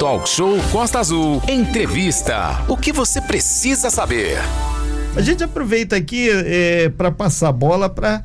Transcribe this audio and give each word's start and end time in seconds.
Talk 0.00 0.26
Show 0.26 0.56
Costa 0.72 0.98
Azul. 0.98 1.42
Entrevista. 1.46 2.64
O 2.66 2.74
que 2.74 2.90
você 2.90 3.20
precisa 3.20 3.90
saber? 3.90 4.38
A 5.14 5.20
gente 5.20 5.44
aproveita 5.44 5.94
aqui 5.94 6.26
é, 6.30 6.88
para 6.88 7.10
passar 7.10 7.50
a 7.50 7.52
bola 7.52 7.86
para 7.86 8.24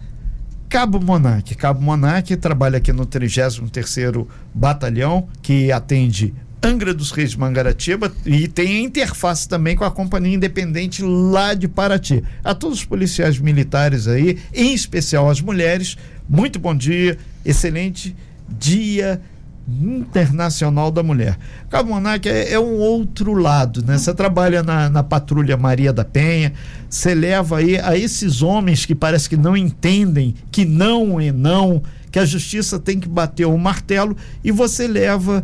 Cabo 0.69 1.01
Monarque. 1.01 1.53
Cabo 1.53 1.81
Monarque 1.81 2.38
trabalha 2.38 2.77
aqui 2.77 2.93
no 2.93 3.05
33º 3.05 4.25
Batalhão, 4.53 5.27
que 5.41 5.69
atende 5.69 6.33
Angra 6.63 6.93
dos 6.93 7.12
Reis 7.12 7.35
Mangaratiba 7.35 8.10
e 8.26 8.47
tem 8.47 8.85
interface 8.85 9.46
também 9.46 9.76
com 9.76 9.83
a 9.83 9.92
Companhia 9.92 10.33
Independente 10.33 11.03
lá 11.03 11.53
de 11.53 11.67
Paraty. 11.67 12.23
A 12.42 12.55
todos 12.55 12.78
os 12.78 12.85
policiais 12.85 13.37
militares 13.37 14.07
aí, 14.07 14.39
em 14.53 14.73
especial 14.73 15.29
as 15.29 15.42
mulheres, 15.42 15.97
muito 16.30 16.57
bom 16.57 16.73
dia, 16.73 17.17
excelente 17.44 18.16
dia 18.48 19.20
Internacional 19.68 20.91
da 20.91 21.02
Mulher. 21.02 21.38
Cabo 21.70 21.90
Monarque 21.90 22.30
é, 22.30 22.54
é, 22.54 22.59
um 22.59 22.77
outro 22.77 23.34
lado, 23.34 23.84
né? 23.84 23.98
Você 23.98 24.14
trabalha 24.14 24.62
na, 24.62 24.90
na 24.90 25.04
patrulha 25.04 25.58
Maria 25.58 25.92
da 25.92 26.06
Penha, 26.06 26.54
você 26.90 27.16
leva 27.16 27.58
aí 27.58 27.80
a 27.80 27.98
esses 27.98 28.42
homens 28.42 28.86
que 28.86 28.94
parece 28.94 29.28
que 29.28 29.38
não 29.38 29.58
entendem 29.58 30.36
que 30.52 30.66
não 30.66 31.20
é 31.20 31.32
não, 31.32 31.82
que 32.12 32.20
a 32.20 32.26
justiça 32.26 32.78
tem 32.78 33.00
que 33.00 33.09
bater 33.09 33.46
o 33.46 33.58
martelo 33.58 34.16
e 34.44 34.52
você 34.52 34.88
leva 34.88 35.44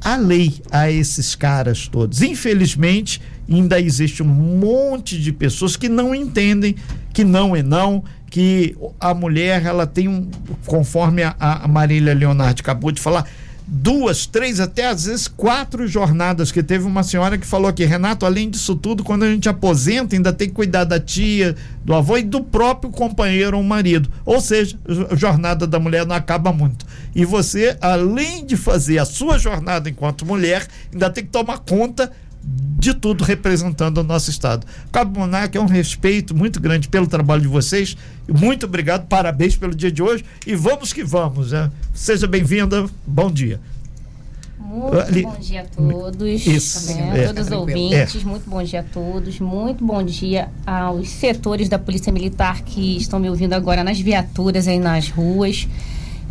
a 0.00 0.16
lei 0.16 0.60
a 0.70 0.90
esses 0.90 1.34
caras 1.34 1.88
todos. 1.88 2.22
Infelizmente, 2.22 3.20
ainda 3.50 3.80
existe 3.80 4.22
um 4.22 4.26
monte 4.26 5.18
de 5.18 5.32
pessoas 5.32 5.76
que 5.76 5.88
não 5.88 6.14
entendem 6.14 6.76
que 7.12 7.24
não 7.24 7.56
é 7.56 7.62
não, 7.62 8.04
que 8.34 8.76
a 8.98 9.14
mulher 9.14 9.64
ela 9.64 9.86
tem 9.86 10.08
um, 10.08 10.28
conforme 10.66 11.22
a, 11.22 11.36
a 11.38 11.68
Marília 11.68 12.12
Leonardo 12.12 12.62
acabou 12.62 12.90
de 12.90 13.00
falar, 13.00 13.28
duas, 13.64 14.26
três, 14.26 14.58
até 14.58 14.88
às 14.88 15.04
vezes 15.04 15.28
quatro 15.28 15.86
jornadas, 15.86 16.50
que 16.50 16.60
teve 16.60 16.84
uma 16.84 17.04
senhora 17.04 17.38
que 17.38 17.46
falou 17.46 17.72
que, 17.72 17.84
Renato, 17.84 18.26
além 18.26 18.50
disso 18.50 18.74
tudo, 18.74 19.04
quando 19.04 19.22
a 19.22 19.30
gente 19.30 19.48
aposenta, 19.48 20.16
ainda 20.16 20.32
tem 20.32 20.48
que 20.48 20.54
cuidar 20.54 20.82
da 20.82 20.98
tia, 20.98 21.54
do 21.84 21.94
avô 21.94 22.16
e 22.16 22.24
do 22.24 22.42
próprio 22.42 22.90
companheiro 22.90 23.56
ou 23.56 23.62
marido. 23.62 24.10
Ou 24.24 24.40
seja, 24.40 24.76
a 25.08 25.14
jornada 25.14 25.64
da 25.64 25.78
mulher 25.78 26.04
não 26.04 26.16
acaba 26.16 26.52
muito. 26.52 26.84
E 27.14 27.24
você, 27.24 27.76
além 27.80 28.44
de 28.44 28.56
fazer 28.56 28.98
a 28.98 29.04
sua 29.04 29.38
jornada 29.38 29.88
enquanto 29.88 30.26
mulher, 30.26 30.66
ainda 30.92 31.08
tem 31.08 31.22
que 31.22 31.30
tomar 31.30 31.58
conta 31.58 32.10
de 32.46 32.92
tudo 32.92 33.24
representando 33.24 33.98
o 33.98 34.02
nosso 34.02 34.28
Estado. 34.30 34.66
Cabo 34.92 35.18
Monarca 35.18 35.56
é 35.56 35.60
um 35.60 35.66
respeito 35.66 36.34
muito 36.34 36.60
grande 36.60 36.88
pelo 36.88 37.06
trabalho 37.06 37.40
de 37.40 37.48
vocês. 37.48 37.96
Muito 38.28 38.66
obrigado, 38.66 39.06
parabéns 39.06 39.56
pelo 39.56 39.74
dia 39.74 39.90
de 39.90 40.02
hoje 40.02 40.24
e 40.46 40.54
vamos 40.54 40.92
que 40.92 41.02
vamos. 41.02 41.52
Né? 41.52 41.70
Seja 41.94 42.26
bem-vinda, 42.26 42.84
bom 43.06 43.30
dia. 43.30 43.58
Muito 44.58 44.98
Ali, 44.98 45.22
bom 45.22 45.36
dia 45.38 45.60
a 45.60 45.64
todos, 45.64 46.46
isso, 46.46 46.94
né? 46.94 47.22
é, 47.22 47.26
todos 47.26 47.46
os 47.46 47.52
ouvintes, 47.52 48.22
é. 48.22 48.24
muito 48.26 48.50
bom 48.50 48.62
dia 48.62 48.80
a 48.80 48.82
todos, 48.82 49.38
muito 49.38 49.84
bom 49.84 50.02
dia 50.02 50.48
aos 50.66 51.10
setores 51.10 51.68
da 51.68 51.78
Polícia 51.78 52.12
Militar 52.12 52.62
que 52.62 52.96
estão 52.96 53.20
me 53.20 53.28
ouvindo 53.30 53.52
agora 53.52 53.84
nas 53.84 54.00
viaturas 54.00 54.66
aí 54.66 54.78
nas 54.78 55.08
ruas. 55.10 55.68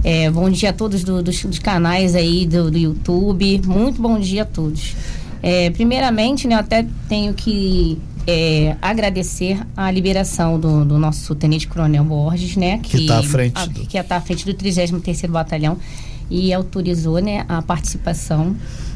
É, 0.04 0.30
bom 0.30 0.50
dia 0.50 0.72
a 0.72 0.74
todos 0.74 1.04
do, 1.04 1.24
dos, 1.24 1.46
dos, 1.46 1.60
canais 1.60 2.16
aí 2.16 2.46
do, 2.46 2.70
do 2.70 2.78
YouTube, 2.78 3.62
muito 3.66 4.02
bom 4.02 4.20
dia 4.20 4.42
a 4.42 4.46
todos. 4.46 4.94
É, 5.44 5.70
primeiramente, 5.72 6.48
né, 6.48 6.56
eu 6.56 6.60
até 6.60 6.88
tenho 7.10 7.34
que 7.34 8.00
é, 8.26 8.78
agradecer 8.82 9.60
a 9.76 9.92
liberação 9.92 10.58
do, 10.58 10.86
do, 10.86 10.98
nosso 10.98 11.36
Tenente 11.36 11.68
Coronel 11.68 12.06
Borges, 12.06 12.56
né? 12.56 12.80
Que 12.82 13.02
está 13.02 13.20
à 13.20 13.24
frente. 13.24 13.54
A, 13.56 13.66
do... 13.66 13.86
Que 13.86 13.98
está 13.98 14.16
à 14.16 14.22
frente 14.22 14.46
do 14.46 14.54
33º 14.54 15.28
Batalhão 15.28 15.78
e 16.30 16.54
autorizou, 16.54 17.20
né, 17.20 17.46
a 17.50 17.62
participação 17.62 18.56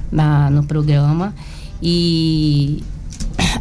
na, 0.09 0.49
no 0.49 0.63
programa. 0.63 1.35
E 1.83 2.81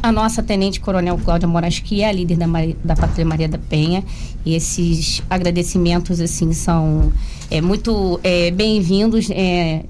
a 0.02 0.12
nossa 0.12 0.42
Tenente 0.42 0.80
Coronel 0.80 1.18
Cláudia 1.18 1.48
Moraes, 1.48 1.80
que 1.80 2.02
é 2.02 2.08
a 2.08 2.12
líder 2.12 2.36
da, 2.36 2.46
da 2.84 2.94
Patrulha 2.94 3.24
Maria 3.24 3.48
da 3.48 3.58
Penha. 3.58 4.04
E 4.44 4.54
esses 4.54 5.22
agradecimentos, 5.28 6.20
assim, 6.20 6.52
são 6.52 7.12
é, 7.50 7.60
muito 7.60 8.20
é, 8.22 8.50
bem-vindos 8.50 9.28
é, 9.30 9.84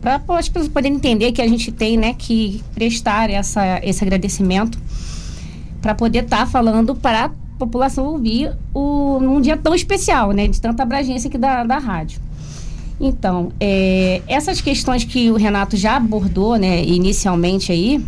para 0.00 0.20
as 0.38 0.48
pessoas 0.48 0.68
poderem 0.68 0.96
entender 0.96 1.32
que 1.32 1.42
a 1.42 1.48
gente 1.48 1.72
tem 1.72 1.96
né, 1.96 2.14
que 2.14 2.62
prestar 2.74 3.30
essa, 3.30 3.80
esse 3.82 4.02
agradecimento 4.02 4.78
para 5.80 5.94
poder 5.94 6.24
estar 6.24 6.38
tá 6.38 6.46
falando 6.46 6.94
para 6.94 7.26
a 7.26 7.30
população 7.58 8.04
ouvir 8.06 8.52
o, 8.72 9.18
num 9.20 9.40
dia 9.40 9.56
tão 9.56 9.74
especial, 9.74 10.32
né, 10.32 10.48
de 10.48 10.60
tanta 10.60 10.82
abrangência 10.82 11.28
aqui 11.28 11.38
da, 11.38 11.64
da 11.64 11.78
rádio. 11.78 12.20
Então, 13.00 13.50
é, 13.58 14.22
essas 14.28 14.60
questões 14.60 15.04
que 15.04 15.30
o 15.30 15.34
Renato 15.34 15.76
já 15.76 15.96
abordou 15.96 16.56
né, 16.56 16.82
inicialmente 16.84 17.72
aí, 17.72 18.04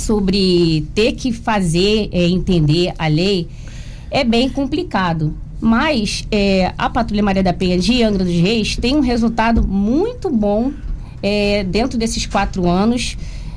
sobre 0.00 0.86
ter 0.94 1.12
que 1.12 1.32
fazer 1.32 2.08
é, 2.12 2.26
entender 2.26 2.92
a 2.98 3.06
lei, 3.06 3.48
é 4.10 4.24
bem 4.24 4.48
complicado. 4.48 5.34
Mas 5.60 6.26
é, 6.30 6.72
a 6.76 6.88
Patrulha 6.88 7.22
Maria 7.22 7.42
da 7.42 7.52
Penha 7.52 7.78
de 7.78 8.02
Angra 8.02 8.24
dos 8.24 8.34
Reis 8.34 8.76
tem 8.76 8.96
um 8.96 9.00
resultado 9.00 9.66
muito 9.66 10.30
bom 10.30 10.72
é, 11.22 11.62
dentro 11.64 11.98
desses 11.98 12.24
quatro 12.24 12.66
anos 12.66 13.16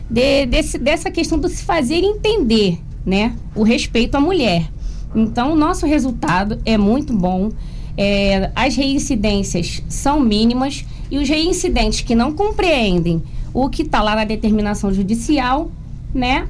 de, 0.10 0.46
desse, 0.46 0.78
dessa 0.78 1.10
questão 1.10 1.40
do 1.40 1.48
se 1.48 1.64
fazer 1.64 2.04
entender 2.04 2.78
né, 3.06 3.36
o 3.56 3.64
respeito 3.64 4.16
à 4.16 4.20
mulher. 4.20 4.70
Então, 5.16 5.54
o 5.54 5.56
nosso 5.56 5.86
resultado 5.86 6.60
é 6.66 6.78
muito 6.78 7.14
bom. 7.14 7.52
É, 7.96 8.52
as 8.56 8.76
reincidências 8.76 9.84
são 9.88 10.20
mínimas 10.20 10.84
e 11.10 11.18
os 11.18 11.30
reincidentes 11.30 12.02
que 12.02 12.16
não 12.16 12.34
compreendem 12.34 13.22
o 13.54 13.70
que 13.70 13.84
está 13.84 14.02
lá 14.02 14.16
na 14.16 14.24
determinação 14.24 14.92
judicial, 14.92 15.70
né, 16.14 16.48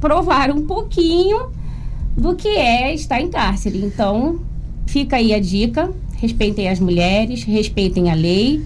provaram 0.00 0.56
um 0.56 0.66
pouquinho 0.66 1.50
do 2.16 2.34
que 2.34 2.48
é 2.48 2.94
estar 2.94 3.20
em 3.20 3.28
cárcere. 3.28 3.78
Então, 3.84 4.40
fica 4.86 5.16
aí 5.16 5.34
a 5.34 5.40
dica: 5.40 5.90
respeitem 6.16 6.68
as 6.68 6.80
mulheres, 6.80 7.42
respeitem 7.42 8.10
a 8.10 8.14
lei. 8.14 8.64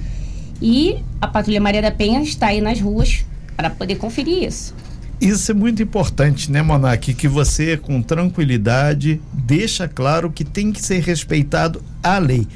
E 0.60 0.96
a 1.20 1.26
Patrulha 1.26 1.60
Maria 1.60 1.80
da 1.80 1.90
Penha 1.90 2.20
está 2.20 2.48
aí 2.48 2.60
nas 2.60 2.80
ruas 2.80 3.24
para 3.56 3.70
poder 3.70 3.96
conferir 3.96 4.44
isso. 4.44 4.74
Isso 5.20 5.50
é 5.50 5.54
muito 5.54 5.82
importante, 5.82 6.50
né, 6.50 6.62
Monarque? 6.62 7.12
Que 7.12 7.26
você, 7.26 7.76
com 7.76 8.00
tranquilidade, 8.00 9.20
deixa 9.32 9.88
claro 9.88 10.30
que 10.30 10.44
tem 10.44 10.70
que 10.70 10.80
ser 10.80 11.00
respeitado 11.00 11.82
a 12.02 12.18
lei. 12.18 12.46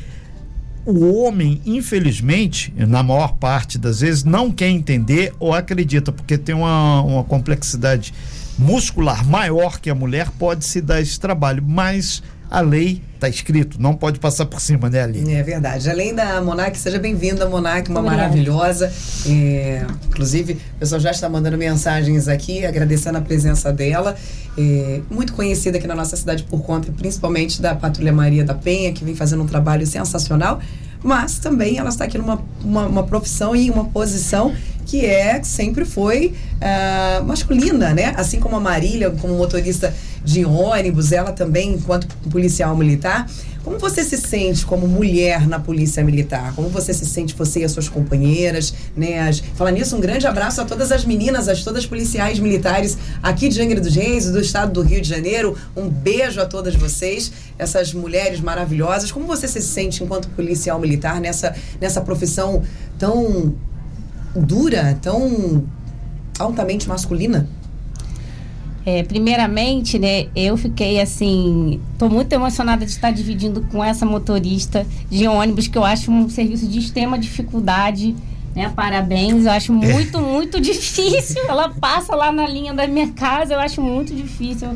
O 0.84 1.22
homem, 1.22 1.60
infelizmente, 1.64 2.72
na 2.76 3.02
maior 3.02 3.34
parte 3.36 3.78
das 3.78 4.00
vezes, 4.00 4.24
não 4.24 4.50
quer 4.50 4.68
entender 4.68 5.32
ou 5.38 5.54
acredita, 5.54 6.10
porque 6.10 6.36
tem 6.36 6.54
uma, 6.54 7.00
uma 7.02 7.24
complexidade 7.24 8.12
muscular 8.58 9.24
maior 9.24 9.80
que 9.80 9.88
a 9.88 9.94
mulher, 9.94 10.30
pode 10.38 10.64
se 10.64 10.80
dar 10.80 11.00
esse 11.00 11.18
trabalho. 11.18 11.62
Mas 11.64 12.22
a 12.52 12.60
lei 12.60 13.00
está 13.14 13.30
escrito, 13.30 13.80
não 13.80 13.94
pode 13.94 14.18
passar 14.18 14.44
por 14.44 14.60
cima, 14.60 14.90
né, 14.90 15.00
Ali? 15.00 15.32
É 15.32 15.42
verdade. 15.42 15.88
Além 15.88 16.14
da 16.14 16.38
Monarque, 16.42 16.78
seja 16.78 16.98
bem-vinda, 16.98 17.48
Monarque, 17.48 17.88
uma 17.88 18.00
Obrigada. 18.00 18.24
maravilhosa. 18.24 18.92
É, 19.26 19.86
inclusive, 20.06 20.58
o 20.76 20.78
pessoal 20.80 21.00
já 21.00 21.12
está 21.12 21.30
mandando 21.30 21.56
mensagens 21.56 22.28
aqui, 22.28 22.66
agradecendo 22.66 23.16
a 23.16 23.22
presença 23.22 23.72
dela. 23.72 24.14
É, 24.58 25.00
muito 25.10 25.32
conhecida 25.32 25.78
aqui 25.78 25.86
na 25.86 25.94
nossa 25.94 26.14
cidade 26.14 26.42
por 26.42 26.60
conta, 26.62 26.92
principalmente 26.92 27.62
da 27.62 27.74
Patrulha 27.74 28.12
Maria 28.12 28.44
da 28.44 28.54
Penha, 28.54 28.92
que 28.92 29.02
vem 29.02 29.14
fazendo 29.14 29.42
um 29.42 29.46
trabalho 29.46 29.86
sensacional 29.86 30.60
mas 31.04 31.40
também 31.40 31.78
ela 31.78 31.88
está 31.88 32.04
aqui 32.04 32.16
numa 32.16 32.40
uma, 32.62 32.86
uma 32.86 33.02
profissão 33.02 33.56
e 33.56 33.68
uma 33.70 33.86
posição 33.86 34.54
que 34.84 35.04
é 35.04 35.42
sempre 35.42 35.84
foi 35.84 36.34
uh, 36.56 37.24
masculina, 37.24 37.94
né? 37.94 38.14
Assim 38.16 38.40
como 38.40 38.56
a 38.56 38.60
Marília, 38.60 39.10
como 39.10 39.34
motorista 39.34 39.94
de 40.24 40.44
ônibus, 40.44 41.12
ela 41.12 41.32
também, 41.32 41.72
enquanto 41.72 42.06
policial 42.30 42.76
militar. 42.76 43.26
Como 43.64 43.78
você 43.78 44.02
se 44.02 44.16
sente 44.16 44.66
como 44.66 44.88
mulher 44.88 45.46
na 45.46 45.60
polícia 45.60 46.02
militar? 46.02 46.52
Como 46.56 46.68
você 46.68 46.92
se 46.92 47.06
sente, 47.06 47.32
você 47.34 47.60
e 47.60 47.64
as 47.64 47.70
suas 47.70 47.88
companheiras, 47.88 48.74
né? 48.96 49.20
As... 49.20 49.38
Falar 49.38 49.70
nisso, 49.70 49.96
um 49.96 50.00
grande 50.00 50.26
abraço 50.26 50.60
a 50.60 50.64
todas 50.64 50.90
as 50.90 51.04
meninas, 51.04 51.48
a 51.48 51.54
todas 51.54 51.84
as 51.84 51.86
policiais 51.86 52.40
militares 52.40 52.98
aqui 53.22 53.48
de 53.48 53.62
Angra 53.62 53.80
dos 53.80 53.94
Reis, 53.94 54.30
do 54.30 54.40
estado 54.40 54.72
do 54.72 54.82
Rio 54.82 55.00
de 55.00 55.08
Janeiro. 55.08 55.56
Um 55.76 55.88
beijo 55.88 56.40
a 56.40 56.46
todas 56.46 56.74
vocês, 56.74 57.30
essas 57.56 57.94
mulheres 57.94 58.40
maravilhosas. 58.40 59.12
Como 59.12 59.26
você 59.26 59.46
se 59.46 59.62
sente 59.62 60.02
enquanto 60.02 60.28
policial 60.30 60.80
militar 60.80 61.20
nessa, 61.20 61.54
nessa 61.80 62.00
profissão 62.00 62.64
tão 62.98 63.54
dura, 64.34 64.98
tão 65.00 65.64
altamente 66.38 66.88
masculina? 66.88 67.48
É, 68.84 69.04
primeiramente, 69.04 69.96
né, 69.96 70.26
eu 70.34 70.56
fiquei 70.56 71.00
assim, 71.00 71.80
tô 71.96 72.08
muito 72.08 72.32
emocionada 72.32 72.84
de 72.84 72.90
estar 72.90 73.12
dividindo 73.12 73.60
com 73.70 73.82
essa 73.82 74.04
motorista 74.04 74.84
de 75.08 75.28
ônibus, 75.28 75.68
que 75.68 75.78
eu 75.78 75.84
acho 75.84 76.10
um 76.10 76.28
serviço 76.28 76.66
de 76.66 76.80
extrema 76.80 77.16
dificuldade, 77.16 78.16
né? 78.56 78.72
Parabéns, 78.74 79.46
eu 79.46 79.52
acho 79.52 79.72
muito, 79.72 80.18
muito 80.20 80.60
difícil. 80.60 81.42
Ela 81.48 81.68
passa 81.68 82.14
lá 82.14 82.32
na 82.32 82.46
linha 82.46 82.74
da 82.74 82.86
minha 82.86 83.08
casa, 83.12 83.54
eu 83.54 83.60
acho 83.60 83.80
muito 83.80 84.12
difícil. 84.12 84.68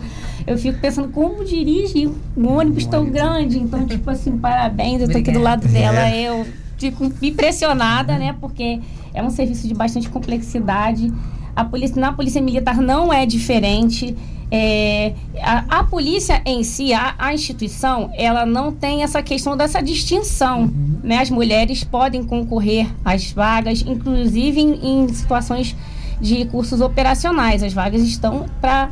Eu 0.47 0.57
fico 0.57 0.79
pensando 0.81 1.09
como 1.09 1.45
dirige 1.45 2.09
um 2.37 2.49
ônibus 2.49 2.87
tão 2.87 3.05
grande. 3.11 3.59
Então, 3.59 3.85
tipo 3.87 4.09
assim, 4.09 4.39
parabéns, 4.39 5.03
eu 5.03 5.11
tô 5.11 5.19
aqui 5.19 5.33
do 5.33 5.41
lado 5.41 5.67
dela, 5.69 6.09
é. 6.09 6.23
eu 6.23 6.47
fico 6.79 7.05
impressionada, 7.21 8.17
né? 8.17 8.35
Porque 8.41 8.81
é 9.17 9.23
um 9.23 9.31
serviço 9.31 9.67
de 9.67 9.75
bastante 9.75 10.09
complexidade. 10.09 11.13
A 11.57 11.65
polícia, 11.65 11.99
na 11.99 12.13
polícia 12.13 12.41
militar 12.41 12.77
não 12.77 13.11
é 13.13 13.25
diferente. 13.25 14.15
É, 14.51 15.15
a, 15.41 15.81
a, 15.81 15.85
polícia 15.85 16.41
em 16.45 16.63
si, 16.63 16.93
a, 16.93 17.15
a, 17.19 17.35
instituição, 17.35 18.11
ela 18.15 18.47
não 18.47 18.71
tem 18.71 19.03
essa 19.03 19.23
questão 19.23 19.57
dessa 19.57 19.81
distinção. 19.81 20.65
Uhum. 20.65 21.01
Né? 21.03 21.19
As 21.19 21.31
mulheres 21.31 21.83
podem 21.83 22.23
concorrer 22.23 22.87
às 23.05 23.33
vagas, 23.33 23.83
inclusive 23.87 24.61
em, 24.61 25.05
em 25.05 25.09
situações 25.09 25.75
de 26.21 26.45
cursos 26.45 26.81
operacionais. 26.81 27.63
As 27.63 27.73
vagas 27.73 28.03
estão 28.03 28.47
para 28.61 28.91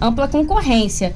ampla 0.00 0.28
concorrência. 0.28 1.12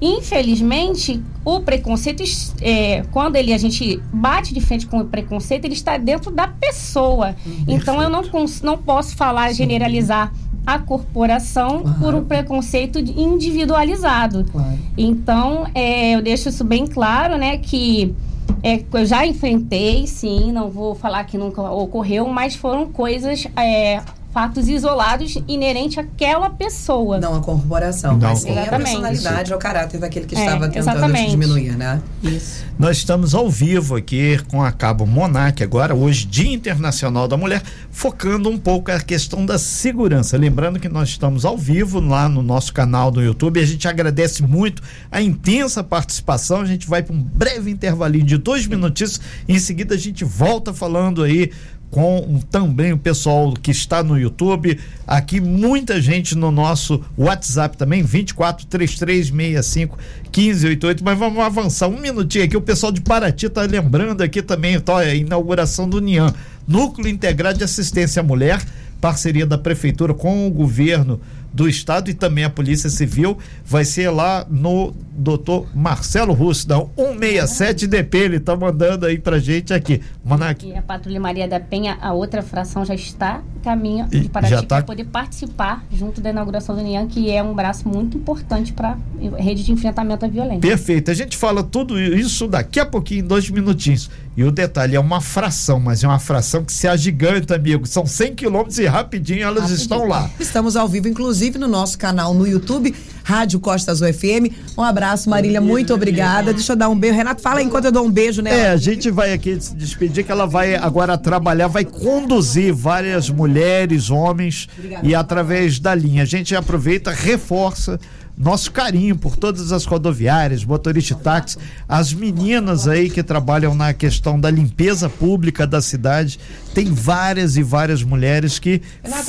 Infelizmente, 0.00 1.20
o 1.44 1.60
preconceito, 1.60 2.22
é, 2.60 3.02
quando 3.10 3.36
ele, 3.36 3.52
a 3.52 3.58
gente 3.58 4.00
bate 4.12 4.54
de 4.54 4.60
frente 4.60 4.86
com 4.86 5.00
o 5.00 5.04
preconceito, 5.04 5.64
ele 5.64 5.74
está 5.74 5.96
dentro 5.96 6.30
da 6.30 6.46
pessoa. 6.46 7.34
Hum, 7.46 7.64
então, 7.66 8.00
eu 8.00 8.08
não, 8.08 8.22
não 8.62 8.78
posso 8.78 9.16
falar, 9.16 9.52
generalizar 9.52 10.32
a 10.64 10.78
corporação 10.78 11.80
claro. 11.80 11.98
por 11.98 12.14
um 12.14 12.24
preconceito 12.24 12.98
individualizado. 12.98 14.44
Claro. 14.52 14.78
Então, 14.96 15.66
é, 15.74 16.14
eu 16.14 16.22
deixo 16.22 16.48
isso 16.48 16.62
bem 16.62 16.86
claro, 16.86 17.36
né, 17.38 17.58
que 17.58 18.14
é, 18.62 18.84
eu 18.92 19.06
já 19.06 19.26
enfrentei, 19.26 20.06
sim, 20.06 20.52
não 20.52 20.68
vou 20.68 20.94
falar 20.94 21.24
que 21.24 21.38
nunca 21.38 21.62
ocorreu, 21.62 22.28
mas 22.28 22.54
foram 22.54 22.86
coisas 22.86 23.46
é, 23.56 24.02
fatos 24.38 24.68
isolados 24.68 25.36
inerente 25.48 25.98
àquela 25.98 26.48
pessoa. 26.48 27.18
Não 27.18 27.34
a 27.34 27.40
corporação, 27.40 28.12
não. 28.12 28.28
mas 28.28 28.38
sim 28.38 28.56
a 28.56 28.66
personalidade 28.66 29.52
ou 29.52 29.58
caráter 29.58 29.98
daquele 29.98 30.26
que 30.26 30.36
é, 30.36 30.38
estava 30.38 30.68
tentando 30.68 30.96
exatamente. 30.96 31.30
diminuir, 31.30 31.76
né? 31.76 32.00
Isso. 32.22 32.64
Nós 32.78 32.98
estamos 32.98 33.34
ao 33.34 33.50
vivo 33.50 33.96
aqui 33.96 34.38
com 34.48 34.62
a 34.62 34.70
Cabo 34.70 35.04
Monac 35.04 35.60
agora, 35.60 35.92
hoje 35.92 36.24
Dia 36.24 36.52
Internacional 36.52 37.26
da 37.26 37.36
Mulher, 37.36 37.64
focando 37.90 38.48
um 38.48 38.56
pouco 38.56 38.92
a 38.92 39.00
questão 39.00 39.44
da 39.44 39.58
segurança. 39.58 40.38
Lembrando 40.38 40.78
que 40.78 40.88
nós 40.88 41.08
estamos 41.08 41.44
ao 41.44 41.58
vivo 41.58 41.98
lá 41.98 42.28
no 42.28 42.40
nosso 42.40 42.72
canal 42.72 43.10
do 43.10 43.20
YouTube. 43.20 43.58
A 43.58 43.66
gente 43.66 43.88
agradece 43.88 44.44
muito 44.44 44.80
a 45.10 45.20
intensa 45.20 45.82
participação. 45.82 46.60
A 46.60 46.64
gente 46.64 46.86
vai 46.86 47.02
para 47.02 47.12
um 47.12 47.20
breve 47.20 47.72
intervalinho 47.72 48.24
de 48.24 48.38
dois 48.38 48.68
minutinhos. 48.68 49.20
Em 49.48 49.58
seguida 49.58 49.96
a 49.96 49.98
gente 49.98 50.24
volta 50.24 50.72
falando 50.72 51.24
aí 51.24 51.50
com 51.90 52.40
também 52.50 52.92
o 52.92 52.98
pessoal 52.98 53.52
que 53.54 53.70
está 53.70 54.02
no 54.02 54.18
YouTube, 54.18 54.78
aqui 55.06 55.40
muita 55.40 56.00
gente 56.00 56.36
no 56.36 56.50
nosso 56.50 57.02
WhatsApp 57.16 57.76
também, 57.76 58.02
24 58.02 58.66
3365 58.66 59.96
1588, 60.24 61.02
mas 61.02 61.18
vamos 61.18 61.38
avançar 61.38 61.88
um 61.88 61.98
minutinho 61.98 62.44
aqui, 62.44 62.56
o 62.56 62.60
pessoal 62.60 62.92
de 62.92 63.00
Paraty 63.00 63.46
está 63.46 63.62
lembrando 63.62 64.22
aqui 64.22 64.42
também, 64.42 64.78
tá, 64.78 64.98
a 64.98 65.14
inauguração 65.14 65.88
do 65.88 66.00
NIAN, 66.00 66.32
Núcleo 66.66 67.08
Integrado 67.08 67.58
de 67.58 67.64
Assistência 67.64 68.20
à 68.20 68.22
Mulher, 68.22 68.62
parceria 69.00 69.46
da 69.46 69.56
prefeitura 69.56 70.12
com 70.12 70.46
o 70.46 70.50
governo 70.50 71.20
do 71.52 71.68
Estado 71.68 72.10
e 72.10 72.14
também 72.14 72.44
a 72.44 72.50
Polícia 72.50 72.90
Civil. 72.90 73.38
Vai 73.64 73.84
ser 73.84 74.10
lá 74.10 74.46
no 74.48 74.94
doutor 75.10 75.66
Marcelo 75.74 76.32
Russo, 76.32 76.66
da 76.68 76.78
167 76.78 77.86
DP. 77.86 78.18
Ele 78.18 78.36
está 78.36 78.56
mandando 78.56 79.06
aí 79.06 79.18
pra 79.18 79.38
gente 79.38 79.74
aqui. 79.74 80.00
Manac. 80.24 80.66
E 80.66 80.74
a 80.74 80.82
Patrulha 80.82 81.20
Maria 81.20 81.48
da 81.48 81.58
Penha, 81.58 81.98
a 82.00 82.12
outra 82.12 82.42
fração 82.42 82.84
já 82.84 82.94
está 82.94 83.42
caminho 83.62 84.06
de 84.08 84.28
Paraty 84.28 84.66
tá... 84.66 84.76
para 84.76 84.84
poder 84.84 85.04
participar 85.04 85.84
junto 85.92 86.20
da 86.20 86.30
inauguração 86.30 86.74
do 86.74 86.80
União, 86.80 87.06
que 87.06 87.30
é 87.30 87.42
um 87.42 87.54
braço 87.54 87.88
muito 87.88 88.16
importante 88.16 88.72
para 88.72 88.96
a 89.36 89.42
rede 89.42 89.64
de 89.64 89.72
enfrentamento 89.72 90.24
à 90.24 90.28
violência. 90.28 90.60
Perfeito. 90.60 91.10
A 91.10 91.14
gente 91.14 91.36
fala 91.36 91.62
tudo 91.62 91.98
isso 92.00 92.46
daqui 92.46 92.80
a 92.80 92.86
pouquinho, 92.86 93.24
em 93.24 93.26
dois 93.26 93.48
minutinhos. 93.50 94.10
E 94.36 94.44
o 94.44 94.52
detalhe 94.52 94.94
é 94.94 95.00
uma 95.00 95.20
fração, 95.20 95.80
mas 95.80 96.04
é 96.04 96.06
uma 96.06 96.20
fração 96.20 96.64
que 96.64 96.72
se 96.72 96.86
agiganta, 96.86 97.56
amigo. 97.56 97.86
São 97.86 98.06
100 98.06 98.36
quilômetros 98.36 98.78
e 98.78 98.86
rapidinho 98.86 99.42
elas 99.42 99.64
rapidinho. 99.64 99.82
estão 99.82 100.06
lá. 100.06 100.30
Estamos 100.38 100.76
ao 100.76 100.86
vivo, 100.86 101.08
inclusive, 101.08 101.37
no 101.58 101.68
nosso 101.68 101.98
canal 101.98 102.34
no 102.34 102.46
YouTube, 102.46 102.94
Rádio 103.22 103.60
Costa 103.60 103.92
Azul 103.92 104.12
FM. 104.12 104.52
Um 104.76 104.82
abraço, 104.82 105.30
Marília. 105.30 105.60
Muito 105.60 105.94
obrigada. 105.94 106.52
Deixa 106.52 106.72
eu 106.72 106.76
dar 106.76 106.88
um 106.88 106.98
beijo. 106.98 107.16
Renato, 107.16 107.40
fala 107.40 107.62
enquanto 107.62 107.86
eu 107.86 107.92
dou 107.92 108.06
um 108.06 108.10
beijo 108.10 108.42
nela. 108.42 108.56
É, 108.56 108.70
a 108.70 108.76
gente 108.76 109.10
vai 109.10 109.32
aqui 109.32 109.60
se 109.60 109.74
despedir 109.74 110.24
que 110.24 110.32
ela 110.32 110.46
vai 110.46 110.74
agora 110.74 111.16
trabalhar, 111.16 111.68
vai 111.68 111.84
conduzir 111.84 112.72
várias 112.74 113.30
mulheres, 113.30 114.10
homens 114.10 114.68
Obrigada, 114.76 115.06
e 115.06 115.14
através 115.14 115.78
da 115.78 115.94
linha. 115.94 116.22
A 116.22 116.26
gente 116.26 116.56
aproveita, 116.56 117.10
reforça 117.10 118.00
nosso 118.38 118.70
carinho 118.70 119.16
por 119.16 119.36
todas 119.36 119.72
as 119.72 119.84
rodoviárias, 119.84 120.64
motoristas 120.64 121.16
de 121.16 121.22
táxi, 121.22 121.58
as 121.88 122.12
meninas 122.12 122.86
aí 122.86 123.10
que 123.10 123.22
trabalham 123.22 123.74
na 123.74 123.92
questão 123.92 124.38
da 124.38 124.50
limpeza 124.50 125.08
pública 125.08 125.66
da 125.66 125.82
cidade. 125.82 126.38
Tem 126.72 126.92
várias 126.92 127.56
e 127.56 127.62
várias 127.62 128.02
mulheres 128.02 128.58
que 128.58 128.80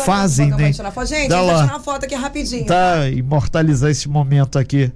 fazem, 0.06 0.52
né? 0.52 0.72
Gente, 1.06 1.30
Dá 1.30 1.42
lá. 1.42 1.66
uma 1.66 1.80
foto 1.80 2.06
aqui 2.06 2.16
rapidinho. 2.16 2.66
Tá, 2.66 3.10
imortalizar 3.10 3.90
esse 3.90 4.08
momento 4.08 4.60
aqui. 4.60 4.92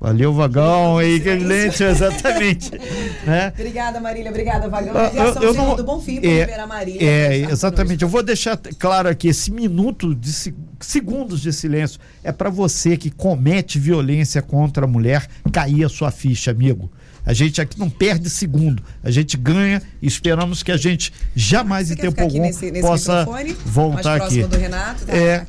Valeu, 0.00 0.32
Vagão, 0.32 0.96
aí, 0.96 1.16
excelente, 1.16 1.84
exatamente. 1.84 2.70
né? 3.26 3.52
Obrigada, 3.54 4.00
Marília, 4.00 4.30
obrigada, 4.30 4.66
Vagão. 4.66 4.94
Ah, 4.96 5.10
eu, 5.14 5.42
eu 5.42 5.54
não, 5.54 5.76
do 5.76 5.84
Bonfim, 5.84 6.20
é, 6.26 6.46
ver 6.46 6.58
a 6.58 6.66
Marília. 6.66 7.06
É, 7.06 7.36
exatamente. 7.36 8.02
Eu 8.02 8.08
vou 8.08 8.22
deixar 8.22 8.58
claro 8.78 9.10
aqui, 9.10 9.28
esse 9.28 9.50
minuto 9.50 10.14
de 10.14 10.54
segundos 10.80 11.42
de 11.42 11.52
silêncio 11.52 12.00
é 12.24 12.32
para 12.32 12.48
você 12.48 12.96
que 12.96 13.10
comete 13.10 13.78
violência 13.78 14.40
contra 14.40 14.86
a 14.86 14.88
mulher 14.88 15.28
cair 15.52 15.84
a 15.84 15.88
sua 15.90 16.10
ficha, 16.10 16.50
amigo. 16.50 16.90
A 17.24 17.34
gente 17.34 17.60
aqui 17.60 17.78
não 17.78 17.90
perde 17.90 18.30
segundo, 18.30 18.82
a 19.02 19.10
gente 19.10 19.36
ganha 19.36 19.82
e 20.00 20.06
esperamos 20.06 20.62
que 20.62 20.72
a 20.72 20.76
gente 20.76 21.12
jamais 21.34 21.88
Você 21.88 21.94
em 21.94 21.96
tempo 21.96 22.22
algum 22.22 22.40
nesse, 22.40 22.70
nesse 22.70 22.86
possa 22.86 23.26
voltar 23.66 24.18
mais 24.18 24.32
aqui. 24.32 24.42
do 24.44 24.56
Renato, 24.56 25.04
tá, 25.04 25.14
é, 25.14 25.46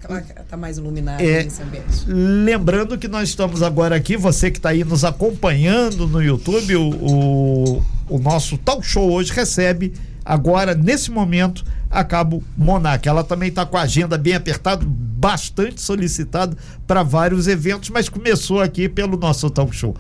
tá, 0.51 0.57
mais 0.57 0.77
iluminado 0.77 1.21
é, 1.21 1.43
nesse 1.43 1.61
ambiente. 1.61 2.03
Lembrando 2.07 2.97
que 2.97 3.07
nós 3.07 3.29
estamos 3.29 3.63
agora 3.63 3.95
aqui, 3.95 4.17
você 4.17 4.51
que 4.51 4.57
está 4.57 4.69
aí 4.69 4.83
nos 4.83 5.05
acompanhando 5.05 6.05
no 6.07 6.21
YouTube, 6.21 6.75
o, 6.75 6.89
o, 6.89 7.85
o 8.09 8.19
nosso 8.19 8.57
talk 8.57 8.85
show 8.85 9.09
hoje 9.09 9.31
recebe 9.31 9.93
agora, 10.25 10.75
nesse 10.75 11.09
momento, 11.09 11.63
a 11.89 12.03
Cabo 12.03 12.43
Monac. 12.57 13.07
Ela 13.07 13.23
também 13.23 13.49
está 13.49 13.65
com 13.65 13.77
a 13.77 13.81
agenda 13.81 14.17
bem 14.17 14.33
apertada, 14.33 14.85
bastante 14.85 15.81
solicitada 15.81 16.55
para 16.85 17.01
vários 17.01 17.47
eventos, 17.47 17.89
mas 17.89 18.09
começou 18.09 18.59
aqui 18.61 18.89
pelo 18.89 19.17
nosso 19.17 19.49
talk 19.49 19.73
show. 19.73 19.95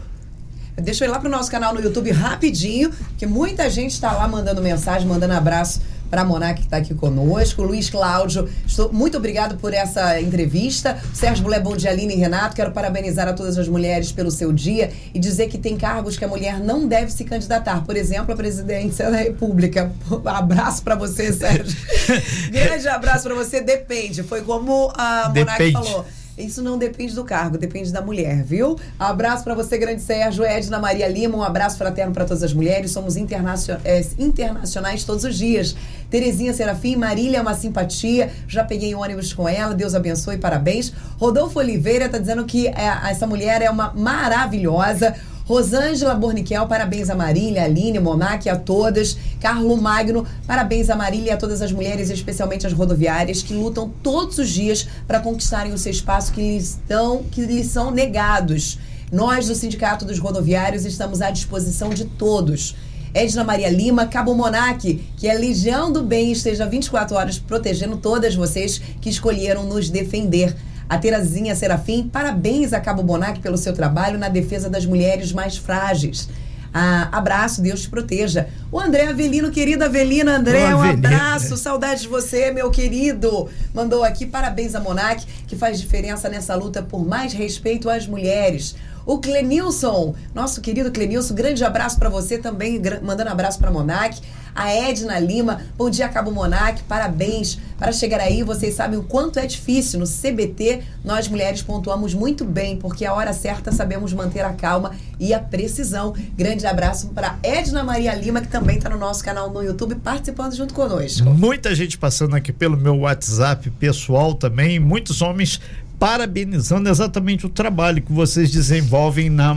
Deixa 0.75 1.05
eu 1.05 1.09
ir 1.09 1.11
lá 1.11 1.19
pro 1.19 1.29
nosso 1.29 1.51
canal 1.51 1.73
no 1.73 1.81
YouTube 1.81 2.11
rapidinho, 2.11 2.91
que 3.17 3.25
muita 3.25 3.69
gente 3.69 3.91
está 3.91 4.11
lá 4.13 4.27
mandando 4.27 4.61
mensagem, 4.61 5.07
mandando 5.07 5.33
abraço 5.33 5.81
para 6.11 6.21
a 6.21 6.25
Monark 6.25 6.59
que 6.59 6.67
está 6.67 6.77
aqui 6.77 6.93
conosco. 6.93 7.63
Luiz 7.63 7.89
Cláudio, 7.89 8.49
estou 8.67 8.91
muito 8.91 9.17
obrigado 9.17 9.55
por 9.57 9.73
essa 9.73 10.19
entrevista. 10.19 11.01
Sérgio 11.13 11.43
Bulé, 11.43 11.59
bom 11.61 11.75
dia, 11.75 11.89
Aline 11.89 12.13
e 12.13 12.17
Renato. 12.17 12.53
Quero 12.53 12.71
parabenizar 12.71 13.29
a 13.29 13.33
todas 13.33 13.57
as 13.57 13.69
mulheres 13.69 14.11
pelo 14.11 14.29
seu 14.29 14.51
dia 14.51 14.91
e 15.13 15.19
dizer 15.19 15.47
que 15.47 15.57
tem 15.57 15.77
cargos 15.77 16.17
que 16.17 16.25
a 16.25 16.27
mulher 16.27 16.59
não 16.59 16.85
deve 16.85 17.11
se 17.11 17.23
candidatar. 17.23 17.85
Por 17.85 17.95
exemplo, 17.95 18.33
a 18.33 18.35
presidência 18.35 19.09
da 19.09 19.17
República. 19.17 19.91
Abraço 20.25 20.83
para 20.83 20.95
você, 20.95 21.31
Sérgio. 21.31 21.77
Grande 22.51 22.87
abraço 22.89 23.23
para 23.23 23.35
você. 23.35 23.61
Depende. 23.61 24.21
Foi 24.21 24.41
como 24.41 24.91
a 24.95 25.31
Monark 25.33 25.71
falou 25.71 26.05
isso 26.37 26.61
não 26.61 26.77
depende 26.77 27.13
do 27.13 27.23
cargo, 27.23 27.57
depende 27.57 27.91
da 27.91 28.01
mulher, 28.01 28.43
viu? 28.43 28.77
Abraço 28.97 29.43
para 29.43 29.53
você, 29.53 29.77
grande 29.77 30.01
Sérgio, 30.01 30.43
Edna 30.43 30.79
Maria 30.79 31.07
Lima, 31.07 31.37
um 31.37 31.43
abraço 31.43 31.77
fraterno 31.77 32.13
para 32.13 32.25
todas 32.25 32.41
as 32.43 32.53
mulheres. 32.53 32.91
Somos 32.91 33.15
é, 33.15 34.05
internacionais 34.17 35.03
todos 35.03 35.23
os 35.23 35.37
dias. 35.37 35.75
Terezinha 36.09 36.53
Serafim, 36.53 36.95
Marília 36.95 37.37
é 37.37 37.41
uma 37.41 37.53
simpatia. 37.53 38.31
Já 38.47 38.63
peguei 38.63 38.95
ônibus 38.95 39.33
com 39.33 39.47
ela, 39.47 39.73
Deus 39.73 39.93
abençoe, 39.93 40.37
parabéns. 40.37 40.93
Rodolfo 41.17 41.59
Oliveira 41.59 42.09
tá 42.09 42.17
dizendo 42.17 42.45
que 42.45 42.67
é, 42.67 43.09
essa 43.09 43.27
mulher 43.27 43.61
é 43.61 43.69
uma 43.69 43.93
maravilhosa. 43.93 45.15
Rosângela 45.51 46.15
Borniquel, 46.15 46.65
parabéns 46.65 47.09
a 47.09 47.13
Marília, 47.13 47.65
Aline, 47.65 47.99
Monac, 47.99 48.47
a 48.47 48.55
todas. 48.55 49.17
Carlo 49.37 49.75
Magno, 49.75 50.25
parabéns 50.47 50.89
a 50.89 50.95
Marília 50.95 51.31
e 51.31 51.33
a 51.33 51.35
todas 51.35 51.61
as 51.61 51.73
mulheres, 51.73 52.09
especialmente 52.09 52.65
as 52.65 52.71
rodoviárias, 52.71 53.43
que 53.43 53.53
lutam 53.53 53.91
todos 54.01 54.37
os 54.37 54.49
dias 54.49 54.87
para 55.05 55.19
conquistarem 55.19 55.73
o 55.73 55.77
seu 55.77 55.91
espaço 55.91 56.31
que 56.31 56.39
lhes, 56.39 56.79
dão, 56.87 57.23
que 57.29 57.41
lhes 57.41 57.67
são 57.67 57.91
negados. 57.91 58.79
Nós, 59.11 59.45
do 59.45 59.53
Sindicato 59.53 60.05
dos 60.05 60.19
Rodoviários, 60.19 60.85
estamos 60.85 61.21
à 61.21 61.29
disposição 61.29 61.89
de 61.89 62.05
todos. 62.05 62.73
Edna 63.13 63.43
Maria 63.43 63.69
Lima, 63.69 64.05
Cabo 64.05 64.33
Monac, 64.33 65.03
que 65.17 65.29
a 65.29 65.33
Legião 65.33 65.91
do 65.91 66.01
Bem 66.01 66.31
esteja 66.31 66.65
24 66.65 67.13
horas 67.17 67.37
protegendo 67.37 67.97
todas 67.97 68.35
vocês 68.35 68.81
que 69.01 69.09
escolheram 69.09 69.65
nos 69.65 69.89
defender. 69.89 70.55
A 70.91 70.97
Terezinha 70.97 71.55
Serafim, 71.55 72.09
parabéns 72.11 72.73
a 72.73 72.79
Cabo 72.81 73.01
Bonac 73.01 73.39
pelo 73.39 73.57
seu 73.57 73.71
trabalho 73.71 74.19
na 74.19 74.27
defesa 74.27 74.69
das 74.69 74.85
mulheres 74.85 75.31
mais 75.31 75.55
frágeis. 75.55 76.27
Ah, 76.73 77.07
abraço, 77.13 77.61
Deus 77.61 77.83
te 77.83 77.89
proteja. 77.89 78.49
O 78.69 78.77
André 78.77 79.07
Avelino, 79.07 79.51
querido 79.51 79.85
Avelino, 79.85 80.29
André, 80.29 80.75
um 80.75 80.81
abraço, 80.81 81.55
saudade 81.55 82.01
de 82.01 82.07
você, 82.09 82.51
meu 82.51 82.69
querido. 82.69 83.47
Mandou 83.73 84.03
aqui, 84.03 84.25
parabéns 84.25 84.75
a 84.75 84.81
Monac, 84.81 85.25
que 85.47 85.55
faz 85.55 85.79
diferença 85.79 86.27
nessa 86.27 86.55
luta 86.55 86.81
por 86.81 87.07
mais 87.07 87.31
respeito 87.31 87.89
às 87.89 88.05
mulheres. 88.05 88.75
O 89.05 89.19
Clenilson, 89.19 90.15
nosso 90.33 90.61
querido 90.61 90.91
Clenilson, 90.91 91.33
grande 91.33 91.63
abraço 91.63 91.97
para 91.97 92.09
você 92.09 92.37
também, 92.37 92.81
mandando 93.01 93.29
abraço 93.29 93.59
para 93.59 93.71
Monac 93.71 94.21
a 94.55 94.73
Edna 94.73 95.19
Lima. 95.19 95.61
Bom 95.77 95.89
dia, 95.89 96.07
Cabo 96.09 96.31
Monac. 96.31 96.83
Parabéns 96.83 97.57
para 97.77 97.91
chegar 97.91 98.19
aí. 98.19 98.43
Vocês 98.43 98.75
sabem 98.75 98.99
o 98.99 99.03
quanto 99.03 99.39
é 99.39 99.45
difícil. 99.45 99.99
No 99.99 100.05
CBT, 100.05 100.83
nós 101.03 101.27
mulheres 101.27 101.61
pontuamos 101.61 102.13
muito 102.13 102.45
bem, 102.45 102.77
porque 102.77 103.05
a 103.05 103.13
hora 103.13 103.33
certa 103.33 103.71
sabemos 103.71 104.13
manter 104.13 104.43
a 104.43 104.53
calma 104.53 104.91
e 105.19 105.33
a 105.33 105.39
precisão. 105.39 106.13
Grande 106.35 106.65
abraço 106.65 107.09
para 107.09 107.37
Edna 107.43 107.83
Maria 107.83 108.13
Lima, 108.13 108.41
que 108.41 108.47
também 108.47 108.77
está 108.77 108.89
no 108.89 108.97
nosso 108.97 109.23
canal 109.23 109.49
no 109.49 109.63
YouTube, 109.63 109.95
participando 109.95 110.55
junto 110.55 110.73
conosco. 110.73 111.29
Muita 111.29 111.73
gente 111.73 111.97
passando 111.97 112.35
aqui 112.35 112.51
pelo 112.51 112.77
meu 112.77 112.99
WhatsApp 112.99 113.69
pessoal 113.71 114.33
também, 114.33 114.79
muitos 114.79 115.21
homens 115.21 115.59
parabenizando 116.01 116.89
exatamente 116.89 117.45
o 117.45 117.49
trabalho 117.49 118.01
que 118.01 118.11
vocês 118.11 118.49
desenvolvem 118.49 119.29
na 119.29 119.55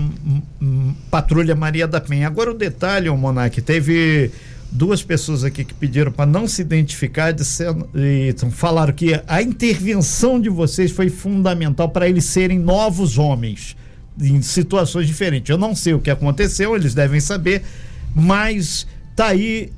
Patrulha 1.10 1.54
Maria 1.54 1.88
da 1.88 2.02
Penha. 2.02 2.26
Agora 2.26 2.50
o 2.50 2.54
detalhe, 2.54 3.08
o 3.08 3.16
Monark, 3.16 3.62
teve 3.62 4.30
duas 4.70 5.02
pessoas 5.02 5.42
aqui 5.42 5.64
que 5.64 5.72
pediram 5.72 6.12
para 6.12 6.26
não 6.26 6.46
se 6.46 6.60
identificar 6.60 7.32
dizendo, 7.32 7.88
e 7.94 8.34
falaram 8.50 8.92
que 8.92 9.18
a 9.26 9.40
intervenção 9.40 10.38
de 10.38 10.50
vocês 10.50 10.90
foi 10.90 11.08
fundamental 11.08 11.88
para 11.88 12.06
eles 12.06 12.26
serem 12.26 12.58
novos 12.58 13.16
homens 13.16 13.74
em 14.20 14.42
situações 14.42 15.06
diferentes. 15.06 15.48
Eu 15.48 15.56
não 15.56 15.74
sei 15.74 15.94
o 15.94 15.98
que 15.98 16.10
aconteceu, 16.10 16.76
eles 16.76 16.92
devem 16.92 17.20
saber, 17.20 17.62
mas 18.14 18.86
tá 19.16 19.28
aí 19.28 19.72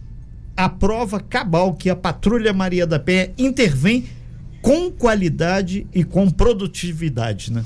a 0.57 0.69
prova 0.69 1.21
cabal 1.21 1.75
que 1.75 1.89
a 1.89 1.95
Patrulha 1.95 2.53
Maria 2.53 2.89
da 2.89 2.99
Penha 2.99 3.31
intervém 3.39 4.16
com 4.67 4.91
qualidade 4.91 5.87
e 5.95 6.03
com 6.03 6.29
produtividade, 6.29 7.53
né? 7.53 7.65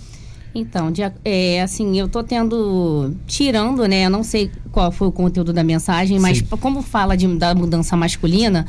Então, 0.55 0.93
de, 0.93 1.01
é, 1.25 1.63
assim, 1.63 1.99
eu 1.99 2.09
tô 2.09 2.23
tendo. 2.23 3.15
Tirando, 3.27 3.87
né? 3.87 4.05
Eu 4.05 4.11
não 4.11 4.23
sei 4.23 4.51
qual 4.71 4.93
foi 4.93 5.09
o 5.09 5.13
conteúdo 5.13 5.51
da 5.51 5.65
mensagem, 5.65 6.19
mas 6.19 6.39
Sim. 6.39 6.45
como 6.61 6.83
fala 6.83 7.17
de, 7.17 7.27
da 7.39 7.55
mudança 7.55 7.97
masculina, 7.97 8.67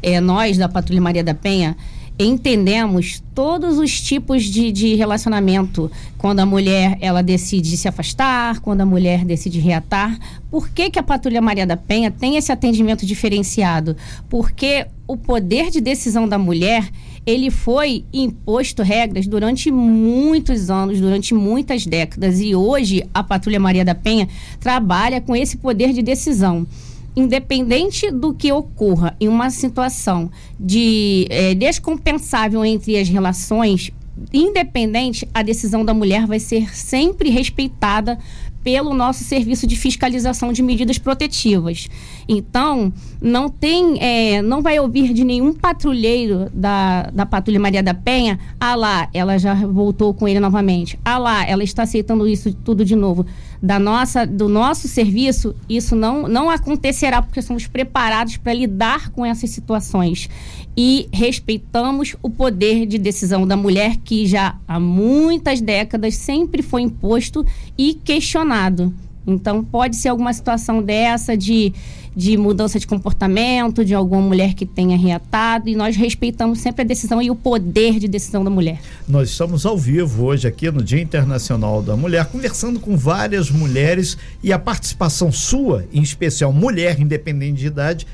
é, 0.00 0.20
nós 0.20 0.56
da 0.56 0.68
Patrulha 0.68 1.00
Maria 1.00 1.24
da 1.24 1.34
Penha 1.34 1.76
entendemos 2.18 3.22
todos 3.34 3.78
os 3.78 4.00
tipos 4.00 4.44
de, 4.44 4.70
de 4.70 4.94
relacionamento. 4.94 5.90
Quando 6.18 6.38
a 6.38 6.46
mulher 6.46 6.96
ela 7.00 7.20
decide 7.22 7.76
se 7.76 7.88
afastar, 7.88 8.60
quando 8.60 8.82
a 8.82 8.86
mulher 8.86 9.24
decide 9.24 9.58
reatar. 9.58 10.16
Por 10.50 10.68
que, 10.68 10.90
que 10.90 10.98
a 11.00 11.02
Patrulha 11.02 11.40
Maria 11.40 11.66
da 11.66 11.76
Penha 11.76 12.12
tem 12.12 12.36
esse 12.36 12.52
atendimento 12.52 13.04
diferenciado? 13.04 13.96
Porque 14.28 14.86
o 15.08 15.16
poder 15.16 15.70
de 15.70 15.80
decisão 15.80 16.28
da 16.28 16.38
mulher 16.38 16.88
ele 17.24 17.50
foi 17.50 18.04
imposto 18.12 18.82
regras 18.82 19.26
durante 19.26 19.70
muitos 19.70 20.70
anos, 20.70 21.00
durante 21.00 21.34
muitas 21.34 21.86
décadas. 21.86 22.40
E 22.40 22.54
hoje 22.54 23.04
a 23.14 23.22
Patrulha 23.22 23.60
Maria 23.60 23.84
da 23.84 23.94
Penha 23.94 24.28
trabalha 24.58 25.20
com 25.20 25.34
esse 25.36 25.56
poder 25.56 25.92
de 25.92 26.02
decisão. 26.02 26.66
Independente 27.14 28.10
do 28.10 28.32
que 28.32 28.50
ocorra 28.50 29.14
em 29.20 29.28
uma 29.28 29.50
situação 29.50 30.30
de 30.58 31.26
é, 31.28 31.54
descompensável 31.54 32.64
entre 32.64 32.98
as 32.98 33.08
relações, 33.08 33.92
independente, 34.32 35.28
a 35.32 35.42
decisão 35.42 35.84
da 35.84 35.94
mulher 35.94 36.26
vai 36.26 36.40
ser 36.40 36.74
sempre 36.74 37.30
respeitada 37.30 38.18
pelo 38.62 38.94
nosso 38.94 39.24
serviço 39.24 39.66
de 39.66 39.76
fiscalização 39.76 40.52
de 40.52 40.62
medidas 40.62 40.98
protetivas. 40.98 41.88
Então, 42.28 42.92
não 43.20 43.48
tem, 43.48 43.98
é, 44.00 44.42
não 44.42 44.62
vai 44.62 44.78
ouvir 44.78 45.12
de 45.12 45.24
nenhum 45.24 45.52
patrulheiro 45.52 46.48
da, 46.52 47.10
da 47.12 47.26
Patrulha 47.26 47.60
Maria 47.60 47.82
da 47.82 47.94
Penha, 47.94 48.38
ah 48.60 48.74
lá, 48.74 49.08
ela 49.12 49.38
já 49.38 49.54
voltou 49.54 50.14
com 50.14 50.28
ele 50.28 50.40
novamente, 50.40 50.98
ah 51.04 51.18
lá, 51.18 51.44
ela 51.46 51.64
está 51.64 51.82
aceitando 51.82 52.28
isso 52.28 52.52
tudo 52.64 52.84
de 52.84 52.96
novo. 52.96 53.26
Da 53.62 53.78
nossa, 53.78 54.26
do 54.26 54.48
nosso 54.48 54.88
serviço, 54.88 55.54
isso 55.68 55.94
não, 55.94 56.26
não 56.26 56.50
acontecerá, 56.50 57.22
porque 57.22 57.40
somos 57.40 57.66
preparados 57.66 58.36
para 58.36 58.52
lidar 58.52 59.10
com 59.10 59.24
essas 59.24 59.50
situações 59.50 60.28
e 60.76 61.08
respeitamos 61.12 62.16
o 62.20 62.28
poder 62.28 62.86
de 62.86 62.98
decisão 62.98 63.46
da 63.46 63.56
mulher 63.56 63.98
que 63.98 64.26
já 64.26 64.56
há 64.66 64.80
muitas 64.80 65.60
décadas 65.60 66.16
sempre 66.16 66.60
foi 66.60 66.82
imposto 66.82 67.46
e 67.78 67.94
questionado. 67.94 68.92
Então, 69.26 69.64
pode 69.64 69.96
ser 69.96 70.08
alguma 70.08 70.32
situação 70.32 70.82
dessa 70.82 71.36
de, 71.36 71.72
de 72.14 72.36
mudança 72.36 72.78
de 72.78 72.86
comportamento, 72.86 73.84
de 73.84 73.94
alguma 73.94 74.20
mulher 74.20 74.54
que 74.54 74.66
tenha 74.66 74.96
reatado, 74.96 75.68
e 75.68 75.76
nós 75.76 75.96
respeitamos 75.96 76.60
sempre 76.60 76.82
a 76.82 76.84
decisão 76.84 77.22
e 77.22 77.30
o 77.30 77.34
poder 77.34 77.98
de 77.98 78.08
decisão 78.08 78.42
da 78.42 78.50
mulher. 78.50 78.80
Nós 79.08 79.30
estamos 79.30 79.64
ao 79.64 79.78
vivo 79.78 80.24
hoje 80.24 80.48
aqui 80.48 80.70
no 80.70 80.82
Dia 80.82 81.00
Internacional 81.00 81.82
da 81.82 81.96
Mulher, 81.96 82.26
conversando 82.26 82.80
com 82.80 82.96
várias 82.96 83.50
mulheres 83.50 84.18
e 84.42 84.52
a 84.52 84.58
participação 84.58 85.30
sua, 85.30 85.84
em 85.92 86.02
especial 86.02 86.52
mulher, 86.52 87.00
independente 87.00 87.60
de 87.60 87.66
idade, 87.66 88.06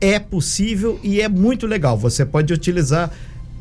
é 0.00 0.18
possível 0.18 0.98
e 1.02 1.20
é 1.20 1.28
muito 1.28 1.66
legal. 1.66 1.96
Você 1.96 2.24
pode 2.24 2.52
utilizar 2.52 3.10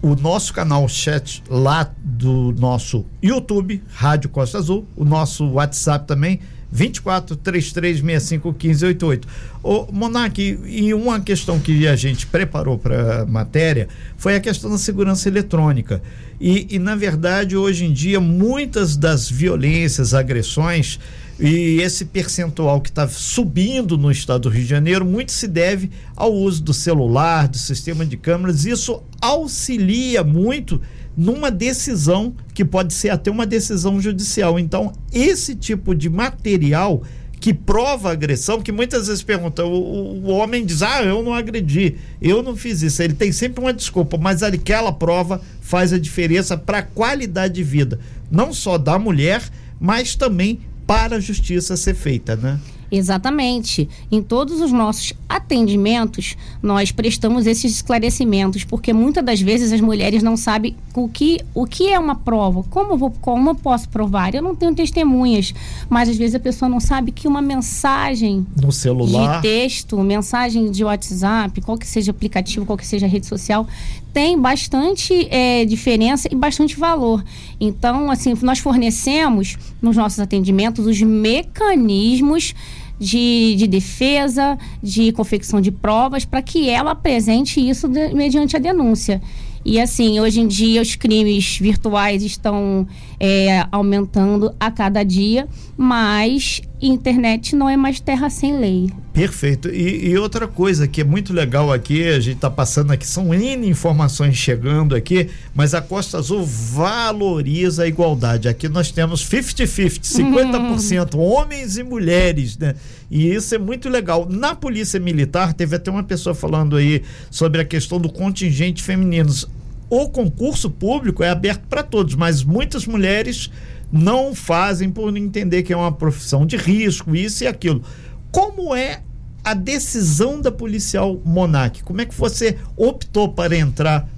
o 0.01 0.15
nosso 0.15 0.53
canal 0.53 0.85
chat 0.89 1.41
lá 1.49 1.89
do 2.03 2.53
nosso 2.59 3.05
YouTube, 3.21 3.81
Rádio 3.93 4.29
Costa 4.29 4.57
Azul, 4.57 4.85
o 4.97 5.05
nosso 5.05 5.45
WhatsApp 5.51 6.05
também, 6.05 6.41
24 6.73 7.35
3365 7.35 8.47
1588. 8.51 9.27
Ô, 9.61 9.87
Monark, 9.91 10.41
e 10.65 10.91
uma 10.93 11.19
questão 11.19 11.59
que 11.59 11.87
a 11.87 11.95
gente 11.95 12.25
preparou 12.25 12.79
para 12.79 13.21
a 13.21 13.25
matéria 13.27 13.87
foi 14.17 14.35
a 14.35 14.39
questão 14.39 14.71
da 14.71 14.79
segurança 14.79 15.29
eletrônica. 15.29 16.01
E, 16.41 16.75
e, 16.75 16.79
na 16.79 16.95
verdade, 16.95 17.55
hoje 17.55 17.85
em 17.85 17.93
dia, 17.93 18.19
muitas 18.19 18.97
das 18.97 19.29
violências, 19.29 20.15
agressões, 20.15 20.99
e 21.39 21.79
esse 21.81 22.05
percentual 22.05 22.81
que 22.81 22.89
está 22.89 23.07
subindo 23.07 23.97
no 23.97 24.11
estado 24.11 24.41
do 24.41 24.49
Rio 24.49 24.63
de 24.63 24.69
Janeiro, 24.69 25.05
muito 25.05 25.31
se 25.31 25.47
deve 25.47 25.91
ao 26.15 26.33
uso 26.33 26.63
do 26.63 26.73
celular, 26.73 27.47
do 27.47 27.57
sistema 27.57 28.05
de 28.05 28.17
câmeras. 28.17 28.65
Isso 28.65 29.01
auxilia 29.21 30.23
muito 30.23 30.81
numa 31.15 31.51
decisão 31.51 32.33
que 32.53 32.65
pode 32.65 32.93
ser 32.93 33.09
até 33.09 33.29
uma 33.29 33.45
decisão 33.45 34.01
judicial. 34.01 34.59
Então, 34.59 34.93
esse 35.11 35.55
tipo 35.55 35.93
de 35.93 36.09
material 36.09 37.03
que 37.39 37.53
prova 37.53 38.09
agressão, 38.09 38.61
que 38.61 38.71
muitas 38.71 39.07
vezes 39.07 39.21
pergunta, 39.21 39.65
o, 39.65 40.23
o, 40.23 40.29
homem 40.29 40.65
diz, 40.65 40.81
ah, 40.81 41.03
eu 41.03 41.21
não 41.21 41.33
agredi, 41.33 41.97
eu 42.21 42.41
não 42.41 42.55
fiz 42.55 42.81
isso. 42.81 43.03
Ele 43.03 43.13
tem 43.13 43.33
sempre 43.33 43.59
uma 43.61 43.73
desculpa, 43.73 44.17
mas 44.17 44.41
aquela 44.41 44.93
prova 44.93 45.41
faz 45.59 45.91
a 45.91 45.99
diferença 45.99 46.57
para 46.57 46.77
a 46.77 46.83
qualidade 46.83 47.55
de 47.55 47.63
vida, 47.63 47.99
não 48.31 48.53
só 48.53 48.77
da 48.77 48.97
mulher, 48.97 49.43
mas 49.77 50.15
também 50.15 50.61
para 50.87 51.17
a 51.17 51.19
justiça 51.19 51.75
ser 51.75 51.95
feita, 51.95 52.37
né? 52.37 52.59
Exatamente. 52.95 53.89
Em 54.11 54.21
todos 54.21 54.61
os 54.61 54.71
nossos 54.71 55.13
atendimentos, 55.27 56.37
nós 56.61 56.91
prestamos 56.91 57.47
esses 57.47 57.73
esclarecimentos, 57.73 58.63
porque 58.63 58.93
muitas 58.93 59.25
das 59.25 59.41
vezes 59.41 59.73
as 59.73 59.81
mulheres 59.81 60.21
não 60.21 60.37
sabem 60.37 60.75
o 60.93 61.09
que, 61.09 61.39
o 61.55 61.65
que 61.65 61.89
é 61.89 61.97
uma 61.97 62.13
prova, 62.13 62.61
como, 62.69 62.95
vou, 62.95 63.09
como 63.09 63.49
eu 63.49 63.55
posso 63.55 63.89
provar. 63.89 64.35
Eu 64.35 64.43
não 64.43 64.55
tenho 64.55 64.75
testemunhas, 64.75 65.55
mas 65.89 66.07
às 66.07 66.15
vezes 66.15 66.35
a 66.35 66.39
pessoa 66.39 66.69
não 66.69 66.79
sabe 66.79 67.11
que 67.11 67.27
uma 67.27 67.41
mensagem 67.41 68.45
no 68.61 68.71
celular, 68.71 69.37
de 69.37 69.41
texto, 69.41 69.97
mensagem 70.03 70.69
de 70.69 70.83
WhatsApp, 70.83 71.61
qual 71.61 71.79
que 71.79 71.87
seja 71.87 72.11
aplicativo, 72.11 72.63
qual 72.63 72.77
que 72.77 72.85
seja 72.85 73.07
rede 73.07 73.25
social, 73.25 73.67
tem 74.13 74.39
bastante 74.39 75.27
é, 75.31 75.65
diferença 75.65 76.29
e 76.31 76.35
bastante 76.35 76.77
valor. 76.77 77.25
Então, 77.59 78.11
assim, 78.11 78.37
nós 78.43 78.59
fornecemos 78.59 79.57
nos 79.81 79.97
nossos 79.97 80.19
atendimentos 80.19 80.85
os 80.85 81.01
mecanismos 81.01 82.53
de, 82.99 83.55
de 83.57 83.67
defesa, 83.67 84.57
de 84.81 85.11
confecção 85.11 85.59
de 85.59 85.71
provas, 85.71 86.25
para 86.25 86.41
que 86.41 86.69
ela 86.69 86.91
apresente 86.91 87.59
isso 87.59 87.87
de, 87.87 88.13
mediante 88.13 88.55
a 88.55 88.59
denúncia. 88.59 89.21
E 89.65 89.79
assim, 89.79 90.19
hoje 90.19 90.41
em 90.41 90.47
dia 90.47 90.81
os 90.81 90.95
crimes 90.95 91.57
virtuais 91.57 92.21
estão 92.21 92.85
é, 93.19 93.65
aumentando 93.71 94.53
a 94.59 94.69
cada 94.69 95.03
dia, 95.03 95.47
mas 95.77 96.61
internet 96.87 97.55
não 97.55 97.69
é 97.69 97.77
mais 97.77 97.99
terra 97.99 98.29
sem 98.29 98.57
lei. 98.57 98.91
Perfeito. 99.13 99.69
E, 99.69 100.09
e 100.09 100.17
outra 100.17 100.47
coisa 100.47 100.87
que 100.87 101.01
é 101.01 101.03
muito 101.03 101.31
legal 101.31 101.71
aqui, 101.71 102.07
a 102.07 102.19
gente 102.19 102.35
está 102.35 102.49
passando 102.49 102.91
aqui, 102.91 103.05
são 103.05 103.33
N 103.33 103.69
informações 103.69 104.35
chegando 104.35 104.95
aqui, 104.95 105.29
mas 105.53 105.73
a 105.73 105.81
Costa 105.81 106.17
Azul 106.17 106.43
valoriza 106.43 107.83
a 107.83 107.87
igualdade. 107.87 108.47
Aqui 108.47 108.67
nós 108.67 108.91
temos 108.91 109.23
50-50, 109.29 110.01
50%, 110.01 111.13
uhum. 111.13 111.21
homens 111.21 111.77
e 111.77 111.83
mulheres, 111.83 112.57
né? 112.57 112.75
E 113.09 113.31
isso 113.31 113.53
é 113.53 113.59
muito 113.59 113.87
legal. 113.87 114.27
Na 114.27 114.55
Polícia 114.55 114.99
Militar, 114.99 115.53
teve 115.53 115.75
até 115.75 115.91
uma 115.91 116.03
pessoa 116.03 116.33
falando 116.33 116.75
aí 116.75 117.03
sobre 117.29 117.61
a 117.61 117.65
questão 117.65 117.99
do 117.99 118.11
contingente 118.11 118.81
femininos. 118.81 119.47
O 119.89 120.09
concurso 120.09 120.71
público 120.71 121.23
é 121.23 121.29
aberto 121.29 121.61
para 121.69 121.83
todos, 121.83 122.15
mas 122.15 122.43
muitas 122.43 122.87
mulheres 122.87 123.51
não 123.93 124.33
fazem 124.33 124.89
por 124.89 125.15
entender 125.15 125.61
que 125.61 125.71
é 125.71 125.77
uma 125.77 125.91
profissão 125.91 126.47
de 126.47 126.57
risco, 126.57 127.15
isso 127.15 127.43
e 127.43 127.47
aquilo. 127.47 127.83
Como 128.31 128.73
é 128.75 129.03
a 129.43 129.53
decisão 129.53 130.41
da 130.41 130.51
policial 130.51 131.21
Monac? 131.23 131.83
Como 131.83 132.01
é 132.01 132.05
que 132.05 132.15
você 132.15 132.57
optou 132.75 133.29
para 133.29 133.55
entrar, 133.55 134.09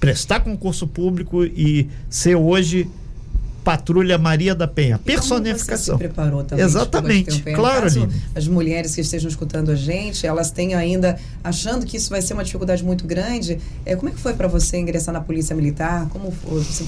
prestar 0.00 0.40
concurso 0.40 0.86
público 0.86 1.44
e 1.44 1.90
ser 2.08 2.36
hoje 2.36 2.88
Patrulha 3.68 4.16
Maria 4.16 4.54
da 4.54 4.66
Penha. 4.66 4.96
Personificação. 4.96 5.98
Como 5.98 5.98
você 5.98 6.08
se 6.08 6.14
preparou 6.14 6.42
também? 6.42 6.64
Exatamente. 6.64 7.42
Claro, 7.42 7.82
Caso 7.82 8.08
As 8.34 8.48
mulheres 8.48 8.94
que 8.94 9.02
estejam 9.02 9.28
escutando 9.28 9.70
a 9.70 9.74
gente, 9.74 10.26
elas 10.26 10.50
têm 10.50 10.74
ainda 10.74 11.18
achando 11.44 11.84
que 11.84 11.98
isso 11.98 12.08
vai 12.08 12.22
ser 12.22 12.32
uma 12.32 12.42
dificuldade 12.42 12.82
muito 12.82 13.06
grande. 13.06 13.58
É, 13.84 13.94
como 13.94 14.08
é 14.08 14.12
que 14.12 14.18
foi 14.18 14.32
para 14.32 14.48
você 14.48 14.78
ingressar 14.78 15.12
na 15.12 15.20
Polícia 15.20 15.54
Militar? 15.54 16.08
Como, 16.08 16.32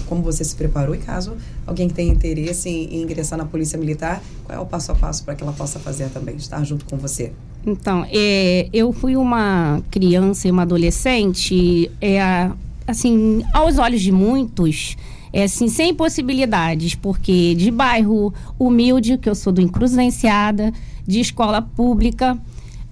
como 0.07 0.23
você 0.23 0.43
se 0.43 0.57
preparou? 0.57 0.95
E 0.95 0.99
caso 0.99 1.37
alguém 1.67 1.87
que 1.87 1.93
tenha 1.93 2.11
interesse 2.11 2.71
em, 2.71 2.95
em 2.95 3.03
ingressar 3.03 3.39
na 3.39 3.45
Polícia 3.45 3.79
Militar, 3.79 4.23
qual 4.45 4.59
é 4.59 4.63
o 4.63 4.65
passo 4.65 4.91
a 4.91 4.95
passo 4.95 5.23
para 5.23 5.35
que 5.35 5.43
ela 5.43 5.53
possa 5.53 5.79
fazer 5.79 6.09
também, 6.09 6.37
estar 6.37 6.65
junto 6.65 6.87
com 6.87 6.97
você? 6.97 7.31
Então, 7.67 8.07
é, 8.11 8.71
eu 8.73 8.91
fui 8.91 9.19
uma 9.19 9.83
criança 9.91 10.49
e 10.49 10.51
uma 10.51 10.63
adolescente, 10.63 11.91
é, 12.01 12.51
assim, 12.87 13.45
aos 13.53 13.77
olhos 13.77 14.01
de 14.01 14.11
muitos, 14.11 14.97
é 15.33 15.45
assim, 15.45 15.69
sem 15.69 15.95
possibilidades, 15.95 16.95
porque 16.95 17.55
de 17.55 17.71
bairro 17.71 18.33
humilde, 18.59 19.19
que 19.19 19.29
eu 19.29 19.35
sou 19.35 19.53
do 19.53 19.61
Encruzilhenciada, 19.61 20.73
de 21.07 21.21
escola 21.21 21.63
pública, 21.63 22.39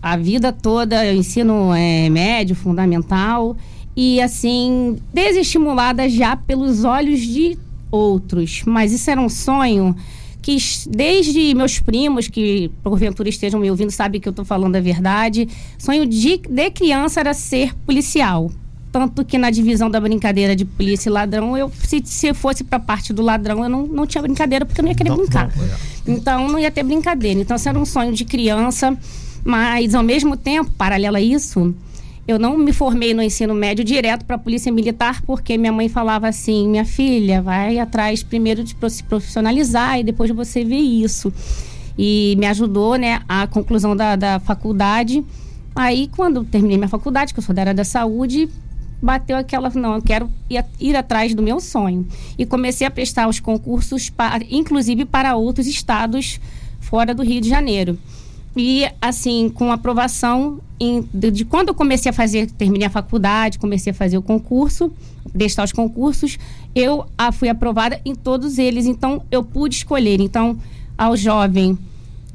a 0.01 0.17
vida 0.17 0.53
toda, 0.53 1.13
ensino 1.13 1.75
é, 1.75 2.09
médio, 2.09 2.55
fundamental, 2.55 3.57
e 3.97 4.21
assim, 4.21 4.99
desestimulada 5.13 6.09
já 6.09 6.37
pelos 6.37 6.85
olhos 6.85 7.21
de 7.21 7.59
outros. 7.91 8.63
Mas 8.65 8.93
isso 8.93 9.11
era 9.11 9.21
um 9.21 9.29
sonho 9.29 9.97
que 10.41 10.57
desde 10.89 11.55
meus 11.55 11.79
primos, 11.81 12.29
que 12.29 12.71
porventura 12.83 13.29
estejam 13.29 13.61
me 13.61 13.71
ouvindo, 13.71 13.91
sabem 13.91 14.21
que 14.21 14.29
eu 14.29 14.31
estou 14.31 14.45
falando 14.45 14.77
a 14.77 14.81
verdade, 14.81 15.49
sonho 15.77 16.07
de, 16.07 16.39
de 16.39 16.71
criança 16.71 17.21
era 17.21 17.35
ser 17.35 17.75
policial. 17.85 18.51
Tanto 18.91 19.25
que 19.25 19.37
na 19.37 19.51
divisão 19.51 19.91
da 19.91 20.01
brincadeira 20.01 20.57
de 20.57 20.65
polícia 20.65 21.11
e 21.11 21.13
ladrão, 21.13 21.57
eu 21.57 21.71
se, 21.85 22.03
se 22.05 22.33
fosse 22.33 22.65
para 22.65 22.79
a 22.79 22.81
parte 22.81 23.13
do 23.13 23.23
ladrão, 23.23 23.63
eu 23.63 23.69
não, 23.69 23.87
não 23.87 24.07
tinha 24.07 24.23
brincadeira, 24.23 24.65
porque 24.65 24.81
eu 24.81 24.83
não 24.83 24.91
ia 24.91 24.97
querer 24.97 25.11
não, 25.11 25.19
brincar. 25.19 25.53
Não, 25.55 25.65
é. 25.65 25.69
Então, 26.07 26.49
não 26.49 26.59
ia 26.59 26.71
ter 26.71 26.83
brincadeira. 26.83 27.39
Então, 27.41 27.57
isso 27.57 27.69
era 27.69 27.79
um 27.79 27.85
sonho 27.85 28.13
de 28.13 28.25
criança, 28.25 28.97
mas 29.45 29.95
ao 29.95 30.03
mesmo 30.03 30.37
tempo, 30.37 30.71
paralelo 30.71 31.17
a 31.17 31.21
isso, 31.21 31.75
eu 32.29 32.39
não 32.39 32.59
me 32.59 32.75
formei 32.75 33.15
no 33.15 33.23
ensino 33.23 33.55
médio 33.55 33.83
direto 33.83 34.25
para 34.27 34.37
a 34.37 34.39
Polícia 34.39 34.71
Militar, 34.71 35.23
porque 35.23 35.57
minha 35.57 35.73
mãe 35.73 35.89
falava 35.89 36.29
assim: 36.29 36.69
minha 36.69 36.85
filha, 36.85 37.41
vai 37.41 37.79
atrás 37.79 38.23
primeiro 38.23 38.63
de 38.63 38.77
se 38.91 39.03
profissionalizar 39.03 39.99
e 39.99 40.05
depois 40.05 40.31
você 40.31 40.63
vê 40.63 40.77
isso. 40.77 41.33
E 41.99 42.37
me 42.39 42.47
ajudou, 42.47 42.97
né, 42.97 43.23
a 43.27 43.47
conclusão 43.47 43.97
da, 43.97 44.15
da 44.15 44.39
faculdade. 44.41 45.25
Aí, 45.75 46.09
quando 46.15 46.45
terminei 46.45 46.77
minha 46.77 46.89
faculdade, 46.89 47.33
que 47.33 47.41
eu 47.41 47.43
sou 47.43 47.55
da 47.55 47.63
área 47.63 47.75
da 47.75 47.85
saúde, 47.85 48.49
bateu 49.01 49.37
aquela, 49.37 49.71
não, 49.71 49.97
eu 49.97 50.03
quero 50.03 50.31
ir, 50.81 50.97
atrás 50.97 51.35
do 51.35 51.43
meu 51.43 51.61
sonho. 51.61 52.07
E 52.37 52.45
comecei 52.45 52.87
a 52.87 52.91
prestar 52.91 53.29
os 53.29 53.41
concursos, 53.41 54.11
para, 54.11 54.45
inclusive 54.51 55.05
para 55.05 55.37
outros 55.37 55.67
estados 55.67 56.41
fora 56.81 57.15
do 57.15 57.23
Rio 57.23 57.41
de 57.41 57.49
Janeiro. 57.49 57.99
E, 58.57 58.89
assim, 59.01 59.49
com 59.49 59.71
aprovação 59.71 60.61
em, 60.81 61.09
de, 61.13 61.31
de, 61.31 61.45
quando 61.45 61.69
eu 61.69 61.75
comecei 61.75 62.11
a 62.11 62.13
fazer, 62.13 62.51
terminei 62.51 62.87
a 62.87 62.91
faculdade, 62.91 63.59
comecei 63.59 63.93
a 63.93 63.95
fazer 63.95 64.19
o 64.19 64.23
concurso, 64.23 64.93
prestar 65.33 65.65
os 65.65 65.73
concursos, 65.73 66.39
eu 66.75 67.07
a, 67.17 67.31
fui 67.31 67.49
aprovada 67.49 68.01
em 68.05 68.15
todos 68.15 68.59
eles. 68.59 68.87
Então, 68.87 69.23
eu 69.31 69.45
pude 69.45 69.77
escolher. 69.77 70.21
Então, 70.21 70.59
ao 70.97 71.17
jovem, 71.17 71.79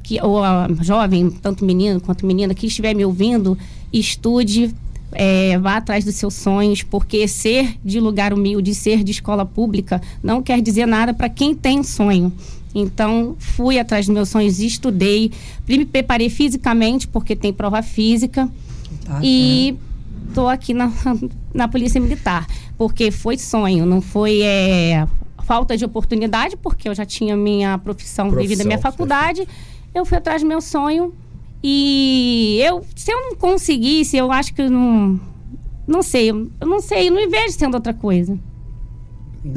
que, 0.02 0.20
ou 0.22 0.42
a 0.42 0.68
jovem, 0.80 1.30
tanto 1.30 1.64
menino 1.64 2.00
quanto 2.00 2.24
menina, 2.24 2.54
que 2.54 2.66
estiver 2.66 2.94
me 2.94 3.04
ouvindo, 3.04 3.58
estude, 3.92 4.74
é, 5.14 5.58
vá 5.58 5.76
atrás 5.76 6.04
dos 6.04 6.14
seus 6.16 6.34
sonhos, 6.34 6.82
porque 6.82 7.26
ser 7.26 7.76
de 7.84 8.00
lugar 8.00 8.32
humilde, 8.32 8.74
ser 8.74 9.02
de 9.02 9.12
escola 9.12 9.46
pública, 9.46 10.02
não 10.22 10.42
quer 10.42 10.60
dizer 10.60 10.86
nada 10.86 11.14
para 11.14 11.28
quem 11.28 11.54
tem 11.54 11.82
sonho. 11.82 12.32
Então, 12.74 13.36
fui 13.38 13.78
atrás 13.78 14.06
dos 14.06 14.14
meus 14.14 14.28
sonhos, 14.28 14.58
estudei, 14.58 15.30
me 15.68 15.84
preparei 15.84 16.28
fisicamente, 16.28 17.06
porque 17.06 17.36
tem 17.36 17.52
prova 17.52 17.82
física. 17.82 18.50
Tá, 19.04 19.20
e 19.22 19.76
estou 20.28 20.48
aqui 20.48 20.74
na, 20.74 20.92
na 21.54 21.68
Polícia 21.68 22.00
Militar, 22.00 22.46
porque 22.76 23.12
foi 23.12 23.38
sonho, 23.38 23.86
não 23.86 24.00
foi 24.00 24.42
é, 24.42 25.06
falta 25.44 25.76
de 25.76 25.84
oportunidade, 25.84 26.56
porque 26.56 26.88
eu 26.88 26.94
já 26.94 27.06
tinha 27.06 27.36
minha 27.36 27.78
profissão, 27.78 28.28
profissão 28.28 28.42
vivida 28.42 28.64
minha 28.64 28.78
faculdade. 28.78 29.46
Eu 29.94 30.04
fui 30.04 30.18
atrás 30.18 30.42
do 30.42 30.48
meu 30.48 30.60
sonho 30.60 31.14
e 31.66 32.60
eu, 32.62 32.84
se 32.94 33.10
eu 33.10 33.18
não 33.22 33.36
conseguisse, 33.36 34.18
eu 34.18 34.30
acho 34.30 34.52
que 34.52 34.60
eu 34.60 34.70
não. 34.70 35.18
Não 35.86 36.02
sei, 36.02 36.28
eu 36.28 36.50
não 36.60 36.80
sei, 36.80 37.08
eu 37.08 37.12
não 37.14 37.30
vejo 37.30 37.52
sendo 37.52 37.74
outra 37.74 37.94
coisa. 37.94 38.38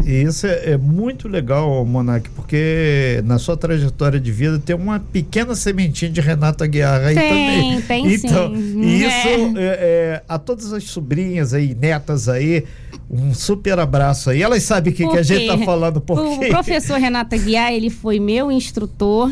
Isso 0.06 0.48
é, 0.48 0.72
é, 0.72 0.78
muito 0.78 1.28
legal, 1.28 1.86
Monark, 1.86 2.30
porque 2.30 3.22
na 3.26 3.38
sua 3.38 3.58
trajetória 3.58 4.20
de 4.20 4.32
vida 4.32 4.58
tem 4.58 4.76
uma 4.76 5.00
pequena 5.00 5.54
sementinha 5.54 6.10
de 6.10 6.22
Renata 6.22 6.65
Guiar 6.65 7.02
aí 7.02 7.15
tem, 7.15 7.28
também. 7.28 7.82
Tem, 7.82 8.13
então, 8.13 8.56
sim. 8.56 8.82
isso 8.82 9.58
é. 9.58 9.63
É, 9.63 9.78
é 9.80 10.24
a 10.28 10.39
todas 10.39 10.72
as 10.72 10.86
sobrinhas 10.86 11.54
aí, 11.54 11.76
netas 11.76 12.30
aí, 12.30 12.63
um 13.10 13.34
super 13.34 13.80
abraço 13.80 14.30
aí. 14.30 14.41
Elas 14.41 14.63
sabem 14.63 14.93
o 14.93 14.96
que, 14.96 15.08
que 15.08 15.17
a 15.17 15.24
gente 15.24 15.41
está 15.41 15.58
falando. 15.58 16.00
Porque... 16.00 16.46
O 16.46 16.50
professor 16.50 16.98
Renata 16.98 17.38
Guiar, 17.38 17.74
ele 17.74 17.89
foi 17.89 18.17
meu 18.17 18.50
instrutor 18.50 19.30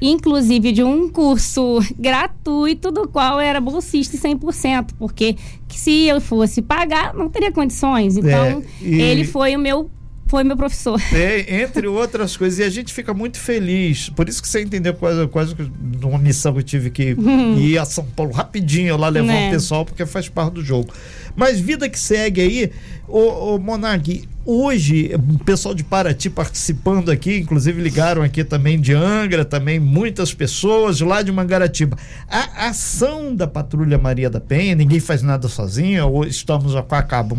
inclusive 0.00 0.72
de 0.72 0.82
um 0.82 1.08
curso 1.08 1.78
gratuito, 1.98 2.90
do 2.90 3.08
qual 3.08 3.40
era 3.40 3.60
bolsista 3.60 4.16
100%, 4.16 4.90
porque 4.98 5.36
se 5.68 6.06
eu 6.06 6.20
fosse 6.20 6.62
pagar, 6.62 7.14
não 7.14 7.28
teria 7.28 7.52
condições. 7.52 8.16
Então, 8.16 8.62
é, 8.82 8.86
e... 8.86 9.00
ele 9.00 9.24
foi 9.24 9.56
o 9.56 9.58
meu 9.58 9.90
foi 10.26 10.42
meu 10.42 10.56
professor. 10.56 11.00
É, 11.12 11.62
entre 11.62 11.86
outras 11.86 12.36
coisas, 12.36 12.58
e 12.58 12.64
a 12.64 12.68
gente 12.68 12.92
fica 12.92 13.14
muito 13.14 13.38
feliz. 13.38 14.08
Por 14.08 14.28
isso 14.28 14.42
que 14.42 14.48
você 14.48 14.62
entendeu 14.62 14.94
quase, 14.94 15.26
quase 15.28 15.54
uma 16.02 16.18
missão 16.18 16.52
que 16.52 16.58
eu 16.58 16.62
tive 16.62 16.90
que 16.90 17.14
ir 17.56 17.78
a 17.78 17.84
São 17.84 18.04
Paulo 18.04 18.32
rapidinho 18.32 18.96
lá 18.96 19.08
levar 19.08 19.32
é. 19.32 19.48
o 19.48 19.50
pessoal, 19.52 19.84
porque 19.84 20.04
faz 20.06 20.28
parte 20.28 20.54
do 20.54 20.64
jogo. 20.64 20.92
Mas 21.36 21.60
vida 21.60 21.88
que 21.88 21.98
segue 21.98 22.40
aí, 22.40 22.72
o, 23.06 23.58
Monark, 23.58 24.26
hoje, 24.44 25.12
o 25.14 25.44
pessoal 25.44 25.74
de 25.74 25.82
Paraty 25.82 26.28
participando 26.28 27.10
aqui, 27.10 27.38
inclusive 27.38 27.80
ligaram 27.80 28.22
aqui 28.22 28.44
também 28.44 28.80
de 28.80 28.92
Angra, 28.92 29.44
também 29.44 29.78
muitas 29.78 30.34
pessoas 30.34 31.00
lá 31.00 31.22
de 31.22 31.32
Mangaratiba. 31.32 31.96
A 32.28 32.68
ação 32.68 33.34
da 33.34 33.46
Patrulha 33.46 33.98
Maria 33.98 34.28
da 34.28 34.40
Penha, 34.40 34.74
ninguém 34.74 35.00
faz 35.00 35.22
nada 35.22 35.48
sozinho, 35.48 36.08
ou 36.08 36.24
estamos 36.24 36.72
com 36.72 36.94
a 36.94 37.02
cabo. 37.02 37.36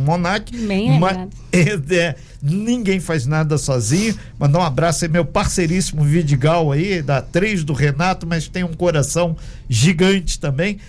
Bem 0.67 0.99
mas, 0.99 1.17
é, 1.51 1.95
é, 1.95 2.15
ninguém 2.41 2.99
faz 2.99 3.25
nada 3.25 3.57
sozinho. 3.57 4.15
Mandar 4.39 4.59
um 4.59 4.63
abraço 4.63 5.05
aí, 5.05 5.11
meu 5.11 5.25
parceiríssimo 5.25 6.03
Vidigal 6.03 6.71
aí, 6.71 7.01
da 7.01 7.21
3 7.21 7.63
do 7.63 7.73
Renato, 7.73 8.25
mas 8.25 8.47
tem 8.47 8.63
um 8.63 8.73
coração 8.73 9.35
gigante 9.69 10.39
também 10.39 10.79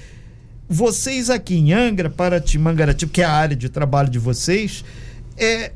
vocês 0.69 1.31
aqui 1.31 1.55
em 1.55 1.73
Angra, 1.73 2.11
Paraty, 2.11 2.59
Mangaratiba, 2.59 3.13
que 3.13 3.23
é 3.23 3.25
a 3.25 3.33
área 3.33 3.55
de 3.55 3.69
trabalho 3.69 4.11
de 4.11 4.19
vocês, 4.19 4.85
é, 5.37 5.71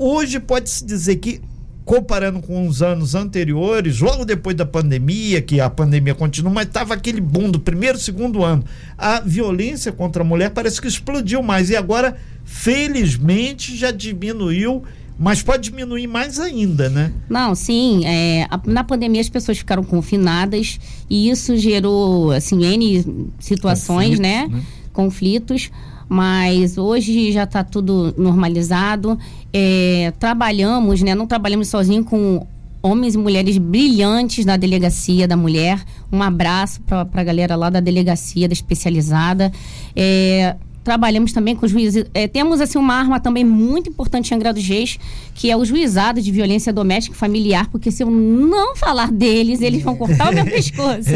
hoje 0.00 0.40
pode-se 0.40 0.84
dizer 0.84 1.16
que, 1.16 1.40
comparando 1.84 2.40
com 2.40 2.66
os 2.66 2.80
anos 2.80 3.14
anteriores, 3.14 4.00
logo 4.00 4.24
depois 4.24 4.56
da 4.56 4.64
pandemia, 4.64 5.42
que 5.42 5.60
a 5.60 5.68
pandemia 5.68 6.14
continua, 6.14 6.50
mas 6.50 6.66
estava 6.66 6.94
aquele 6.94 7.20
boom 7.20 7.50
do 7.50 7.60
primeiro, 7.60 7.98
segundo 7.98 8.42
ano, 8.42 8.64
a 8.96 9.20
violência 9.20 9.92
contra 9.92 10.22
a 10.22 10.26
mulher 10.26 10.50
parece 10.50 10.80
que 10.80 10.88
explodiu 10.88 11.42
mais. 11.42 11.68
E 11.68 11.76
agora, 11.76 12.16
felizmente, 12.44 13.76
já 13.76 13.90
diminuiu 13.90 14.82
mas 15.22 15.42
pode 15.42 15.64
diminuir 15.68 16.06
mais 16.06 16.40
ainda, 16.40 16.88
né? 16.88 17.12
Não, 17.28 17.54
sim. 17.54 18.06
É, 18.06 18.46
a, 18.50 18.58
na 18.64 18.82
pandemia 18.82 19.20
as 19.20 19.28
pessoas 19.28 19.58
ficaram 19.58 19.84
confinadas 19.84 20.80
e 21.10 21.28
isso 21.28 21.58
gerou, 21.58 22.30
assim, 22.30 22.64
N 22.64 23.28
situações, 23.38 24.16
Conflitos, 24.16 24.18
né? 24.18 24.48
né? 24.50 24.62
Conflitos. 24.94 25.70
Mas 26.12 26.76
hoje 26.76 27.30
já 27.30 27.44
está 27.44 27.62
tudo 27.62 28.12
normalizado. 28.18 29.16
É, 29.52 30.12
trabalhamos, 30.18 31.00
né? 31.02 31.14
Não 31.14 31.24
trabalhamos 31.24 31.68
sozinho 31.68 32.04
com 32.04 32.44
homens 32.82 33.14
e 33.14 33.18
mulheres 33.18 33.58
brilhantes 33.58 34.44
na 34.44 34.56
delegacia 34.56 35.28
da 35.28 35.36
mulher. 35.36 35.80
Um 36.10 36.20
abraço 36.20 36.80
para 36.80 37.06
a 37.12 37.22
galera 37.22 37.54
lá 37.54 37.70
da 37.70 37.78
delegacia 37.78 38.48
da 38.48 38.52
especializada. 38.52 39.52
É, 39.94 40.56
trabalhamos 40.82 41.32
também 41.32 41.54
com 41.54 41.66
juízes. 41.66 42.06
É, 42.14 42.26
temos 42.26 42.60
assim 42.60 42.78
uma 42.78 42.94
arma 42.94 43.20
também 43.20 43.44
muito 43.44 43.90
importante 43.90 44.30
em 44.30 44.34
Angra 44.34 44.52
dos 44.52 44.66
Reis, 44.66 44.98
que 45.34 45.50
é 45.50 45.56
o 45.56 45.64
juizado 45.64 46.20
de 46.20 46.30
violência 46.30 46.72
doméstica 46.72 47.14
e 47.14 47.18
familiar, 47.18 47.68
porque 47.68 47.90
se 47.90 48.02
eu 48.02 48.10
não 48.10 48.74
falar 48.76 49.10
deles, 49.10 49.60
eles 49.60 49.82
vão 49.82 49.96
cortar 49.96 50.30
o 50.30 50.34
meu 50.34 50.44
pescoço. 50.50 51.10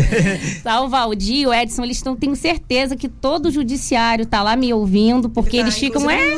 tá, 0.62 0.81
o 0.83 0.88
Valdir, 0.88 1.48
o 1.48 1.55
Edson, 1.55 1.85
eles 1.85 1.96
estão, 1.96 2.14
tenho 2.14 2.37
certeza 2.37 2.96
que 2.96 3.09
todo 3.09 3.46
o 3.46 3.50
judiciário 3.50 4.27
tá 4.27 4.42
lá 4.42 4.57
me 4.57 4.72
ouvindo, 4.72 5.29
porque 5.29 5.57
tá, 5.57 5.62
eles 5.62 5.79
ficam. 5.79 6.11
É, 6.11 6.35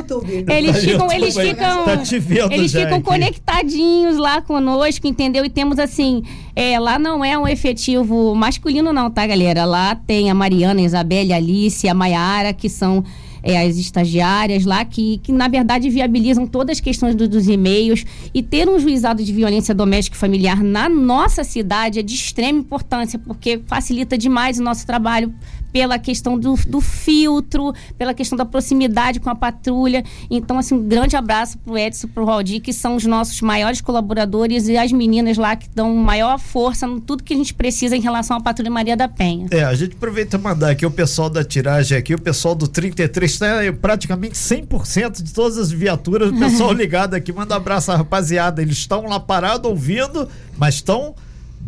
eles 0.58 0.84
ficam, 0.84 1.12
eles 1.12 1.36
ficam. 1.36 1.84
Tá 1.84 2.02
eles 2.50 2.72
ficam 2.72 3.00
conectadinhos 3.00 4.16
lá 4.16 4.40
conosco, 4.40 5.06
entendeu? 5.06 5.44
E 5.44 5.50
temos 5.50 5.78
assim. 5.78 6.22
É, 6.58 6.80
lá 6.80 6.98
não 6.98 7.22
é 7.22 7.36
um 7.36 7.46
efetivo 7.46 8.34
masculino, 8.34 8.90
não, 8.90 9.10
tá, 9.10 9.26
galera? 9.26 9.66
Lá 9.66 9.94
tem 9.94 10.30
a 10.30 10.34
Mariana, 10.34 10.80
a 10.80 10.84
Isabelle, 10.84 11.34
a 11.34 11.36
Alice, 11.36 11.86
a 11.86 11.92
Maiara, 11.92 12.54
que 12.54 12.70
são 12.70 13.04
é, 13.42 13.60
as 13.60 13.76
estagiárias 13.76 14.64
lá, 14.64 14.82
que, 14.82 15.18
que 15.18 15.32
na 15.32 15.48
verdade 15.48 15.90
viabilizam 15.90 16.46
todas 16.46 16.78
as 16.78 16.80
questões 16.80 17.14
do, 17.14 17.28
dos 17.28 17.46
e-mails. 17.46 18.06
E 18.32 18.42
ter 18.42 18.70
um 18.70 18.78
juizado 18.78 19.22
de 19.22 19.34
violência 19.34 19.74
doméstica 19.74 20.16
e 20.16 20.18
familiar 20.18 20.62
na 20.62 20.88
nossa 20.88 21.44
cidade 21.44 21.98
é 21.98 22.02
de 22.02 22.14
extrema 22.14 22.58
importância, 22.58 23.18
porque 23.18 23.60
facilita 23.66 24.16
demais 24.16 24.58
o 24.58 24.62
nosso 24.62 24.86
trabalho 24.86 25.34
pela 25.76 25.98
questão 25.98 26.38
do, 26.38 26.54
do 26.66 26.80
filtro, 26.80 27.74
pela 27.98 28.14
questão 28.14 28.34
da 28.34 28.46
proximidade 28.46 29.20
com 29.20 29.28
a 29.28 29.34
patrulha. 29.34 30.02
Então, 30.30 30.58
assim, 30.58 30.74
um 30.74 30.82
grande 30.82 31.16
abraço 31.16 31.58
pro 31.58 31.76
Edson, 31.76 32.08
pro 32.08 32.24
Valdir, 32.24 32.62
que 32.62 32.72
são 32.72 32.96
os 32.96 33.04
nossos 33.04 33.42
maiores 33.42 33.82
colaboradores 33.82 34.68
e 34.68 34.78
as 34.78 34.90
meninas 34.90 35.36
lá 35.36 35.54
que 35.54 35.68
dão 35.74 35.94
maior 35.94 36.38
força 36.38 36.86
no 36.86 36.98
tudo 36.98 37.22
que 37.22 37.34
a 37.34 37.36
gente 37.36 37.52
precisa 37.52 37.94
em 37.94 38.00
relação 38.00 38.38
à 38.38 38.40
Patrulha 38.40 38.70
Maria 38.70 38.96
da 38.96 39.06
Penha. 39.06 39.48
É, 39.50 39.64
a 39.64 39.74
gente 39.74 39.96
aproveita 39.96 40.38
e 40.38 40.40
mandar 40.40 40.70
aqui 40.70 40.86
o 40.86 40.90
pessoal 40.90 41.28
da 41.28 41.44
tiragem 41.44 41.98
aqui, 41.98 42.14
o 42.14 42.20
pessoal 42.22 42.54
do 42.54 42.66
33 42.66 43.30
está 43.30 43.46
praticamente 43.78 44.34
100% 44.34 45.22
de 45.22 45.34
todas 45.34 45.58
as 45.58 45.70
viaturas, 45.70 46.30
o 46.30 46.38
pessoal 46.38 46.72
ligado 46.74 47.12
aqui, 47.12 47.34
manda 47.34 47.52
um 47.52 47.58
abraço 47.58 47.92
à 47.92 47.96
rapaziada, 47.96 48.62
eles 48.62 48.78
estão 48.78 49.04
lá 49.04 49.20
parados 49.20 49.70
ouvindo, 49.70 50.26
mas 50.56 50.76
estão 50.76 51.14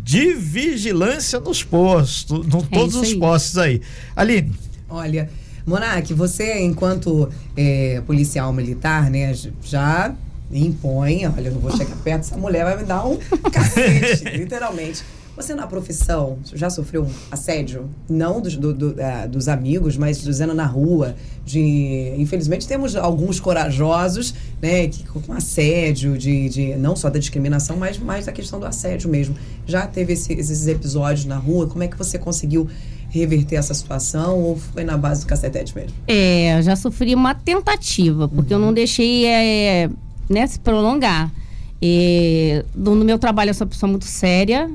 de 0.09 0.33
vigilância 0.33 1.39
nos 1.39 1.63
postos, 1.63 2.47
em 2.47 2.59
é 2.59 2.63
todos 2.73 2.95
os 2.95 3.13
postos 3.13 3.59
aí. 3.59 3.83
Aline. 4.17 4.55
Olha, 4.89 5.29
Monark, 5.67 6.15
você, 6.15 6.63
enquanto 6.63 7.29
é, 7.55 8.01
policial 8.07 8.51
militar, 8.51 9.11
né, 9.11 9.35
já 9.63 10.15
impõe, 10.51 11.27
olha, 11.27 11.49
eu 11.49 11.53
não 11.53 11.61
vou 11.61 11.77
chegar 11.77 11.95
perto, 11.97 12.21
essa 12.21 12.39
mulher 12.39 12.65
vai 12.65 12.79
me 12.79 12.85
dar 12.85 13.05
um 13.05 13.19
cacete, 13.53 14.25
literalmente. 14.35 15.05
Você 15.39 15.55
na 15.55 15.69
profissão 15.69 16.39
já 16.53 16.69
sofreu 16.69 17.05
um 17.05 17.11
assédio? 17.31 17.89
Não 18.09 18.41
dos, 18.41 18.57
do, 18.57 18.75
do, 18.75 18.89
uh, 18.89 19.29
dos 19.29 19.47
amigos, 19.47 19.97
mas 19.97 20.21
dizendo 20.21 20.53
na 20.53 20.67
rua. 20.67 21.15
De, 21.47 22.13
infelizmente 22.19 22.67
temos 22.67 22.97
alguns 22.97 23.39
corajosos, 23.39 24.35
né, 24.61 24.89
que 24.89 25.05
com 25.05 25.33
assédio, 25.33 26.19
de, 26.19 26.49
de 26.49 26.75
não 26.75 26.97
só 26.97 27.09
da 27.09 27.21
discriminação, 27.21 27.77
mas 27.77 27.99
mais 27.99 28.27
da 28.27 28.33
questão 28.33 28.59
do 28.59 28.67
assédio 28.67 29.09
mesmo. 29.09 29.37
Já 29.65 29.87
teve 29.87 30.15
esse, 30.15 30.33
esses 30.33 30.67
episódios 30.67 31.25
na 31.25 31.37
rua? 31.37 31.69
Como 31.69 31.85
é 31.85 31.89
que 31.89 31.97
você 31.97 32.19
conseguiu 32.19 32.69
reverter 33.09 33.57
essa 33.57 33.73
situação 33.73 34.41
ou 34.41 34.57
foi 34.57 34.83
na 34.83 34.97
base 34.97 35.21
do 35.21 35.29
cacetete 35.29 35.73
mesmo? 35.73 35.95
É, 36.09 36.61
já 36.63 36.75
sofri 36.75 37.15
uma 37.15 37.33
tentativa, 37.33 38.27
porque 38.27 38.53
uhum. 38.53 38.61
eu 38.61 38.67
não 38.67 38.75
deixei 38.75 39.25
é, 39.25 39.89
né, 40.29 40.49
se 40.49 40.59
prolongar. 40.59 41.33
É, 41.81 42.65
no 42.75 42.97
meu 43.05 43.21
trabalho 43.21 43.51
eu 43.51 43.55
sou 43.55 43.65
uma 43.65 43.71
pessoa 43.71 43.89
muito 43.89 44.05
séria, 44.05 44.69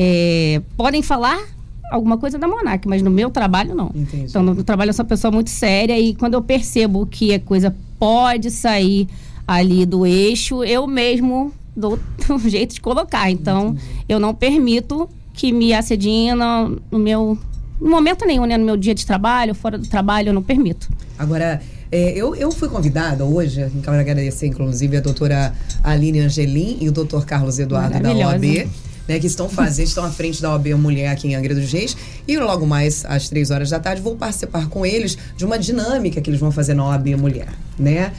é, 0.00 0.62
podem 0.76 1.02
falar 1.02 1.44
alguma 1.90 2.16
coisa 2.16 2.38
da 2.38 2.46
Monark, 2.46 2.86
mas 2.86 3.02
no 3.02 3.10
meu 3.10 3.30
trabalho 3.30 3.74
não. 3.74 3.90
Entendi. 3.92 4.26
Então, 4.28 4.44
no 4.44 4.54
meu 4.54 4.62
trabalho 4.62 4.90
eu 4.90 4.94
sou 4.94 5.02
uma 5.02 5.08
pessoa 5.08 5.32
muito 5.32 5.50
séria 5.50 5.98
e 5.98 6.14
quando 6.14 6.34
eu 6.34 6.42
percebo 6.42 7.04
que 7.04 7.34
a 7.34 7.40
coisa 7.40 7.74
pode 7.98 8.48
sair 8.52 9.08
ali 9.44 9.84
do 9.84 10.06
eixo, 10.06 10.62
eu 10.62 10.86
mesmo 10.86 11.52
dou 11.76 11.98
um 12.30 12.38
jeito 12.38 12.74
de 12.74 12.80
colocar. 12.80 13.28
Então, 13.28 13.70
Entendi. 13.70 14.04
eu 14.08 14.20
não 14.20 14.32
permito 14.32 15.08
que 15.34 15.50
me 15.50 15.74
assediem 15.74 16.32
no, 16.32 16.80
no 16.92 16.98
meu 16.98 17.36
no 17.80 17.90
momento 17.90 18.24
nenhum, 18.24 18.44
né? 18.44 18.56
No 18.56 18.64
meu 18.64 18.76
dia 18.76 18.94
de 18.94 19.04
trabalho, 19.04 19.54
fora 19.54 19.78
do 19.78 19.88
trabalho, 19.88 20.28
eu 20.28 20.32
não 20.32 20.42
permito. 20.42 20.88
Agora, 21.18 21.60
é, 21.90 22.10
eu, 22.10 22.36
eu 22.36 22.52
fui 22.52 22.68
convidada 22.68 23.24
hoje, 23.24 23.68
quero 23.82 23.96
agradecer 23.96 24.46
inclusive 24.46 24.96
a 24.96 25.00
doutora 25.00 25.52
Aline 25.82 26.20
Angelim 26.20 26.78
e 26.80 26.88
o 26.88 26.92
doutor 26.92 27.24
Carlos 27.24 27.58
Eduardo 27.58 27.98
da 28.00 28.12
OAB 28.12 28.68
né, 29.08 29.18
que 29.18 29.26
estão 29.26 29.48
fazendo, 29.48 29.86
estão 29.86 30.04
à 30.04 30.10
frente 30.10 30.42
da 30.42 30.52
OAB 30.52 30.66
Mulher 30.74 31.08
aqui 31.08 31.28
em 31.28 31.34
Angra 31.34 31.54
dos 31.54 31.72
Reis. 31.72 31.96
E 32.26 32.36
logo 32.36 32.66
mais 32.66 33.04
às 33.06 33.28
três 33.28 33.50
horas 33.50 33.70
da 33.70 33.80
tarde 33.80 34.02
vou 34.02 34.14
participar 34.14 34.68
com 34.68 34.84
eles 34.84 35.16
de 35.36 35.46
uma 35.46 35.58
dinâmica 35.58 36.20
que 36.20 36.28
eles 36.28 36.38
vão 36.38 36.52
fazer 36.52 36.74
na 36.74 36.84
OAB 36.86 37.08
Mulher, 37.16 37.48
né? 37.78 38.12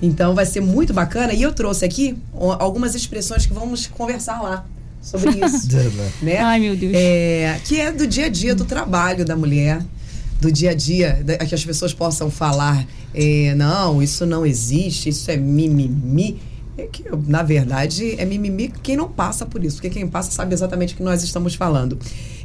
Então 0.00 0.34
vai 0.34 0.46
ser 0.46 0.60
muito 0.60 0.94
bacana. 0.94 1.32
E 1.32 1.42
eu 1.42 1.52
trouxe 1.52 1.84
aqui 1.84 2.16
algumas 2.60 2.94
expressões 2.94 3.46
que 3.46 3.52
vamos 3.52 3.88
conversar 3.88 4.40
lá 4.40 4.64
sobre 5.02 5.30
isso. 5.44 5.66
né? 6.22 6.38
Ai, 6.38 6.60
meu 6.60 6.76
Deus. 6.76 6.92
É, 6.94 7.60
que 7.64 7.80
é 7.80 7.90
do 7.90 8.06
dia 8.06 8.26
a 8.26 8.28
dia 8.28 8.54
do 8.54 8.64
trabalho 8.64 9.24
da 9.24 9.34
mulher, 9.34 9.82
do 10.40 10.52
dia 10.52 10.70
a 10.70 10.74
dia, 10.74 11.20
da, 11.24 11.36
que 11.38 11.54
as 11.54 11.64
pessoas 11.64 11.92
possam 11.92 12.30
falar: 12.30 12.86
é, 13.12 13.56
não, 13.56 14.00
isso 14.00 14.24
não 14.24 14.46
existe, 14.46 15.08
isso 15.08 15.28
é 15.32 15.36
mimimi 15.36 16.40
é 16.78 16.86
que, 16.86 17.04
na 17.26 17.42
verdade, 17.42 18.14
é 18.18 18.24
mimimi 18.24 18.68
quem 18.68 18.96
não 18.96 19.08
passa 19.08 19.44
por 19.44 19.64
isso, 19.64 19.76
porque 19.76 19.90
quem 19.90 20.06
passa 20.06 20.30
sabe 20.30 20.54
exatamente 20.54 20.94
o 20.94 20.96
que 20.96 21.02
nós 21.02 21.24
estamos 21.24 21.56
falando. 21.56 21.98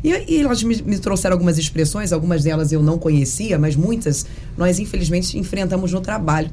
E, 0.04 0.10
e 0.10 0.42
elas 0.42 0.64
me, 0.64 0.82
me, 0.82 0.98
trouxeram 0.98 1.36
algumas 1.36 1.60
expressões, 1.60 2.12
algumas 2.12 2.44
delas 2.44 2.72
eu 2.72 2.82
não 2.82 2.98
conhecia, 2.98 3.60
mas 3.60 3.76
muitas 3.76 4.26
nós, 4.58 4.80
infelizmente, 4.80 5.38
enfrentamos 5.38 5.92
no 5.92 6.02
trabalho. 6.02 6.50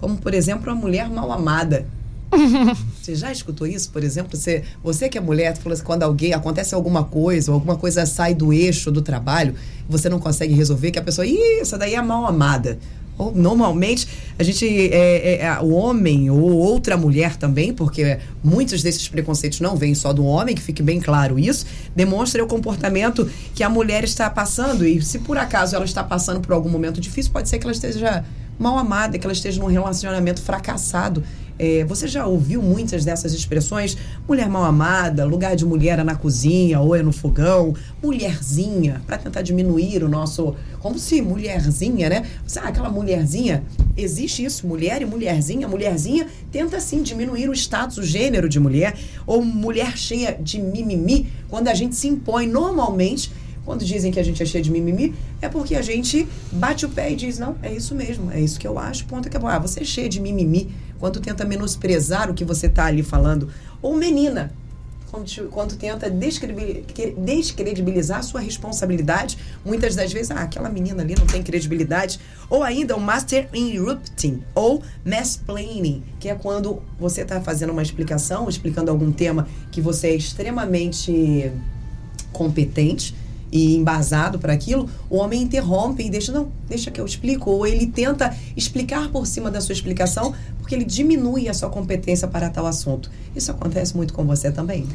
Como, 0.00 0.16
por 0.16 0.32
exemplo, 0.32 0.70
a 0.70 0.74
mulher 0.76 1.10
mal 1.10 1.32
amada. 1.32 1.84
Você 3.02 3.16
já 3.16 3.32
escutou 3.32 3.66
isso, 3.66 3.90
por 3.90 4.02
exemplo? 4.04 4.36
Você, 4.36 4.62
você 4.82 5.08
que 5.08 5.18
é 5.18 5.20
mulher, 5.20 5.56
falou 5.56 5.74
assim, 5.74 5.84
quando 5.84 6.02
alguém 6.04 6.32
acontece 6.32 6.74
alguma 6.74 7.04
coisa, 7.04 7.50
ou 7.50 7.54
alguma 7.54 7.76
coisa 7.76 8.06
sai 8.06 8.34
do 8.34 8.52
eixo 8.52 8.90
do 8.90 9.02
trabalho, 9.02 9.54
você 9.88 10.08
não 10.08 10.18
consegue 10.18 10.54
resolver, 10.54 10.90
que 10.90 10.98
a 10.98 11.02
pessoa, 11.02 11.26
ih, 11.26 11.60
essa 11.60 11.76
daí 11.76 11.94
é 11.94 12.02
mal 12.02 12.26
amada. 12.26 12.78
Normalmente, 13.34 14.08
a 14.38 14.42
gente, 14.42 14.66
é, 14.66 15.36
é, 15.36 15.42
é, 15.42 15.60
o 15.60 15.70
homem 15.70 16.30
ou 16.30 16.40
outra 16.40 16.96
mulher 16.96 17.36
também, 17.36 17.72
porque 17.72 18.18
muitos 18.42 18.82
desses 18.82 19.08
preconceitos 19.08 19.60
não 19.60 19.76
vêm 19.76 19.94
só 19.94 20.12
do 20.12 20.24
homem, 20.24 20.54
que 20.54 20.62
fique 20.62 20.82
bem 20.82 21.00
claro 21.00 21.38
isso, 21.38 21.64
demonstra 21.94 22.42
o 22.42 22.46
comportamento 22.46 23.30
que 23.54 23.62
a 23.62 23.68
mulher 23.68 24.02
está 24.02 24.28
passando. 24.28 24.84
E 24.84 25.00
se 25.00 25.20
por 25.20 25.38
acaso 25.38 25.76
ela 25.76 25.84
está 25.84 26.02
passando 26.02 26.40
por 26.40 26.52
algum 26.52 26.68
momento 26.68 27.00
difícil, 27.00 27.32
pode 27.32 27.48
ser 27.48 27.58
que 27.58 27.64
ela 27.64 27.72
esteja 27.72 28.24
mal 28.58 28.76
amada, 28.78 29.18
que 29.18 29.26
ela 29.26 29.32
esteja 29.32 29.60
num 29.60 29.68
relacionamento 29.68 30.42
fracassado. 30.42 31.22
É, 31.58 31.84
você 31.84 32.08
já 32.08 32.26
ouviu 32.26 32.60
muitas 32.60 33.04
dessas 33.04 33.32
expressões? 33.32 33.96
Mulher 34.28 34.48
mal 34.48 34.64
amada, 34.64 35.24
lugar 35.24 35.54
de 35.54 35.64
mulher 35.64 35.98
é 35.98 36.04
na 36.04 36.16
cozinha 36.16 36.80
ou 36.80 36.96
é 36.96 37.02
no 37.02 37.12
fogão, 37.12 37.74
mulherzinha, 38.02 39.00
para 39.06 39.18
tentar 39.18 39.42
diminuir 39.42 40.02
o 40.02 40.08
nosso. 40.08 40.54
Como 40.80 40.98
se 40.98 41.22
mulherzinha, 41.22 42.08
né? 42.08 42.26
Sabe, 42.46 42.68
aquela 42.68 42.90
mulherzinha, 42.90 43.62
existe 43.96 44.44
isso, 44.44 44.66
mulher 44.66 45.00
e 45.00 45.06
mulherzinha. 45.06 45.68
Mulherzinha 45.68 46.26
tenta 46.50 46.80
sim 46.80 47.02
diminuir 47.02 47.48
o 47.48 47.54
status, 47.54 47.98
o 47.98 48.02
gênero 48.02 48.48
de 48.48 48.58
mulher, 48.58 48.94
ou 49.26 49.44
mulher 49.44 49.96
cheia 49.96 50.36
de 50.38 50.60
mimimi, 50.60 51.28
quando 51.48 51.68
a 51.68 51.74
gente 51.74 51.94
se 51.94 52.08
impõe 52.08 52.46
normalmente 52.46 53.30
quando 53.64 53.84
dizem 53.84 54.12
que 54.12 54.20
a 54.20 54.22
gente 54.22 54.42
é 54.42 54.46
cheio 54.46 54.62
de 54.62 54.70
mimimi, 54.70 55.14
é 55.40 55.48
porque 55.48 55.74
a 55.74 55.82
gente 55.82 56.28
bate 56.52 56.84
o 56.84 56.88
pé 56.88 57.12
e 57.12 57.16
diz, 57.16 57.38
não, 57.38 57.56
é 57.62 57.72
isso 57.72 57.94
mesmo, 57.94 58.30
é 58.30 58.38
isso 58.38 58.60
que 58.60 58.66
eu 58.66 58.78
acho, 58.78 59.06
ponto 59.06 59.30
que 59.30 59.36
Ah, 59.36 59.58
você 59.58 59.80
é 59.80 59.84
cheio 59.84 60.08
de 60.08 60.20
mimimi, 60.20 60.68
quando 61.04 61.20
tenta 61.20 61.44
menosprezar 61.44 62.30
o 62.30 62.34
que 62.34 62.46
você 62.46 62.66
está 62.66 62.86
ali 62.86 63.02
falando. 63.02 63.50
Ou 63.82 63.94
menina, 63.94 64.50
quando, 65.50 65.76
tenta 65.76 66.10
descredibilizar 66.10 68.24
sua 68.24 68.40
responsabilidade, 68.40 69.36
muitas 69.62 69.94
das 69.94 70.14
vezes, 70.14 70.30
ah, 70.30 70.40
aquela 70.40 70.70
menina 70.70 71.02
ali 71.02 71.14
não 71.14 71.26
tem 71.26 71.42
credibilidade. 71.42 72.18
Ou 72.48 72.62
ainda 72.62 72.96
o 72.96 73.00
master 73.02 73.50
interrupting, 73.52 74.42
ou 74.54 74.82
mansplaining, 75.04 76.02
que 76.18 76.30
é 76.30 76.34
quando 76.34 76.80
você 76.98 77.20
está 77.20 77.38
fazendo 77.38 77.68
uma 77.68 77.82
explicação, 77.82 78.48
explicando 78.48 78.90
algum 78.90 79.12
tema 79.12 79.46
que 79.70 79.82
você 79.82 80.06
é 80.06 80.14
extremamente 80.14 81.52
competente, 82.32 83.14
e 83.50 83.76
embasado 83.76 84.38
para 84.38 84.52
aquilo, 84.52 84.88
o 85.08 85.16
homem 85.16 85.42
interrompe 85.42 86.04
e 86.04 86.10
deixa, 86.10 86.32
não, 86.32 86.48
deixa 86.68 86.90
que 86.90 87.00
eu 87.00 87.06
explico. 87.06 87.50
Ou 87.50 87.66
ele 87.66 87.86
tenta 87.86 88.36
explicar 88.56 89.08
por 89.10 89.26
cima 89.26 89.50
da 89.50 89.60
sua 89.60 89.72
explicação, 89.72 90.34
porque 90.58 90.74
ele 90.74 90.84
diminui 90.84 91.48
a 91.48 91.54
sua 91.54 91.70
competência 91.70 92.26
para 92.26 92.50
tal 92.50 92.66
assunto. 92.66 93.10
Isso 93.34 93.50
acontece 93.50 93.96
muito 93.96 94.12
com 94.12 94.24
você 94.24 94.50
também? 94.50 94.86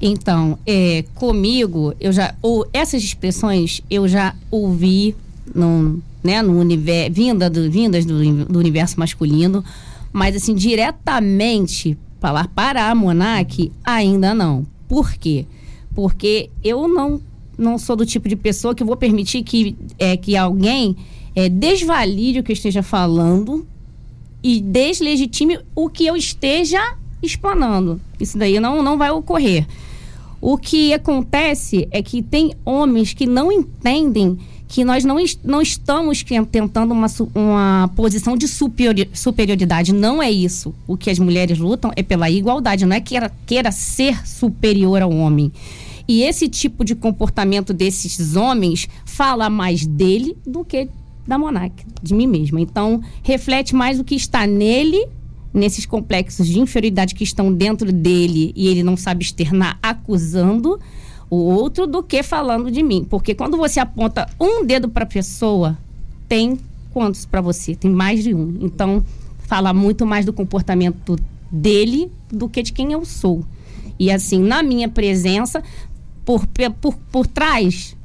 Então, 0.00 0.58
é, 0.66 1.04
comigo, 1.14 1.94
eu 2.00 2.12
já, 2.12 2.34
ou 2.42 2.66
essas 2.72 3.04
expressões 3.04 3.80
eu 3.88 4.08
já 4.08 4.34
ouvi 4.50 5.14
no, 5.54 6.02
né, 6.24 6.42
no 6.42 6.58
universo, 6.58 7.12
vinda 7.12 7.48
do, 7.48 7.70
vindas 7.70 8.04
do, 8.04 8.44
do 8.46 8.58
universo 8.58 8.98
masculino, 8.98 9.64
mas 10.12 10.34
assim, 10.34 10.54
diretamente 10.54 11.96
falar 12.20 12.48
para 12.48 12.90
a 12.90 12.94
Monark, 12.94 13.72
ainda 13.84 14.34
não. 14.34 14.66
Por 14.88 15.12
quê? 15.14 15.46
Porque 15.94 16.50
eu 16.62 16.88
não 16.88 17.20
não 17.56 17.78
sou 17.78 17.96
do 17.96 18.06
tipo 18.06 18.28
de 18.28 18.36
pessoa 18.36 18.74
que 18.74 18.84
vou 18.84 18.96
permitir 18.96 19.42
que, 19.42 19.76
é, 19.98 20.16
que 20.16 20.36
alguém 20.36 20.96
é, 21.34 21.48
desvalide 21.48 22.40
o 22.40 22.42
que 22.42 22.52
eu 22.52 22.54
esteja 22.54 22.82
falando 22.82 23.66
e 24.42 24.60
deslegitime 24.60 25.58
o 25.74 25.88
que 25.88 26.06
eu 26.06 26.16
esteja 26.16 26.96
explanando. 27.22 28.00
Isso 28.18 28.36
daí 28.36 28.58
não, 28.58 28.82
não 28.82 28.98
vai 28.98 29.10
ocorrer. 29.10 29.66
O 30.40 30.58
que 30.58 30.92
acontece 30.92 31.86
é 31.92 32.02
que 32.02 32.20
tem 32.20 32.52
homens 32.64 33.14
que 33.14 33.26
não 33.26 33.52
entendem 33.52 34.38
que 34.66 34.84
nós 34.84 35.04
não, 35.04 35.16
não 35.44 35.60
estamos 35.60 36.24
tentando 36.50 36.92
uma, 36.92 37.06
uma 37.34 37.90
posição 37.94 38.36
de 38.36 38.48
superioridade. 38.48 39.92
Não 39.92 40.22
é 40.22 40.30
isso. 40.30 40.74
O 40.86 40.96
que 40.96 41.10
as 41.10 41.18
mulheres 41.18 41.58
lutam 41.58 41.92
é 41.94 42.02
pela 42.02 42.30
igualdade, 42.30 42.86
não 42.86 42.96
é 42.96 43.00
que 43.00 43.10
queira, 43.10 43.30
queira 43.46 43.70
ser 43.70 44.26
superior 44.26 45.02
ao 45.02 45.12
homem. 45.12 45.52
E 46.12 46.24
esse 46.24 46.46
tipo 46.46 46.84
de 46.84 46.94
comportamento 46.94 47.72
desses 47.72 48.36
homens 48.36 48.86
fala 49.06 49.48
mais 49.48 49.86
dele 49.86 50.36
do 50.46 50.62
que 50.62 50.86
da 51.26 51.38
Monark, 51.38 51.86
de 52.02 52.12
mim 52.12 52.26
mesma. 52.26 52.60
Então, 52.60 53.00
reflete 53.22 53.74
mais 53.74 53.98
o 53.98 54.04
que 54.04 54.14
está 54.14 54.46
nele, 54.46 55.06
nesses 55.54 55.86
complexos 55.86 56.46
de 56.46 56.60
inferioridade 56.60 57.14
que 57.14 57.24
estão 57.24 57.50
dentro 57.50 57.90
dele 57.90 58.52
e 58.54 58.68
ele 58.68 58.82
não 58.82 58.94
sabe 58.94 59.24
externar 59.24 59.78
acusando 59.82 60.78
o 61.30 61.36
outro 61.36 61.86
do 61.86 62.02
que 62.02 62.22
falando 62.22 62.70
de 62.70 62.82
mim. 62.82 63.06
Porque 63.08 63.34
quando 63.34 63.56
você 63.56 63.80
aponta 63.80 64.28
um 64.38 64.66
dedo 64.66 64.90
para 64.90 65.04
a 65.04 65.06
pessoa, 65.08 65.78
tem 66.28 66.58
quantos 66.92 67.24
para 67.24 67.40
você? 67.40 67.74
Tem 67.74 67.90
mais 67.90 68.22
de 68.22 68.34
um. 68.34 68.58
Então, 68.60 69.02
fala 69.38 69.72
muito 69.72 70.04
mais 70.04 70.26
do 70.26 70.32
comportamento 70.34 71.16
dele 71.50 72.12
do 72.30 72.50
que 72.50 72.62
de 72.62 72.70
quem 72.70 72.92
eu 72.92 73.02
sou. 73.02 73.42
E 73.98 74.10
assim, 74.10 74.40
na 74.40 74.62
minha 74.62 74.88
presença, 74.88 75.62
por, 76.24 76.46
por, 76.80 76.96
por 76.96 77.26
trás, 77.26 77.96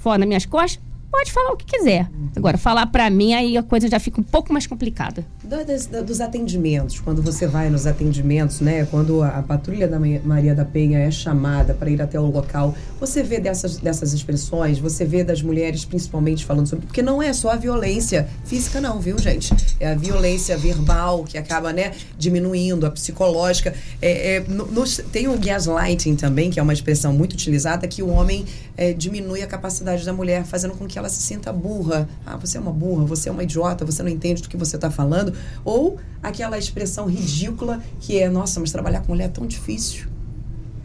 fora 0.00 0.18
das 0.18 0.28
minhas 0.28 0.46
costas, 0.46 0.82
pode 1.14 1.32
falar 1.32 1.52
o 1.52 1.56
que 1.56 1.64
quiser. 1.64 2.10
Agora, 2.34 2.58
falar 2.58 2.86
para 2.88 3.08
mim, 3.08 3.34
aí 3.34 3.56
a 3.56 3.62
coisa 3.62 3.86
já 3.86 4.00
fica 4.00 4.20
um 4.20 4.24
pouco 4.24 4.52
mais 4.52 4.66
complicada. 4.66 5.24
dos, 5.44 5.86
dos 5.86 6.20
atendimentos, 6.20 6.98
quando 6.98 7.22
você 7.22 7.46
vai 7.46 7.70
nos 7.70 7.86
atendimentos, 7.86 8.60
né? 8.60 8.84
Quando 8.90 9.22
a, 9.22 9.28
a 9.28 9.42
patrulha 9.42 9.86
da 9.86 10.00
Maria 10.00 10.56
da 10.56 10.64
Penha 10.64 10.98
é 10.98 11.10
chamada 11.12 11.72
para 11.72 11.88
ir 11.88 12.02
até 12.02 12.18
o 12.18 12.26
local, 12.26 12.74
você 12.98 13.22
vê 13.22 13.38
dessas, 13.38 13.76
dessas 13.76 14.12
expressões, 14.12 14.80
você 14.80 15.04
vê 15.04 15.22
das 15.22 15.40
mulheres 15.40 15.84
principalmente 15.84 16.44
falando 16.44 16.66
sobre. 16.66 16.86
Porque 16.86 17.00
não 17.00 17.22
é 17.22 17.32
só 17.32 17.50
a 17.50 17.56
violência 17.56 18.28
física, 18.44 18.80
não, 18.80 18.98
viu, 18.98 19.16
gente? 19.16 19.54
É 19.78 19.92
a 19.92 19.94
violência 19.94 20.56
verbal 20.56 21.22
que 21.22 21.38
acaba, 21.38 21.72
né, 21.72 21.92
diminuindo, 22.18 22.86
a 22.86 22.90
psicológica. 22.90 23.72
É, 24.02 24.34
é 24.34 24.40
no, 24.40 24.66
no, 24.66 24.84
tem 25.12 25.28
o 25.28 25.38
gaslighting 25.38 26.16
também, 26.16 26.50
que 26.50 26.58
é 26.58 26.62
uma 26.62 26.72
expressão 26.72 27.12
muito 27.12 27.34
utilizada, 27.34 27.86
que 27.86 28.02
o 28.02 28.08
homem 28.08 28.44
é, 28.76 28.92
diminui 28.92 29.42
a 29.42 29.46
capacidade 29.46 30.04
da 30.04 30.12
mulher, 30.12 30.44
fazendo 30.44 30.74
com 30.74 30.88
que 30.88 30.98
ela 30.98 31.03
se 31.08 31.22
sinta 31.22 31.52
burra. 31.52 32.08
Ah, 32.24 32.36
você 32.36 32.58
é 32.58 32.60
uma 32.60 32.72
burra, 32.72 33.04
você 33.04 33.28
é 33.28 33.32
uma 33.32 33.42
idiota, 33.42 33.84
você 33.84 34.02
não 34.02 34.10
entende 34.10 34.42
do 34.42 34.48
que 34.48 34.56
você 34.56 34.76
está 34.76 34.90
falando. 34.90 35.32
Ou 35.64 35.98
aquela 36.22 36.58
expressão 36.58 37.06
ridícula 37.06 37.82
que 38.00 38.18
é, 38.18 38.28
nossa, 38.28 38.60
mas 38.60 38.72
trabalhar 38.72 39.00
com 39.00 39.12
mulher 39.12 39.26
é 39.26 39.28
tão 39.28 39.46
difícil. 39.46 40.06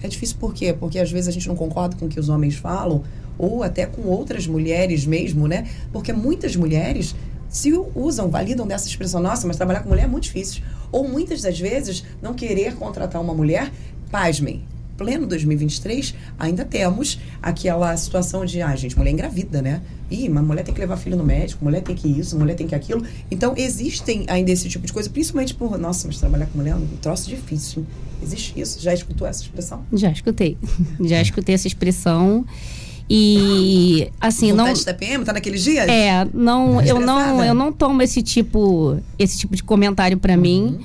É 0.02 0.08
difícil 0.08 0.38
por 0.40 0.54
quê? 0.54 0.74
Porque 0.74 0.98
às 1.00 1.12
vezes 1.12 1.28
a 1.28 1.32
gente 1.32 1.48
não 1.48 1.56
concorda 1.56 1.96
com 1.96 2.06
o 2.06 2.10
que 2.10 2.20
os 2.20 2.30
homens 2.30 2.56
falam, 2.56 3.04
ou 3.38 3.64
até 3.64 3.86
com 3.86 4.02
outras 4.04 4.48
mulheres 4.48 5.06
mesmo, 5.06 5.48
né? 5.48 5.68
Porque 5.92 6.14
muitas 6.14 6.56
mulheres 6.56 7.16
se 7.50 7.74
usam, 7.96 8.30
validam 8.30 8.68
dessa 8.68 8.88
expressão, 8.88 9.22
nossa, 9.22 9.48
mas 9.48 9.58
trabalhar 9.58 9.82
com 9.82 9.90
mulher 9.90 10.04
é 10.04 10.08
muito 10.08 10.26
difícil. 10.26 10.62
Ou 10.92 11.08
muitas 11.08 11.42
das 11.42 11.60
vezes 11.60 12.04
não 12.22 12.34
querer 12.34 12.76
contratar 12.76 13.22
uma 13.22 13.34
mulher, 13.34 13.72
pasmem, 14.12 14.64
pleno 14.98 15.26
2023, 15.26 16.14
ainda 16.38 16.64
temos 16.66 17.20
aquela 17.42 17.96
situação 17.98 18.46
de, 18.46 18.62
ah, 18.62 18.76
gente, 18.76 18.98
mulher 18.98 19.12
engravida, 19.12 19.62
né? 19.62 19.82
Ih, 20.10 20.30
mas 20.30 20.44
mulher 20.44 20.64
tem 20.64 20.74
que 20.74 20.80
levar 20.80 20.98
filho 20.98 21.18
no 21.18 21.24
médico, 21.24 21.64
mulher 21.64 21.82
tem 21.82 21.96
que 21.96 22.08
isso, 22.08 22.38
mulher 22.38 22.56
tem 22.56 22.68
que 22.68 22.76
aquilo. 22.76 23.04
Então, 23.30 23.54
existem 23.56 24.26
ainda 24.28 24.52
esse 24.52 24.68
tipo 24.68 24.86
de 24.86 24.94
coisa, 24.94 25.10
principalmente 25.10 25.54
por, 25.54 25.78
nossa, 25.78 26.08
mas 26.08 26.18
trabalhar 26.18 26.48
com 26.48 26.58
mulher 26.58 26.72
é 26.72 26.76
um 26.76 26.88
troço 27.02 27.30
difícil. 27.30 27.86
Existe 28.22 28.60
isso? 28.60 28.82
Já 28.82 28.94
escutou 28.94 29.28
essa 29.28 29.42
expressão? 29.42 29.84
Já 29.94 30.12
escutei. 30.12 30.58
Já 31.02 31.22
escutei 31.22 31.56
essa 31.56 31.68
expressão. 31.68 32.46
E 33.10 34.12
assim, 34.22 34.52
Vontade 34.52 34.70
não 34.70 34.74
de 34.76 34.86
TPM, 34.86 35.26
tá 35.26 35.34
naqueles 35.34 35.64
dias? 35.64 35.88
É, 35.88 36.28
não, 36.32 36.80
eu 36.82 37.00
não, 37.00 37.44
eu 37.44 37.56
não 37.56 37.72
tomo 37.72 38.04
esse 38.04 38.22
tipo, 38.22 39.00
esse 39.18 39.36
tipo 39.38 39.56
de 39.56 39.64
comentário 39.64 40.18
para 40.18 40.36
uhum. 40.36 40.42
mim 40.42 40.80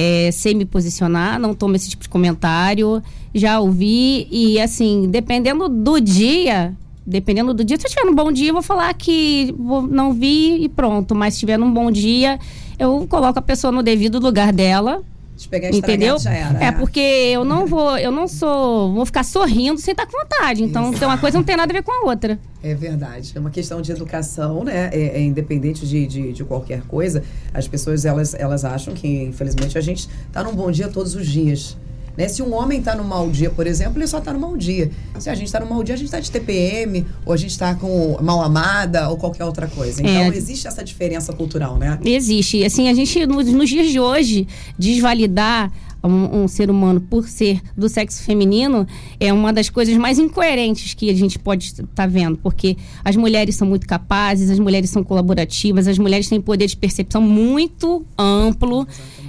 é, 0.00 0.30
sem 0.30 0.54
me 0.54 0.64
posicionar, 0.64 1.40
não 1.40 1.52
tomo 1.52 1.74
esse 1.74 1.90
tipo 1.90 2.04
de 2.04 2.08
comentário. 2.08 3.02
Já 3.34 3.58
ouvi 3.58 4.28
e, 4.30 4.60
assim, 4.60 5.08
dependendo 5.10 5.68
do 5.68 5.98
dia, 5.98 6.72
dependendo 7.08 7.54
do 7.54 7.64
dia, 7.64 7.78
se 7.78 7.86
eu 7.86 7.90
tiver 7.90 8.04
um 8.04 8.14
bom 8.14 8.30
dia, 8.30 8.50
eu 8.50 8.52
vou 8.52 8.62
falar 8.62 8.92
que 8.94 9.54
vou, 9.58 9.82
não 9.82 10.12
vi 10.12 10.62
e 10.62 10.68
pronto. 10.68 11.14
Mas 11.14 11.34
se 11.34 11.40
tiver 11.40 11.58
um 11.58 11.72
bom 11.72 11.90
dia, 11.90 12.38
eu 12.78 13.06
coloco 13.08 13.38
a 13.38 13.42
pessoa 13.42 13.72
no 13.72 13.82
devido 13.82 14.18
lugar 14.18 14.52
dela 14.52 15.02
de 15.38 15.48
pegar 15.48 15.70
Entendeu? 15.70 16.18
Já 16.18 16.32
era, 16.32 16.64
é, 16.64 16.66
é, 16.66 16.72
porque 16.72 16.98
eu 16.98 17.44
não 17.44 17.64
vou, 17.64 17.96
eu 17.96 18.10
não 18.10 18.26
sou, 18.26 18.92
vou 18.92 19.06
ficar 19.06 19.22
sorrindo 19.22 19.80
sem 19.80 19.92
estar 19.92 20.04
com 20.04 20.18
vontade. 20.18 20.64
Então, 20.64 20.92
tem 20.92 21.06
uma 21.06 21.16
coisa 21.16 21.38
não 21.38 21.44
tem 21.44 21.56
nada 21.56 21.72
a 21.72 21.74
ver 21.74 21.82
com 21.82 21.92
a 21.92 22.10
outra. 22.10 22.38
É 22.60 22.74
verdade. 22.74 23.32
É 23.36 23.38
uma 23.38 23.50
questão 23.50 23.80
de 23.80 23.92
educação, 23.92 24.64
né? 24.64 24.90
É, 24.92 25.18
é 25.18 25.22
independente 25.22 25.86
de, 25.86 26.06
de, 26.08 26.32
de, 26.32 26.44
qualquer 26.44 26.82
coisa. 26.82 27.22
As 27.54 27.68
pessoas, 27.68 28.04
elas, 28.04 28.34
elas 28.34 28.64
acham 28.64 28.92
que, 28.94 29.06
infelizmente, 29.06 29.78
a 29.78 29.80
gente 29.80 30.08
está 30.26 30.42
num 30.42 30.54
bom 30.54 30.72
dia 30.72 30.88
todos 30.88 31.14
os 31.14 31.26
dias. 31.26 31.76
Né? 32.18 32.26
Se 32.26 32.42
um 32.42 32.52
homem 32.52 32.80
está 32.80 32.96
no 32.96 33.04
mau 33.04 33.30
dia, 33.30 33.48
por 33.48 33.64
exemplo, 33.64 33.96
ele 33.96 34.06
só 34.08 34.18
está 34.18 34.32
no 34.32 34.40
mau 34.40 34.56
dia. 34.56 34.90
Se 35.20 35.30
a 35.30 35.36
gente 35.36 35.46
está 35.46 35.60
no 35.60 35.66
mau 35.66 35.84
dia, 35.84 35.94
a 35.94 35.96
gente 35.96 36.08
está 36.08 36.18
de 36.18 36.28
TPM, 36.28 37.06
ou 37.24 37.32
a 37.32 37.36
gente 37.36 37.52
está 37.52 37.76
com 37.76 38.18
mal 38.20 38.42
amada, 38.42 39.08
ou 39.08 39.16
qualquer 39.16 39.44
outra 39.44 39.68
coisa. 39.68 40.02
Então, 40.02 40.24
é. 40.24 40.36
existe 40.36 40.66
essa 40.66 40.82
diferença 40.82 41.32
cultural, 41.32 41.78
né? 41.78 41.96
Existe. 42.04 42.64
Assim, 42.64 42.88
a 42.88 42.94
gente, 42.94 43.24
nos, 43.24 43.46
nos 43.46 43.68
dias 43.68 43.92
de 43.92 44.00
hoje, 44.00 44.48
desvalidar 44.76 45.70
um, 46.02 46.42
um, 46.42 46.48
ser 46.48 46.70
humano 46.70 47.00
por 47.00 47.28
ser 47.28 47.60
do 47.76 47.88
sexo 47.88 48.22
feminino 48.22 48.86
é 49.18 49.32
uma 49.32 49.52
das 49.52 49.68
coisas 49.68 49.96
mais 49.96 50.18
incoerentes 50.18 50.94
que 50.94 51.10
a 51.10 51.14
gente 51.14 51.38
pode 51.38 51.66
estar 51.66 51.84
tá 51.94 52.06
vendo, 52.06 52.38
porque 52.38 52.76
as 53.04 53.16
mulheres 53.16 53.56
são 53.56 53.66
muito 53.66 53.86
capazes, 53.86 54.50
as 54.50 54.58
mulheres 54.58 54.90
são 54.90 55.02
colaborativas, 55.02 55.86
as 55.86 55.98
mulheres 55.98 56.28
têm 56.28 56.40
poder 56.40 56.66
de 56.66 56.76
percepção 56.76 57.20
muito 57.20 58.04
amplo. 58.16 58.86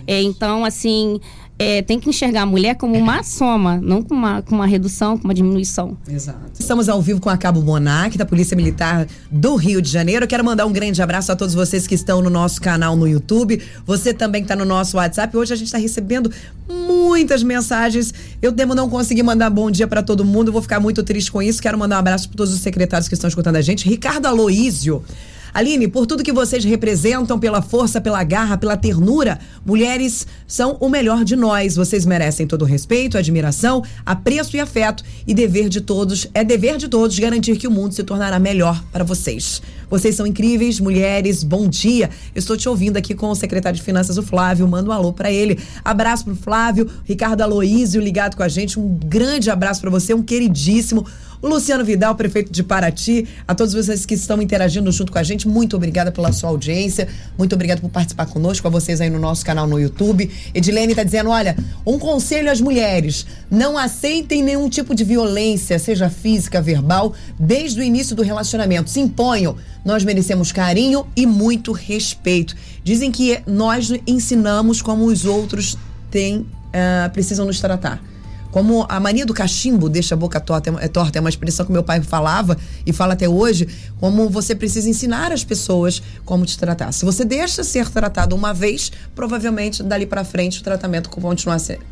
É, 0.08 0.22
então, 0.22 0.66
assim, 0.66 1.20
é, 1.60 1.82
tem 1.82 2.00
que 2.00 2.10
enxergar 2.10 2.44
a 2.44 2.46
mulher 2.46 2.76
como 2.76 2.98
uma 2.98 3.22
soma, 3.22 3.82
não 3.84 4.02
com 4.02 4.16
uma, 4.16 4.42
com 4.42 4.56
uma 4.56 4.66
redução, 4.66 5.18
com 5.18 5.26
uma 5.26 5.34
diminuição. 5.34 5.98
Exato. 6.08 6.40
Estamos 6.58 6.88
ao 6.88 7.02
vivo 7.02 7.20
com 7.20 7.30
a 7.30 7.36
Cabo 7.36 7.62
Monac, 7.62 8.18
da 8.18 8.26
Polícia 8.26 8.56
Militar 8.56 9.06
do 9.30 9.56
Rio 9.58 9.82
de 9.82 9.90
Janeiro. 9.90 10.26
Quero 10.26 10.44
mandar 10.44 10.66
um 10.66 10.72
grande 10.72 11.02
abraço 11.02 11.34
a 11.34 11.36
todos 11.36 11.54
vocês 11.54 11.86
que 11.86 11.94
estão 11.94 12.22
no 12.22 12.30
nosso 12.30 12.62
canal 12.62 12.96
no 12.96 13.06
YouTube. 13.06 13.62
Você 13.86 14.14
também 14.14 14.42
está 14.42 14.56
no 14.56 14.64
nosso 14.64 14.96
WhatsApp. 14.96 15.36
Hoje 15.36 15.52
a 15.52 15.58
gente 15.58 15.68
está 15.68 15.78
recebendo 15.78 16.32
muitas 16.66 17.44
mensagens. 17.44 18.14
Eu 18.42 18.54
temo 18.54 18.74
não 18.74 18.90
conseguir 18.90 19.24
mandar 19.24 19.50
bom 19.50 19.70
dia 19.70 19.86
para 19.86 20.02
todo 20.02 20.24
mundo. 20.24 20.54
Vou 20.54 20.62
ficar 20.62 20.80
muito 20.80 21.04
triste 21.04 21.30
com 21.30 21.42
isso. 21.42 21.62
Quero 21.62 21.78
mandar 21.78 21.98
um 21.98 22.00
abraço 22.00 22.30
para 22.30 22.38
todos 22.38 22.54
os 22.54 22.62
secretários 22.62 23.10
que 23.10 23.16
estão 23.16 23.28
escutando 23.28 23.58
a 23.58 23.62
gente. 23.62 23.90
Ricardo 23.90 24.28
Aloísio. 24.28 25.04
Aline, 25.54 25.88
por 25.88 26.06
tudo 26.06 26.24
que 26.24 26.32
vocês 26.32 26.64
representam, 26.64 27.40
pela 27.40 27.62
força, 27.62 28.00
pela 28.00 28.24
garra, 28.24 28.58
pela 28.58 28.78
ternura, 28.78 29.40
mulheres 29.66 30.28
são 30.48 30.78
o 30.80 30.90
melhor 30.90 31.24
de 31.24 31.36
nós. 31.36 31.76
Vocês 31.76 32.06
merecem 32.06 32.46
todo 32.46 32.62
o 32.64 32.66
respeito, 32.66 33.18
admiração, 33.18 33.84
apreço 34.06 34.56
e 34.56 34.60
afeto. 34.60 35.04
E 35.28 35.34
dever 35.34 35.70
de 35.70 35.82
todos, 35.82 36.28
é 36.34 36.44
dever 36.44 36.78
de 36.78 36.88
todos 36.88 37.18
garantir 37.18 37.58
que 37.58 37.68
o 37.68 37.72
mundo 37.72 37.94
se 37.94 38.04
tornará 38.04 38.40
melhor 38.40 38.84
para 38.92 39.04
vocês. 39.04 39.62
Vocês 39.90 40.16
são 40.16 40.28
incríveis, 40.28 40.80
mulheres, 40.80 41.44
bom 41.44 41.68
dia. 41.68 42.12
Estou 42.36 42.56
te 42.56 42.70
ouvindo 42.70 42.98
aqui 42.98 43.16
com 43.16 43.30
o 43.30 43.36
secretário 43.36 43.78
de 43.78 43.84
Finanças, 43.84 44.18
o 44.20 44.24
Flávio. 44.24 44.68
Manda 44.68 44.90
um 44.90 44.94
alô 44.94 45.12
para 45.12 45.32
ele. 45.32 45.58
Abraço 45.84 46.26
pro 46.26 46.36
Flávio, 46.36 46.88
Ricardo 47.04 47.42
Aloísio 47.42 48.00
ligado 48.00 48.36
com 48.36 48.44
a 48.44 48.48
gente. 48.48 48.80
Um 48.80 48.88
grande 48.88 49.50
abraço 49.50 49.82
para 49.82 49.90
você, 49.90 50.14
um 50.14 50.22
queridíssimo. 50.22 51.06
Luciano 51.42 51.86
Vidal, 51.86 52.16
prefeito 52.16 52.52
de 52.52 52.62
Paraty, 52.62 53.26
a 53.48 53.56
todos 53.56 53.74
vocês 53.74 54.06
que 54.06 54.14
estão 54.14 54.42
interagindo 54.42 54.92
junto 54.92 55.10
com 55.10 55.18
a 55.18 55.24
gente, 55.24 55.48
muito 55.48 55.74
obrigada 55.74 56.12
pela 56.12 56.34
sua 56.34 56.50
audiência, 56.50 57.08
muito 57.38 57.56
obrigada 57.56 57.80
por 57.80 57.90
participar 57.90 58.26
conosco, 58.26 58.68
a 58.68 58.70
vocês 58.70 59.00
aí 59.00 59.10
no 59.10 59.20
nosso 59.20 59.46
canal 59.46 59.66
no 59.66 59.80
YouTube. 59.80 60.30
Edilene 60.54 60.92
está 60.92 61.04
dizendo: 61.04 61.30
olha, 61.30 61.56
um 61.86 61.98
conselho 61.98 62.52
às 62.52 62.60
mulheres: 62.60 63.26
não 63.50 63.78
aceitem 63.78 64.44
nenhum 64.44 64.68
tipo 64.68 64.94
de 64.94 65.06
violência, 65.06 65.80
seja 65.80 66.10
física, 66.10 66.62
verbal, 66.62 67.14
desde 67.40 67.80
o 67.80 67.84
início 67.84 68.18
do 68.18 68.22
relacionamento. 68.22 68.90
Se 68.90 69.00
imponham. 69.00 69.56
Nós 69.86 70.04
merecemos 70.04 70.52
carinho 70.52 71.08
e 71.16 71.26
muito 71.26 71.72
respeito. 71.72 72.54
Dizem 72.84 73.12
que 73.12 73.40
nós 73.48 73.90
ensinamos 74.06 74.82
como 74.82 75.06
os 75.06 75.24
outros 75.24 75.78
têm, 76.12 76.40
uh, 76.40 77.10
precisam 77.14 77.46
nos 77.46 77.62
tratar. 77.62 78.04
Como 78.52 78.86
a 78.90 79.00
mania 79.00 79.26
do 79.26 79.34
cachimbo 79.34 79.88
deixa 79.88 80.16
a 80.16 80.18
boca 80.18 80.40
torta, 80.40 80.74
é 80.80 80.88
torta, 80.88 81.18
é 81.18 81.22
uma 81.22 81.30
expressão 81.30 81.66
que 81.66 81.72
meu 81.72 81.84
pai 81.84 82.02
falava 82.02 82.58
e 82.86 82.92
fala 82.92 83.14
até 83.14 83.30
hoje, 83.30 83.68
como 84.00 84.28
você 84.30 84.56
precisa 84.56 84.90
ensinar 84.90 85.32
as 85.32 85.44
pessoas 85.44 86.02
como 86.26 86.46
te 86.46 86.58
tratar. 86.58 86.92
Se 86.92 87.06
você 87.06 87.24
deixa 87.24 87.64
ser 87.64 87.90
tratado 87.90 88.36
uma 88.36 88.54
vez, 88.54 88.92
provavelmente 89.14 89.84
dali 89.84 90.06
para 90.06 90.24
frente 90.24 90.62
o 90.62 90.64
tratamento 90.64 91.10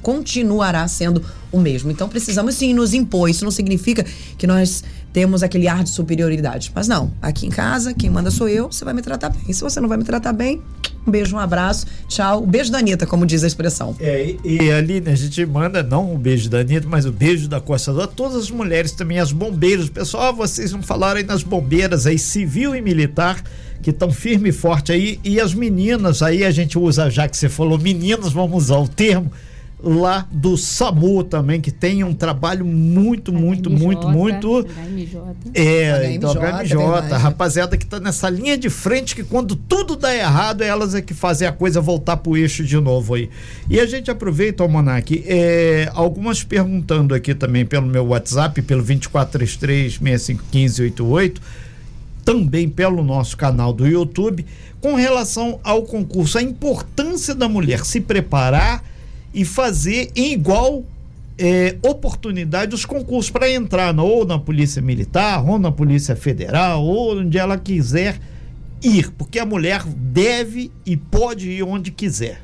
continuará 0.02 0.88
sendo 0.88 1.24
o 1.52 1.60
mesmo. 1.60 1.92
Então 1.92 2.10
precisamos 2.10 2.56
sim 2.56 2.74
nos 2.74 2.94
impor. 2.94 3.30
Isso 3.30 3.44
não 3.44 3.52
significa 3.52 4.04
que 4.38 4.48
nós 4.48 4.84
temos 5.14 5.44
aquele 5.44 5.68
ar 5.68 5.84
de 5.84 5.90
superioridade. 5.90 6.72
Mas 6.74 6.88
não, 6.88 7.12
aqui 7.22 7.46
em 7.46 7.50
casa, 7.50 7.94
quem 7.94 8.10
manda 8.10 8.30
sou 8.30 8.48
eu, 8.48 8.72
você 8.72 8.86
vai 8.86 8.94
me 8.94 9.02
tratar 9.02 9.30
bem. 9.30 9.54
Se 9.54 9.62
você 9.62 9.80
não 9.80 9.90
vai 9.90 9.98
me 9.98 10.04
tratar 10.04 10.34
bem, 10.34 10.62
um 11.06 11.12
beijo, 11.12 11.36
um 11.36 11.40
abraço, 11.40 11.86
tchau. 12.08 12.44
O 12.44 12.46
beijo 12.46 12.72
da 12.72 12.80
Anitta, 12.80 13.06
como 13.06 13.26
diz 13.26 13.44
a 13.44 13.48
expressão. 13.48 13.96
É, 14.00 14.36
e, 14.44 14.64
e 14.64 14.72
ali 14.72 15.00
né, 15.00 15.14
a 15.14 15.16
gente 15.16 15.46
manda 15.46 15.82
não 15.82 16.14
o 16.14 16.18
beijo 16.18 16.50
da 16.50 16.60
Anitta, 16.60 16.88
mas 16.88 17.06
o 17.06 17.12
beijo 17.12 17.48
da 17.48 17.62
Costa 17.62 18.04
a 18.04 18.08
todas 18.08 18.36
as 18.36 18.52
mulheres 18.52 18.92
também, 18.92 19.20
as 19.20 19.32
bombeiras. 19.32 19.90
Pessoal, 19.90 20.36
vocês 20.36 20.72
não 20.72 20.84
falaram 20.84 21.18
aí 21.18 21.26
nas 21.26 21.44
bombeiras 21.44 22.06
aí, 22.06 22.20
civil 22.20 22.76
e 22.76 22.82
militar 22.82 23.42
que 23.82 23.92
estão 23.92 24.12
firme 24.12 24.50
e 24.50 24.52
forte 24.52 24.92
aí 24.92 25.20
e 25.24 25.40
as 25.40 25.54
meninas 25.54 26.22
aí 26.22 26.44
a 26.44 26.52
gente 26.52 26.78
usa 26.80 27.10
já 27.10 27.28
que 27.28 27.38
você 27.38 27.48
falou 27.48 27.78
meninas 27.78 28.34
vamos 28.34 28.64
usar 28.64 28.78
o 28.78 28.88
termo 28.88 29.32
lá 29.80 30.28
do 30.32 30.58
SAMU 30.58 31.24
também, 31.24 31.62
que 31.62 31.70
tem 31.72 32.04
um 32.04 32.12
trabalho 32.14 32.66
muito, 32.66 33.32
muito, 33.32 33.70
HMJ, 33.70 33.84
muito, 33.84 34.10
muito. 34.10 34.66
HMJ. 34.66 35.22
É, 35.54 36.00
HMJ, 36.00 36.16
então 36.16 36.34
HMJ, 36.34 36.76
é 37.10 37.14
a 37.14 37.18
rapaziada 37.18 37.78
que 37.78 37.86
tá 37.86 38.00
nessa 38.00 38.28
linha 38.30 38.58
de 38.58 38.72
frente, 38.72 39.16
que 39.16 39.24
quando 39.24 39.56
tudo 39.56 39.96
dá 39.96 40.16
errado, 40.16 40.64
elas 40.64 40.96
é 40.96 41.02
que 41.02 41.14
fazem 41.14 41.48
a 41.48 41.52
coisa 41.52 41.80
voltar 41.80 42.18
pro 42.18 42.36
eixo 42.36 42.64
de 42.64 42.80
novo 42.80 43.14
aí. 43.14 43.30
E 43.70 43.80
a 43.80 43.86
gente 43.86 44.10
aproveita, 44.10 44.68
Monark, 44.68 45.24
é, 45.28 45.92
algumas 45.94 46.44
perguntando 46.44 47.14
aqui 47.14 47.36
também 47.36 47.64
pelo 47.66 47.86
meu 47.86 48.08
WhatsApp, 48.08 48.60
pelo 48.64 48.84
2433-651588, 48.84 51.38
também 52.26 52.68
pelo 52.68 53.04
nosso 53.04 53.38
canal 53.38 53.72
do 53.72 53.86
YouTube, 53.88 54.44
com 54.82 54.96
relação 54.96 55.60
ao 55.64 55.84
concurso, 55.84 56.40
a 56.40 56.42
importância 56.42 57.36
da 57.36 57.48
mulher 57.48 57.86
se 57.86 58.02
preparar 58.02 58.84
e 59.34 59.46
fazer 59.46 60.12
em 60.16 60.34
igual 60.34 60.84
é, 61.40 61.78
oportunidade 61.88 62.74
os 62.74 62.84
concursos 62.86 63.30
para 63.30 63.48
entrar 63.52 63.94
na- 63.94 64.02
ou 64.04 64.26
na 64.26 64.40
Polícia 64.40 64.82
Militar, 64.82 65.48
ou 65.48 65.60
na 65.60 65.72
Polícia 65.72 66.16
Federal, 66.16 66.84
ou 66.84 67.20
onde 67.20 67.38
ela 67.38 67.58
quiser 67.58 68.20
ir, 68.82 69.12
porque 69.12 69.38
a 69.38 69.46
mulher 69.46 69.84
deve 69.86 70.72
e 70.86 70.98
pode 70.98 71.50
ir 71.52 71.64
onde 71.64 71.92
quiser. 71.92 72.42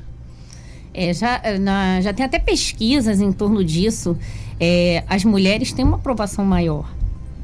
É, 0.92 1.12
já, 1.12 1.40
na- 1.60 2.00
já 2.00 2.12
tem 2.12 2.24
até 2.24 2.38
pesquisas 2.38 3.20
em 3.20 3.32
torno 3.32 3.64
disso. 3.64 4.16
É, 4.60 5.02
as 5.08 5.24
mulheres 5.24 5.72
têm 5.72 5.84
uma 5.84 5.96
aprovação 5.96 6.44
maior, 6.44 6.88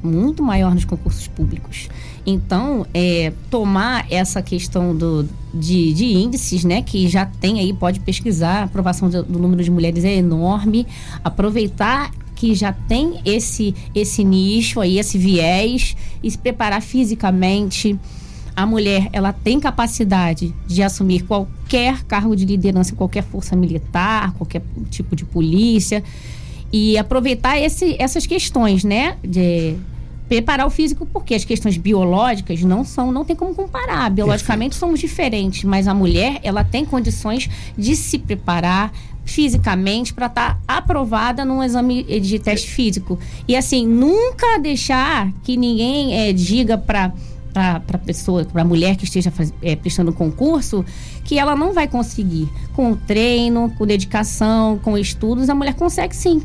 muito 0.03 0.43
maior 0.43 0.75
nos 0.75 0.85
concursos 0.85 1.27
públicos. 1.27 1.89
Então, 2.27 2.87
é, 2.93 3.33
tomar 3.51 4.07
essa 4.11 4.43
questão 4.43 4.95
do, 4.95 5.29
de, 5.53 5.93
de 5.93 6.05
índices, 6.05 6.65
né, 6.65 6.83
que 6.83 7.09
já 7.09 7.25
tem 7.27 7.61
aí, 7.61 7.73
pode 7.73 8.01
pesquisar, 8.01 8.61
a 8.61 8.65
aprovação 8.65 9.09
do, 9.09 9.23
do 9.23 9.39
número 9.39 9.63
de 9.63 9.71
mulheres 9.71 10.05
é 10.05 10.15
enorme. 10.15 10.87
Aproveitar 11.25 12.11
que 12.35 12.55
já 12.55 12.73
tem 12.73 13.21
esse, 13.25 13.75
esse 13.95 14.25
nicho 14.25 14.81
aí, 14.81 14.99
esse 14.99 15.19
viés, 15.19 15.97
e 16.23 16.31
se 16.31 16.39
preparar 16.39 16.81
fisicamente 16.81 17.99
a 18.57 18.67
mulher 18.67 19.09
ela 19.13 19.33
tem 19.33 19.61
capacidade 19.61 20.55
de 20.67 20.83
assumir 20.83 21.23
qualquer 21.23 22.03
cargo 22.05 22.35
de 22.35 22.45
liderança 22.45 22.95
qualquer 22.95 23.23
força 23.23 23.55
militar, 23.55 24.35
qualquer 24.35 24.61
tipo 24.91 25.15
de 25.15 25.25
polícia 25.25 26.03
e 26.73 26.97
aproveitar 26.97 27.59
esse, 27.59 27.97
essas 27.99 28.27
questões, 28.27 28.85
né, 28.85 29.17
de 29.25 29.77
preparar 30.31 30.65
o 30.65 30.71
físico 30.71 31.05
porque 31.05 31.35
as 31.35 31.45
questões 31.45 31.77
biológicas 31.77 32.63
não 32.63 32.85
são, 32.85 33.11
não 33.11 33.25
tem 33.25 33.35
como 33.35 33.53
comparar. 33.53 34.09
Biologicamente 34.11 34.77
somos 34.77 35.01
diferentes, 35.01 35.65
mas 35.65 35.89
a 35.89 35.93
mulher 35.93 36.39
ela 36.45 36.63
tem 36.63 36.85
condições 36.85 37.51
de 37.77 37.97
se 37.97 38.17
preparar 38.17 38.93
fisicamente 39.25 40.15
para 40.15 40.27
estar 40.27 40.61
aprovada 40.69 41.45
num 41.45 41.61
exame 41.61 42.05
de 42.21 42.39
teste 42.39 42.71
físico. 42.71 43.19
E 43.49 43.57
assim, 43.57 43.85
nunca 43.85 44.57
deixar 44.61 45.33
que 45.43 45.57
ninguém 45.57 46.15
eh, 46.15 46.33
diga 46.33 46.79
para 46.79 47.13
para 47.53 47.99
pessoa, 47.99 48.45
para 48.45 48.63
mulher 48.63 48.95
que 48.95 49.03
esteja 49.03 49.29
faz, 49.29 49.53
é, 49.61 49.75
prestando 49.75 50.13
concurso, 50.13 50.85
que 51.25 51.37
ela 51.37 51.57
não 51.57 51.73
vai 51.73 51.89
conseguir. 51.89 52.49
Com 52.75 52.95
treino, 52.95 53.75
com 53.77 53.85
dedicação, 53.85 54.79
com 54.79 54.97
estudos, 54.97 55.51
a 55.51 55.55
mulher 55.57 55.75
consegue 55.75 56.15
sim. 56.15 56.41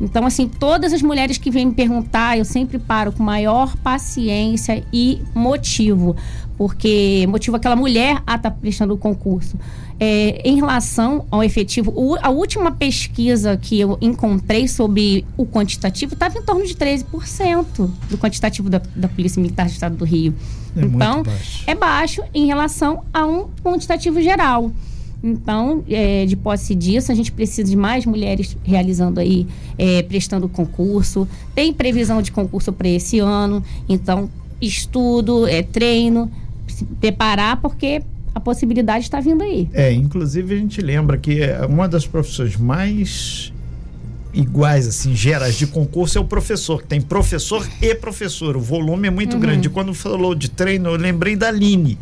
Então, 0.00 0.24
assim, 0.24 0.48
todas 0.48 0.92
as 0.92 1.02
mulheres 1.02 1.38
que 1.38 1.50
vêm 1.50 1.66
me 1.66 1.74
perguntar, 1.74 2.38
eu 2.38 2.44
sempre 2.44 2.78
paro 2.78 3.12
com 3.12 3.22
maior 3.22 3.76
paciência 3.78 4.84
e 4.92 5.20
motivo. 5.34 6.16
Porque 6.56 7.26
motivo 7.28 7.56
aquela 7.56 7.76
mulher 7.76 8.22
a 8.26 8.36
estar 8.36 8.50
prestando 8.50 8.94
o 8.94 8.98
concurso. 8.98 9.56
É, 10.00 10.40
em 10.48 10.54
relação 10.56 11.26
ao 11.30 11.42
efetivo, 11.42 12.16
a 12.22 12.30
última 12.30 12.70
pesquisa 12.70 13.56
que 13.56 13.80
eu 13.80 13.98
encontrei 14.00 14.68
sobre 14.68 15.24
o 15.36 15.44
quantitativo 15.44 16.14
estava 16.14 16.38
em 16.38 16.42
torno 16.42 16.64
de 16.64 16.74
13% 16.74 17.90
do 18.08 18.18
quantitativo 18.18 18.70
da, 18.70 18.80
da 18.94 19.08
Polícia 19.08 19.40
Militar 19.42 19.66
do 19.66 19.72
Estado 19.72 19.96
do 19.96 20.04
Rio. 20.04 20.34
É 20.76 20.80
então, 20.82 21.22
baixo. 21.24 21.64
é 21.66 21.74
baixo 21.74 22.22
em 22.32 22.46
relação 22.46 23.02
a 23.12 23.26
um 23.26 23.48
quantitativo 23.62 24.22
geral. 24.22 24.70
Então, 25.22 25.82
é, 25.88 26.24
de 26.26 26.36
posse 26.36 26.74
disso, 26.74 27.10
a 27.10 27.14
gente 27.14 27.32
precisa 27.32 27.68
de 27.68 27.76
mais 27.76 28.06
mulheres 28.06 28.56
realizando 28.62 29.18
aí, 29.18 29.46
é, 29.76 30.02
prestando 30.02 30.48
concurso. 30.48 31.26
Tem 31.54 31.72
previsão 31.72 32.22
de 32.22 32.30
concurso 32.30 32.72
para 32.72 32.88
esse 32.88 33.18
ano. 33.18 33.62
Então, 33.88 34.30
estudo, 34.60 35.46
é, 35.46 35.62
treino, 35.62 36.30
se 36.68 36.84
preparar, 36.84 37.60
porque 37.60 38.02
a 38.34 38.38
possibilidade 38.40 39.04
está 39.04 39.18
vindo 39.20 39.42
aí. 39.42 39.68
É, 39.72 39.92
inclusive 39.92 40.54
a 40.54 40.58
gente 40.58 40.80
lembra 40.80 41.18
que 41.18 41.40
é 41.42 41.66
uma 41.66 41.88
das 41.88 42.06
profissões 42.06 42.56
mais 42.56 43.52
iguais, 44.32 44.86
assim, 44.86 45.16
gerais 45.16 45.56
de 45.56 45.66
concurso 45.66 46.18
é 46.18 46.20
o 46.20 46.24
professor, 46.24 46.82
que 46.82 46.86
tem 46.86 47.00
professor 47.00 47.66
e 47.82 47.94
professor. 47.94 48.56
O 48.56 48.60
volume 48.60 49.08
é 49.08 49.10
muito 49.10 49.34
Uhum. 49.34 49.40
grande. 49.40 49.68
Quando 49.68 49.92
falou 49.94 50.34
de 50.34 50.48
treino, 50.50 50.90
eu 50.90 50.96
lembrei 50.96 51.34
da 51.34 51.48
Aline. 51.48 51.98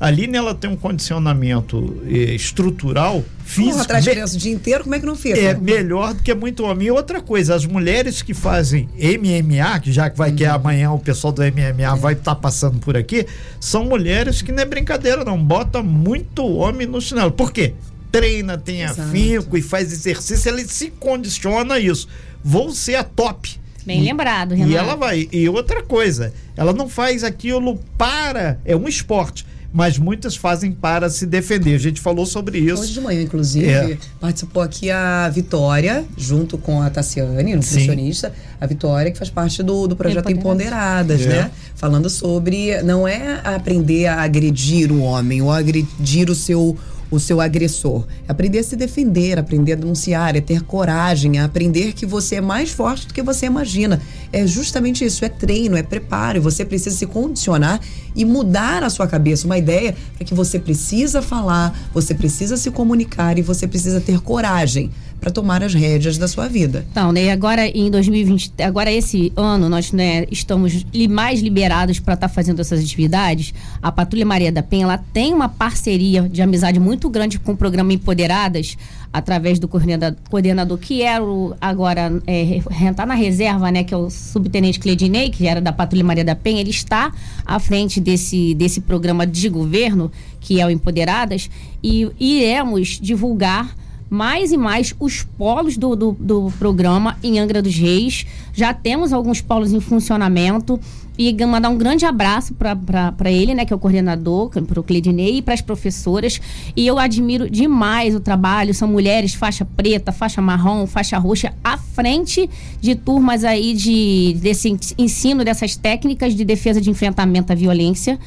A 0.00 0.06
Aline, 0.06 0.34
ela 0.36 0.54
tem 0.54 0.70
um 0.70 0.76
condicionamento 0.76 2.00
eh, 2.06 2.34
estrutural, 2.34 3.22
físico. 3.44 3.72
Porra, 3.72 3.82
atrás 3.82 4.04
de 4.04 4.10
criança 4.10 4.34
o 4.34 4.38
dia 4.38 4.52
inteiro, 4.52 4.84
como 4.84 4.94
é 4.94 5.00
que 5.00 5.04
não 5.06 5.14
fica? 5.14 5.38
é 5.38 5.54
melhor 5.54 6.14
do 6.14 6.22
que 6.22 6.32
muito 6.34 6.64
homem. 6.64 6.86
E 6.88 6.90
outra 6.90 7.20
coisa, 7.20 7.54
as 7.54 7.66
mulheres 7.66 8.22
que 8.22 8.32
fazem 8.32 8.88
MMA, 8.98 9.78
que 9.80 9.92
já 9.92 10.08
que 10.08 10.16
vai 10.16 10.32
que 10.32 10.44
Uhum. 10.44 10.54
amanhã 10.54 10.90
o 10.92 10.98
pessoal 10.98 11.32
do 11.32 11.42
MMA 11.42 11.94
vai 11.96 12.14
estar 12.14 12.34
passando 12.36 12.78
por 12.78 12.96
aqui, 12.96 13.26
são 13.60 13.84
mulheres 13.84 14.40
que 14.40 14.50
não 14.50 14.62
é 14.62 14.64
brincadeira, 14.64 15.22
não. 15.24 15.36
Bota 15.42 15.82
muito 15.82 16.46
homem 16.46 16.86
no 16.86 17.00
chinelo. 17.00 17.30
Por 17.32 17.52
quê? 17.52 17.74
Treina, 18.10 18.56
tem 18.56 18.82
Exato. 18.82 19.02
afinco 19.02 19.56
e 19.56 19.62
faz 19.62 19.92
exercício, 19.92 20.48
ele 20.50 20.64
se 20.66 20.90
condiciona 20.98 21.74
a 21.74 21.78
isso. 21.78 22.08
Vou 22.42 22.70
ser 22.72 22.94
a 22.96 23.04
top. 23.04 23.60
Bem 23.86 24.00
E- 24.00 24.04
lembrado, 24.04 24.52
Renato. 24.54 24.72
E 24.72 24.76
ela 24.76 24.94
vai. 24.96 25.28
E 25.30 25.48
outra 25.48 25.82
coisa, 25.82 26.32
ela 26.56 26.72
não 26.72 26.88
faz 26.88 27.22
aquilo 27.22 27.78
para. 27.98 28.58
É 28.64 28.74
um 28.74 28.88
esporte. 28.88 29.46
Mas 29.72 29.96
muitas 29.98 30.34
fazem 30.34 30.72
para 30.72 31.08
se 31.08 31.24
defender. 31.24 31.76
A 31.76 31.78
gente 31.78 32.00
falou 32.00 32.26
sobre 32.26 32.58
isso. 32.58 32.82
Hoje 32.82 32.92
de 32.92 33.00
manhã, 33.00 33.22
inclusive, 33.22 33.70
É. 33.70 33.96
participou 34.18 34.62
aqui 34.62 34.90
a 34.90 35.28
Vitória, 35.28 36.04
junto 36.16 36.58
com 36.58 36.82
a 36.82 36.90
Tassiane, 36.90 37.54
nutricionista. 37.54 38.32
A 38.60 38.66
Vitória, 38.66 39.12
que 39.12 39.18
faz 39.18 39.30
parte 39.30 39.62
do, 39.62 39.86
do 39.86 39.94
projeto 39.94 40.28
Empoderadas. 40.30 41.20
Empoderadas, 41.20 41.20
É. 41.22 41.42
né? 41.44 41.50
Falando 41.76 42.10
sobre. 42.10 42.82
Não 42.82 43.06
é 43.06 43.40
aprender 43.44 44.06
a 44.06 44.22
agredir 44.22 44.90
o 44.90 45.00
homem 45.02 45.40
ou 45.40 45.52
agredir 45.52 46.28
o 46.28 46.34
seu. 46.34 46.76
O 47.10 47.18
seu 47.18 47.40
agressor. 47.40 48.06
Aprender 48.28 48.60
a 48.60 48.62
se 48.62 48.76
defender, 48.76 49.38
aprender 49.38 49.72
a 49.72 49.76
denunciar, 49.76 50.36
é 50.36 50.40
ter 50.40 50.62
coragem, 50.62 51.38
é 51.38 51.42
aprender 51.42 51.92
que 51.92 52.06
você 52.06 52.36
é 52.36 52.40
mais 52.40 52.70
forte 52.70 53.08
do 53.08 53.14
que 53.14 53.22
você 53.22 53.46
imagina. 53.46 54.00
É 54.32 54.46
justamente 54.46 55.04
isso, 55.04 55.24
é 55.24 55.28
treino, 55.28 55.76
é 55.76 55.82
preparo. 55.82 56.40
Você 56.40 56.64
precisa 56.64 56.96
se 56.96 57.06
condicionar 57.06 57.80
e 58.14 58.24
mudar 58.24 58.82
a 58.84 58.90
sua 58.90 59.06
cabeça. 59.06 59.46
Uma 59.46 59.58
ideia 59.58 59.94
para 60.16 60.24
que 60.24 60.34
você 60.34 60.58
precisa 60.58 61.20
falar, 61.20 61.76
você 61.92 62.14
precisa 62.14 62.56
se 62.56 62.70
comunicar 62.70 63.38
e 63.38 63.42
você 63.42 63.66
precisa 63.66 64.00
ter 64.00 64.20
coragem 64.20 64.90
para 65.20 65.30
tomar 65.30 65.62
as 65.62 65.74
rédeas 65.74 66.16
da 66.16 66.26
sua 66.26 66.48
vida. 66.48 66.86
Então, 66.90 67.12
né, 67.12 67.30
agora 67.30 67.66
em 67.68 67.90
2020, 67.90 68.52
agora 68.62 68.90
esse 68.90 69.32
ano, 69.36 69.68
nós 69.68 69.92
né, 69.92 70.24
estamos 70.30 70.84
li- 70.94 71.08
mais 71.08 71.40
liberados 71.40 72.00
para 72.00 72.14
estar 72.14 72.28
fazendo 72.28 72.60
essas 72.60 72.80
atividades. 72.80 73.52
A 73.82 73.92
Patrulha 73.92 74.24
Maria 74.24 74.50
da 74.50 74.62
Penha, 74.62 74.84
ela 74.84 74.98
tem 75.12 75.34
uma 75.34 75.48
parceria 75.48 76.22
de 76.28 76.40
amizade 76.40 76.80
muito 76.80 77.08
grande 77.10 77.38
com 77.38 77.52
o 77.52 77.56
programa 77.56 77.92
Empoderadas, 77.92 78.76
através 79.12 79.58
do 79.58 79.66
coordenador, 79.66 80.16
coordenador 80.30 80.78
que 80.78 81.02
era 81.02 81.22
o, 81.22 81.54
agora, 81.60 82.22
é, 82.26 82.60
tá 82.94 83.04
na 83.04 83.14
reserva, 83.14 83.70
né, 83.70 83.82
que 83.84 83.92
é 83.92 83.96
o 83.96 84.08
subtenente 84.08 84.78
Cledinei, 84.78 85.30
que 85.30 85.46
era 85.46 85.60
da 85.60 85.72
Patrulha 85.72 86.04
Maria 86.04 86.24
da 86.24 86.34
Penha, 86.36 86.60
ele 86.60 86.70
está 86.70 87.12
à 87.44 87.58
frente 87.58 88.00
desse, 88.00 88.54
desse 88.54 88.80
programa 88.80 89.26
de 89.26 89.48
governo, 89.48 90.10
que 90.40 90.60
é 90.60 90.66
o 90.66 90.70
Empoderadas, 90.70 91.50
e 91.82 92.08
iremos 92.18 92.98
divulgar 93.02 93.76
mais 94.10 94.50
e 94.50 94.56
mais 94.56 94.92
os 94.98 95.22
polos 95.22 95.76
do, 95.78 95.94
do, 95.94 96.12
do 96.18 96.52
programa 96.58 97.16
em 97.22 97.38
Angra 97.38 97.62
dos 97.62 97.76
Reis. 97.76 98.26
Já 98.52 98.74
temos 98.74 99.12
alguns 99.12 99.40
polos 99.40 99.72
em 99.72 99.80
funcionamento. 99.80 100.78
E 101.18 101.36
mandar 101.44 101.68
um 101.68 101.76
grande 101.76 102.06
abraço 102.06 102.54
para 102.54 103.30
ele, 103.30 103.52
né, 103.52 103.66
que 103.66 103.74
é 103.74 103.76
o 103.76 103.78
coordenador, 103.78 104.48
para 104.48 104.80
o 104.80 104.82
Cledinei 104.82 105.36
e 105.36 105.42
para 105.42 105.52
as 105.52 105.60
professoras. 105.60 106.40
E 106.74 106.86
eu 106.86 106.98
admiro 106.98 107.50
demais 107.50 108.14
o 108.14 108.20
trabalho. 108.20 108.72
São 108.72 108.88
mulheres 108.88 109.34
faixa 109.34 109.66
preta, 109.76 110.12
faixa 110.12 110.40
marrom, 110.40 110.86
faixa 110.86 111.18
roxa, 111.18 111.52
à 111.62 111.76
frente 111.76 112.48
de 112.80 112.94
turmas 112.94 113.44
aí 113.44 113.74
de, 113.74 114.34
desse 114.40 114.70
ens- 114.70 114.94
ensino 114.96 115.44
dessas 115.44 115.76
técnicas 115.76 116.34
de 116.34 116.42
defesa 116.42 116.80
de 116.80 116.88
enfrentamento 116.88 117.52
à 117.52 117.54
violência 117.54 118.18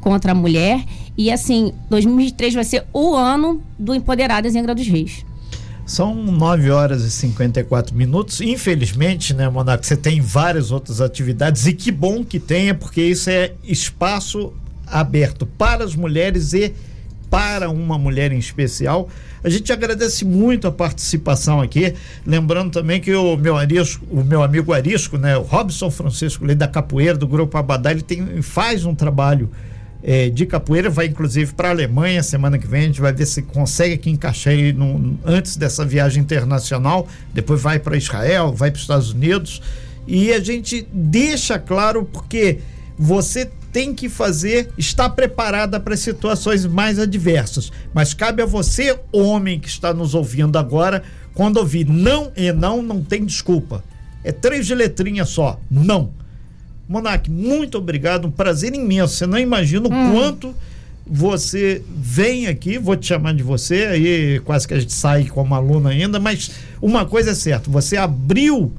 contra 0.00 0.32
a 0.32 0.34
mulher. 0.34 0.82
E 1.18 1.32
assim, 1.32 1.74
2023 1.90 2.54
vai 2.54 2.62
ser 2.62 2.84
o 2.92 3.16
ano 3.16 3.60
do 3.76 3.92
Empoderadas 3.92 4.54
em 4.54 4.60
Angra 4.60 4.72
dos 4.72 4.86
Reis. 4.86 5.26
São 5.84 6.14
9 6.14 6.70
horas 6.70 7.02
e 7.02 7.10
54 7.10 7.96
minutos. 7.96 8.40
Infelizmente, 8.40 9.34
né, 9.34 9.48
Monaco, 9.48 9.84
você 9.84 9.96
tem 9.96 10.20
várias 10.20 10.70
outras 10.70 11.00
atividades 11.00 11.66
e 11.66 11.72
que 11.72 11.90
bom 11.90 12.24
que 12.24 12.38
tenha, 12.38 12.72
porque 12.72 13.02
isso 13.02 13.28
é 13.30 13.52
espaço 13.64 14.52
aberto 14.86 15.44
para 15.44 15.82
as 15.82 15.96
mulheres 15.96 16.52
e 16.52 16.72
para 17.28 17.68
uma 17.68 17.98
mulher 17.98 18.30
em 18.30 18.38
especial. 18.38 19.08
A 19.42 19.48
gente 19.48 19.72
agradece 19.72 20.24
muito 20.24 20.68
a 20.68 20.72
participação 20.72 21.60
aqui, 21.60 21.94
lembrando 22.24 22.70
também 22.70 23.00
que 23.00 23.12
o 23.12 23.36
meu 23.36 23.56
arisco, 23.56 24.06
o 24.08 24.22
meu 24.22 24.42
amigo 24.42 24.72
Arisco, 24.72 25.18
né, 25.18 25.36
o 25.36 25.42
Robson 25.42 25.90
Francisco, 25.90 26.46
da 26.54 26.68
capoeira 26.68 27.18
do 27.18 27.26
grupo 27.26 27.58
Abadá, 27.58 27.90
ele 27.90 28.02
tem 28.02 28.40
faz 28.40 28.84
um 28.84 28.94
trabalho 28.94 29.50
é, 30.10 30.30
de 30.30 30.46
capoeira, 30.46 30.88
vai 30.88 31.04
inclusive 31.04 31.52
para 31.52 31.68
a 31.68 31.70
Alemanha 31.70 32.22
semana 32.22 32.58
que 32.58 32.66
vem. 32.66 32.80
A 32.80 32.86
gente 32.86 33.00
vai 33.02 33.12
ver 33.12 33.26
se 33.26 33.42
consegue 33.42 33.92
aqui 33.92 34.08
encaixar 34.08 34.54
ele 34.54 34.72
no, 34.72 35.18
antes 35.22 35.54
dessa 35.54 35.84
viagem 35.84 36.22
internacional. 36.22 37.06
Depois 37.34 37.60
vai 37.60 37.78
para 37.78 37.94
Israel, 37.94 38.54
vai 38.54 38.70
para 38.70 38.78
os 38.78 38.84
Estados 38.84 39.10
Unidos. 39.10 39.60
E 40.06 40.32
a 40.32 40.40
gente 40.40 40.88
deixa 40.90 41.58
claro 41.58 42.08
porque 42.10 42.60
você 42.98 43.50
tem 43.70 43.94
que 43.94 44.08
fazer, 44.08 44.70
está 44.78 45.10
preparada 45.10 45.78
para 45.78 45.94
situações 45.94 46.64
mais 46.64 46.98
adversas. 46.98 47.70
Mas 47.92 48.14
cabe 48.14 48.42
a 48.42 48.46
você, 48.46 48.98
homem 49.12 49.60
que 49.60 49.68
está 49.68 49.92
nos 49.92 50.14
ouvindo 50.14 50.58
agora, 50.58 51.02
quando 51.34 51.58
ouvir 51.58 51.86
não 51.86 52.32
e 52.34 52.50
não, 52.50 52.80
não 52.80 53.02
tem 53.02 53.26
desculpa. 53.26 53.84
É 54.24 54.32
três 54.32 54.66
de 54.66 54.74
letrinha 54.74 55.26
só, 55.26 55.60
não. 55.70 56.12
Monark, 56.88 57.30
muito 57.30 57.76
obrigado, 57.76 58.26
um 58.26 58.30
prazer 58.30 58.74
imenso. 58.74 59.14
Você 59.14 59.26
não 59.26 59.38
imagina 59.38 59.88
o 59.88 59.92
hum. 59.92 60.12
quanto 60.12 60.54
você 61.06 61.82
vem 61.88 62.46
aqui, 62.46 62.78
vou 62.78 62.96
te 62.96 63.06
chamar 63.06 63.34
de 63.34 63.42
você, 63.42 63.86
aí 63.86 64.40
quase 64.40 64.68
que 64.68 64.74
a 64.74 64.80
gente 64.80 64.92
sai 64.92 65.24
como 65.24 65.54
aluno 65.54 65.88
ainda, 65.88 66.20
mas 66.20 66.50
uma 66.82 67.06
coisa 67.06 67.30
é 67.30 67.34
certa, 67.34 67.70
você 67.70 67.96
abriu 67.96 68.72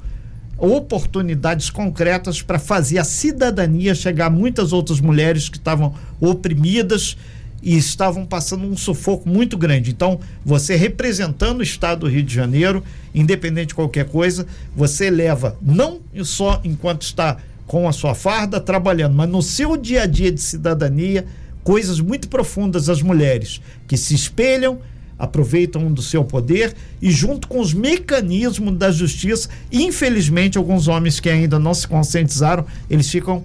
oportunidades 0.56 1.70
concretas 1.70 2.42
para 2.42 2.58
fazer 2.58 2.98
a 2.98 3.04
cidadania 3.04 3.94
chegar 3.94 4.26
a 4.26 4.30
muitas 4.30 4.72
outras 4.72 5.00
mulheres 5.00 5.48
que 5.48 5.56
estavam 5.56 5.94
oprimidas 6.20 7.16
e 7.62 7.76
estavam 7.76 8.24
passando 8.24 8.64
um 8.64 8.76
sufoco 8.76 9.28
muito 9.28 9.56
grande. 9.56 9.90
Então, 9.90 10.20
você 10.44 10.76
representando 10.76 11.60
o 11.60 11.62
estado 11.62 12.00
do 12.00 12.08
Rio 12.08 12.22
de 12.22 12.34
Janeiro, 12.34 12.82
independente 13.14 13.68
de 13.68 13.74
qualquer 13.74 14.06
coisa, 14.06 14.46
você 14.74 15.10
leva 15.10 15.56
não 15.60 16.00
só 16.22 16.60
enquanto 16.64 17.02
está 17.02 17.38
com 17.70 17.88
a 17.88 17.92
sua 17.92 18.16
farda 18.16 18.58
trabalhando, 18.58 19.14
mas 19.14 19.30
no 19.30 19.40
seu 19.40 19.76
dia 19.76 20.02
a 20.02 20.06
dia 20.06 20.32
de 20.32 20.40
cidadania, 20.40 21.24
coisas 21.62 22.00
muito 22.00 22.28
profundas 22.28 22.88
às 22.88 23.00
mulheres 23.00 23.60
que 23.86 23.96
se 23.96 24.12
espelham, 24.12 24.80
aproveitam 25.16 25.92
do 25.92 26.02
seu 26.02 26.24
poder 26.24 26.74
e 27.00 27.12
junto 27.12 27.46
com 27.46 27.60
os 27.60 27.72
mecanismos 27.72 28.76
da 28.76 28.90
justiça, 28.90 29.48
infelizmente 29.70 30.58
alguns 30.58 30.88
homens 30.88 31.20
que 31.20 31.30
ainda 31.30 31.60
não 31.60 31.72
se 31.72 31.86
conscientizaram, 31.86 32.66
eles 32.90 33.08
ficam 33.08 33.44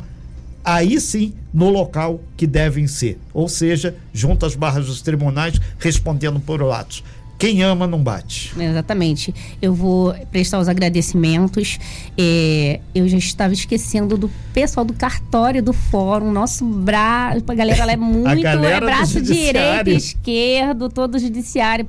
aí 0.64 1.00
sim 1.00 1.32
no 1.54 1.70
local 1.70 2.20
que 2.36 2.48
devem 2.48 2.88
ser, 2.88 3.20
ou 3.32 3.48
seja, 3.48 3.94
junto 4.12 4.44
às 4.44 4.56
barras 4.56 4.88
dos 4.88 5.04
tribunais, 5.04 5.62
respondendo 5.78 6.40
por 6.40 6.64
atos. 6.64 7.04
Quem 7.38 7.62
ama 7.64 7.86
não 7.86 8.02
bate. 8.02 8.54
Exatamente. 8.58 9.36
Eu 9.62 9.74
vou 9.74 10.14
prestar 10.32 10.58
os 10.60 10.70
agradecimentos. 10.70 11.78
É, 12.18 12.80
eu 12.94 13.08
já 13.10 13.18
estava 13.18 13.54
esquecendo 13.54 14.18
do 14.18 14.30
pessoal 14.54 14.86
do 14.86 14.94
cartório 14.94 15.62
do 15.62 15.74
fórum, 15.74 16.32
nosso 16.32 16.66
braço. 16.66 17.44
A 17.48 17.54
galera 17.54 17.92
é 17.92 17.98
muito. 17.98 18.46
é 18.46 18.80
braço 18.80 19.22
direito, 19.22 19.90
esquerdo, 19.90 20.90
todo 20.90 21.16
o 21.16 21.20
judiciário, 21.20 21.86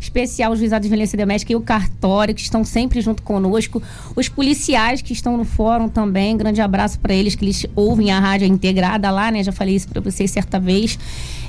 especial, 0.00 0.52
o 0.52 0.56
juizado 0.56 0.82
de 0.82 0.88
violência 0.88 1.18
doméstica 1.18 1.52
e 1.52 1.56
o 1.56 1.60
cartório, 1.60 2.34
que 2.34 2.40
estão 2.40 2.64
sempre 2.64 3.00
junto 3.00 3.22
conosco. 3.22 3.82
Os 4.16 4.28
policiais 4.28 5.02
que 5.02 5.12
estão 5.12 5.36
no 5.36 5.44
fórum 5.44 5.88
também. 5.88 6.36
Grande 6.36 6.60
abraço 6.60 6.98
para 6.98 7.12
eles, 7.12 7.34
que 7.34 7.44
eles 7.44 7.66
ouvem 7.76 8.10
a 8.10 8.18
rádio 8.18 8.46
integrada 8.46 9.10
lá, 9.10 9.30
né? 9.30 9.42
Já 9.42 9.52
falei 9.52 9.74
isso 9.74 9.88
para 9.88 10.00
vocês 10.00 10.30
certa 10.30 10.58
vez. 10.58 10.98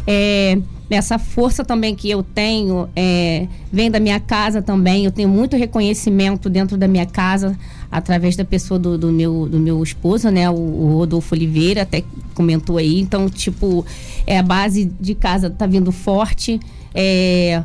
É, 0.07 0.57
essa 0.89 1.19
força 1.19 1.63
também 1.63 1.93
que 1.95 2.09
eu 2.09 2.23
tenho 2.23 2.89
é, 2.95 3.47
vem 3.71 3.91
da 3.91 3.99
minha 3.99 4.19
casa 4.19 4.61
também. 4.61 5.05
Eu 5.05 5.11
tenho 5.11 5.29
muito 5.29 5.55
reconhecimento 5.55 6.49
dentro 6.49 6.77
da 6.77 6.87
minha 6.87 7.05
casa 7.05 7.57
através 7.91 8.35
da 8.35 8.43
pessoa 8.43 8.79
do, 8.79 8.97
do 8.97 9.11
meu, 9.11 9.47
do 9.47 9.59
meu 9.59 9.83
esposo, 9.83 10.29
né? 10.29 10.49
O, 10.49 10.53
o, 10.53 10.97
Rodolfo 10.97 11.35
Oliveira 11.35 11.83
até 11.83 12.03
comentou 12.33 12.77
aí. 12.77 12.99
Então, 12.99 13.29
tipo, 13.29 13.85
é, 14.25 14.39
a 14.39 14.43
base 14.43 14.91
de 14.99 15.13
casa 15.13 15.49
tá 15.49 15.67
vindo 15.67 15.91
forte. 15.91 16.59
É, 16.93 17.63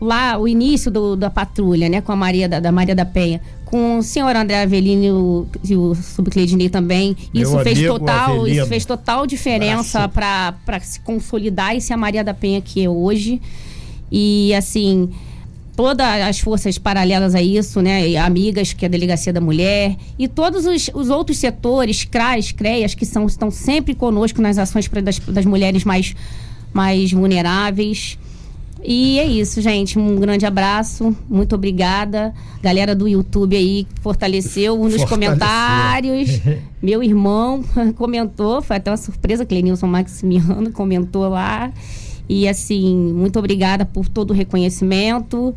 lá, 0.00 0.36
o 0.36 0.48
início 0.48 0.90
do, 0.90 1.14
da 1.14 1.30
patrulha, 1.30 1.88
né? 1.88 2.00
Com 2.00 2.10
a 2.10 2.16
Maria 2.16 2.48
da, 2.48 2.58
da 2.58 2.72
Maria 2.72 2.94
da 2.94 3.04
Penha 3.04 3.40
com 3.66 3.98
o 3.98 4.02
senhor 4.02 4.34
André 4.34 4.62
Avelino 4.62 5.04
e 5.04 5.10
o, 5.10 5.46
e 5.70 5.76
o 5.76 5.94
subcledinei 5.94 6.68
também. 6.68 7.16
Meu 7.34 7.42
isso 7.42 7.58
fez 7.60 7.82
total, 7.82 8.30
Avelino. 8.30 8.48
isso 8.48 8.66
fez 8.66 8.84
total 8.84 9.26
diferença 9.26 10.08
para 10.08 10.80
se 10.80 11.00
consolidar 11.00 11.76
e 11.76 11.80
ser 11.80 11.92
a 11.92 11.96
Maria 11.96 12.24
da 12.24 12.32
Penha 12.32 12.60
que 12.60 12.82
é 12.82 12.88
hoje. 12.88 13.42
E 14.10 14.54
assim, 14.54 15.10
todas 15.74 16.06
as 16.06 16.38
forças 16.38 16.78
paralelas 16.78 17.34
a 17.34 17.42
isso, 17.42 17.82
né? 17.82 18.16
Amigas, 18.16 18.72
que 18.72 18.84
é 18.84 18.88
a 18.88 18.90
Delegacia 18.90 19.32
da 19.32 19.40
Mulher, 19.40 19.96
e 20.16 20.28
todos 20.28 20.64
os, 20.64 20.88
os 20.94 21.10
outros 21.10 21.38
setores, 21.38 22.04
CRAS, 22.04 22.52
CREAS, 22.52 22.94
que 22.94 23.04
são, 23.04 23.26
estão 23.26 23.50
sempre 23.50 23.96
conosco 23.96 24.40
nas 24.40 24.58
ações 24.58 24.86
pra, 24.86 25.00
das, 25.00 25.18
das 25.18 25.44
mulheres 25.44 25.82
mais, 25.82 26.14
mais 26.72 27.12
vulneráveis. 27.12 28.16
E 28.82 29.18
é 29.18 29.26
isso, 29.26 29.60
gente. 29.60 29.98
Um 29.98 30.16
grande 30.16 30.46
abraço. 30.46 31.16
Muito 31.28 31.54
obrigada. 31.54 32.32
Galera 32.62 32.94
do 32.94 33.08
YouTube 33.08 33.56
aí 33.56 33.86
fortaleceu 34.00 34.76
nos 34.76 34.94
fortaleceu. 34.96 35.08
comentários. 35.08 36.40
Meu 36.82 37.02
irmão 37.02 37.64
comentou, 37.96 38.62
foi 38.62 38.76
até 38.76 38.90
uma 38.90 38.96
surpresa, 38.96 39.44
Clenilson 39.44 39.86
Maximiano 39.86 40.70
comentou 40.72 41.28
lá. 41.28 41.72
E 42.28 42.48
assim, 42.48 42.94
muito 43.12 43.38
obrigada 43.38 43.84
por 43.84 44.08
todo 44.08 44.30
o 44.30 44.34
reconhecimento. 44.34 45.54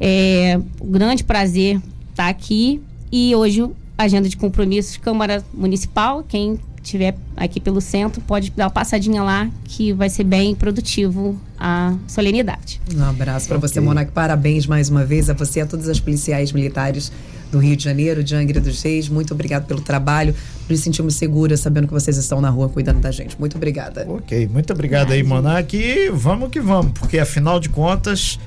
É 0.00 0.58
um 0.80 0.90
grande 0.90 1.24
prazer 1.24 1.80
estar 2.10 2.28
aqui. 2.28 2.80
E 3.10 3.34
hoje, 3.34 3.68
agenda 3.96 4.28
de 4.28 4.36
compromissos, 4.36 4.96
Câmara 4.96 5.44
Municipal. 5.52 6.24
Quem 6.26 6.58
estiver 6.84 7.14
aqui 7.36 7.58
pelo 7.58 7.80
centro, 7.80 8.20
pode 8.20 8.50
dar 8.50 8.64
uma 8.64 8.70
passadinha 8.70 9.22
lá, 9.22 9.50
que 9.64 9.92
vai 9.92 10.08
ser 10.08 10.24
bem 10.24 10.54
produtivo 10.54 11.38
a 11.58 11.94
solenidade. 12.06 12.80
Um 12.94 13.02
abraço 13.02 13.48
para 13.48 13.56
okay. 13.56 13.68
você, 13.68 13.80
Monac. 13.80 14.12
Parabéns 14.12 14.66
mais 14.66 14.88
uma 14.88 15.04
vez 15.04 15.30
a 15.30 15.32
você 15.32 15.60
e 15.60 15.62
a 15.62 15.66
todos 15.66 15.88
os 15.88 15.98
policiais 15.98 16.52
militares 16.52 17.10
do 17.50 17.58
Rio 17.58 17.76
de 17.76 17.84
Janeiro, 17.84 18.22
de 18.22 18.34
Angra 18.34 18.60
dos 18.60 18.82
Reis. 18.82 19.08
Muito 19.08 19.32
obrigado 19.32 19.66
pelo 19.66 19.80
trabalho. 19.80 20.34
Nos 20.68 20.80
sentimos 20.80 21.14
seguras 21.14 21.60
sabendo 21.60 21.86
que 21.86 21.92
vocês 21.92 22.16
estão 22.16 22.40
na 22.40 22.50
rua 22.50 22.68
cuidando 22.68 23.00
da 23.00 23.10
gente. 23.10 23.38
Muito 23.38 23.56
obrigada. 23.56 24.04
Ok, 24.08 24.48
muito 24.48 24.72
obrigado 24.72 25.12
aí, 25.12 25.22
Monac. 25.22 25.76
E 25.76 26.10
vamos 26.10 26.50
que 26.50 26.60
vamos, 26.60 26.92
porque 26.98 27.18
afinal 27.18 27.58
de 27.58 27.68
contas 27.68 28.38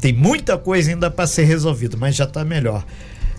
tem 0.00 0.12
muita 0.12 0.58
coisa 0.58 0.90
ainda 0.90 1.10
para 1.10 1.26
ser 1.26 1.44
resolvida, 1.44 1.96
mas 1.96 2.14
já 2.14 2.24
está 2.24 2.44
melhor. 2.44 2.84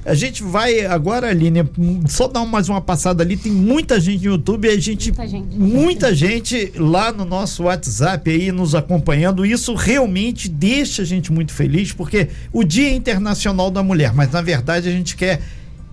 A 0.06 0.14
gente 0.14 0.43
vai 0.43 0.86
agora, 0.86 1.30
Aline, 1.30 1.64
só 2.10 2.28
dar 2.28 2.45
mais 2.45 2.68
uma 2.68 2.82
passada 2.82 3.24
ali. 3.24 3.38
Tem 3.38 3.51
muita 3.51 3.99
gente 3.99 4.26
no 4.26 4.34
YouTube, 4.34 4.68
a 4.68 4.78
gente, 4.78 5.12
muita 5.12 5.28
gente, 5.28 5.58
muita 5.58 6.16
gente 6.16 6.74
lá 6.76 7.12
no 7.12 7.24
nosso 7.24 7.64
WhatsApp 7.64 8.30
aí 8.30 8.51
nos 8.51 8.76
acompanhando. 8.76 9.45
Isso 9.45 9.74
realmente 9.74 10.49
deixa 10.49 11.04
a 11.04 11.06
gente 11.06 11.32
muito 11.32 11.54
feliz, 11.54 11.93
porque 11.93 12.28
o 12.51 12.66
Dia 12.66 12.93
Internacional 12.93 13.72
da 13.72 13.82
Mulher, 13.82 14.14
mas 14.14 14.30
na 14.32 14.41
verdade 14.41 14.89
a 14.89 14.91
gente 14.91 15.16
quer 15.16 15.41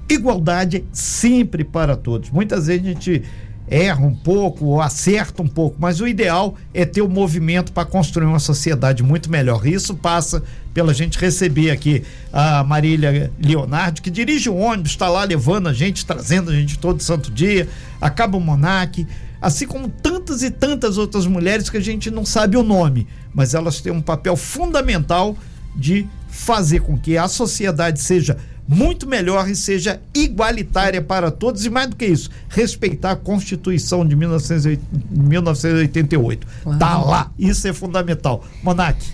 igualdade 0.08 0.84
sempre 0.92 1.62
para 1.62 1.96
todos. 1.96 2.30
Muitas 2.30 2.66
vezes 2.66 2.82
a 2.84 2.88
gente 2.88 3.22
erra 3.68 4.04
um 4.04 4.14
pouco 4.14 4.64
ou 4.66 4.80
acerta 4.80 5.40
um 5.40 5.46
pouco, 5.46 5.76
mas 5.78 6.00
o 6.00 6.08
ideal 6.08 6.56
é 6.74 6.84
ter 6.84 7.00
o 7.00 7.06
um 7.06 7.08
movimento 7.08 7.70
para 7.70 7.84
construir 7.84 8.26
uma 8.26 8.40
sociedade 8.40 9.04
muito 9.04 9.30
melhor. 9.30 9.64
Isso 9.64 9.94
passa 9.94 10.42
pela 10.72 10.94
gente 10.94 11.18
receber 11.18 11.70
aqui 11.70 12.02
a 12.32 12.64
Marília 12.64 13.30
Leonardo, 13.38 14.00
que 14.00 14.10
dirige 14.10 14.48
o 14.48 14.56
ônibus, 14.56 14.92
está 14.92 15.08
lá 15.08 15.24
levando 15.24 15.68
a 15.68 15.72
gente, 15.72 16.06
trazendo 16.06 16.50
a 16.50 16.54
gente 16.54 16.78
todo 16.78 17.02
santo 17.02 17.30
dia, 17.30 17.68
acaba 18.00 18.36
o 18.36 18.40
Monac, 18.40 19.06
assim 19.40 19.66
como 19.66 19.88
tantas 19.88 20.42
e 20.42 20.50
tantas 20.50 20.98
outras 20.98 21.26
mulheres 21.26 21.70
que 21.70 21.76
a 21.76 21.82
gente 21.82 22.10
não 22.10 22.24
sabe 22.24 22.56
o 22.56 22.62
nome, 22.62 23.06
mas 23.34 23.54
elas 23.54 23.80
têm 23.80 23.92
um 23.92 24.02
papel 24.02 24.36
fundamental 24.36 25.36
de 25.74 26.06
fazer 26.28 26.80
com 26.80 26.98
que 26.98 27.16
a 27.16 27.28
sociedade 27.28 28.00
seja 28.00 28.36
muito 28.68 29.08
melhor 29.08 29.48
e 29.48 29.56
seja 29.56 30.00
igualitária 30.14 31.00
para 31.02 31.30
todos 31.32 31.64
e 31.64 31.70
mais 31.70 31.88
do 31.88 31.96
que 31.96 32.06
isso, 32.06 32.30
respeitar 32.48 33.10
a 33.12 33.16
Constituição 33.16 34.06
de 34.06 34.14
1988. 34.14 36.46
Claro. 36.62 36.78
Tá 36.78 36.98
lá, 36.98 37.32
isso 37.36 37.66
é 37.66 37.72
fundamental. 37.72 38.44
Monac. 38.62 39.04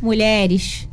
Mulheres, 0.00 0.88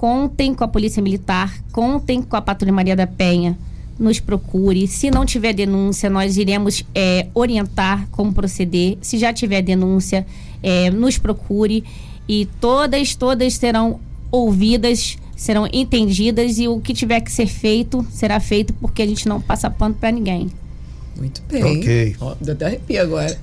contem 0.00 0.54
com 0.54 0.64
a 0.64 0.68
Polícia 0.68 1.02
Militar, 1.02 1.54
contem 1.72 2.22
com 2.22 2.34
a 2.34 2.40
Patrulha 2.40 2.72
Maria 2.72 2.96
da 2.96 3.06
Penha, 3.06 3.58
nos 3.98 4.18
procure. 4.18 4.88
Se 4.88 5.10
não 5.10 5.26
tiver 5.26 5.52
denúncia, 5.52 6.08
nós 6.08 6.38
iremos 6.38 6.82
é, 6.94 7.26
orientar 7.34 8.08
como 8.10 8.32
proceder. 8.32 8.96
Se 9.02 9.18
já 9.18 9.30
tiver 9.30 9.60
denúncia, 9.60 10.26
é, 10.62 10.90
nos 10.90 11.18
procure 11.18 11.84
e 12.26 12.48
todas, 12.58 13.14
todas 13.14 13.52
serão 13.52 14.00
ouvidas 14.30 15.18
serão 15.36 15.68
entendidas 15.70 16.58
e 16.58 16.66
o 16.66 16.80
que 16.80 16.94
tiver 16.94 17.20
que 17.20 17.30
ser 17.30 17.46
feito 17.46 18.06
será 18.10 18.40
feito 18.40 18.72
porque 18.74 19.02
a 19.02 19.06
gente 19.06 19.28
não 19.28 19.38
passa 19.38 19.68
pano 19.68 19.94
para 19.94 20.10
ninguém. 20.10 20.50
Muito 21.20 21.42
bem. 21.42 21.80
Ok. 21.80 22.16
Ó, 22.20 22.34
deu 22.40 22.54
até 22.54 22.66
arrepio 22.66 23.02
agora. 23.02 23.38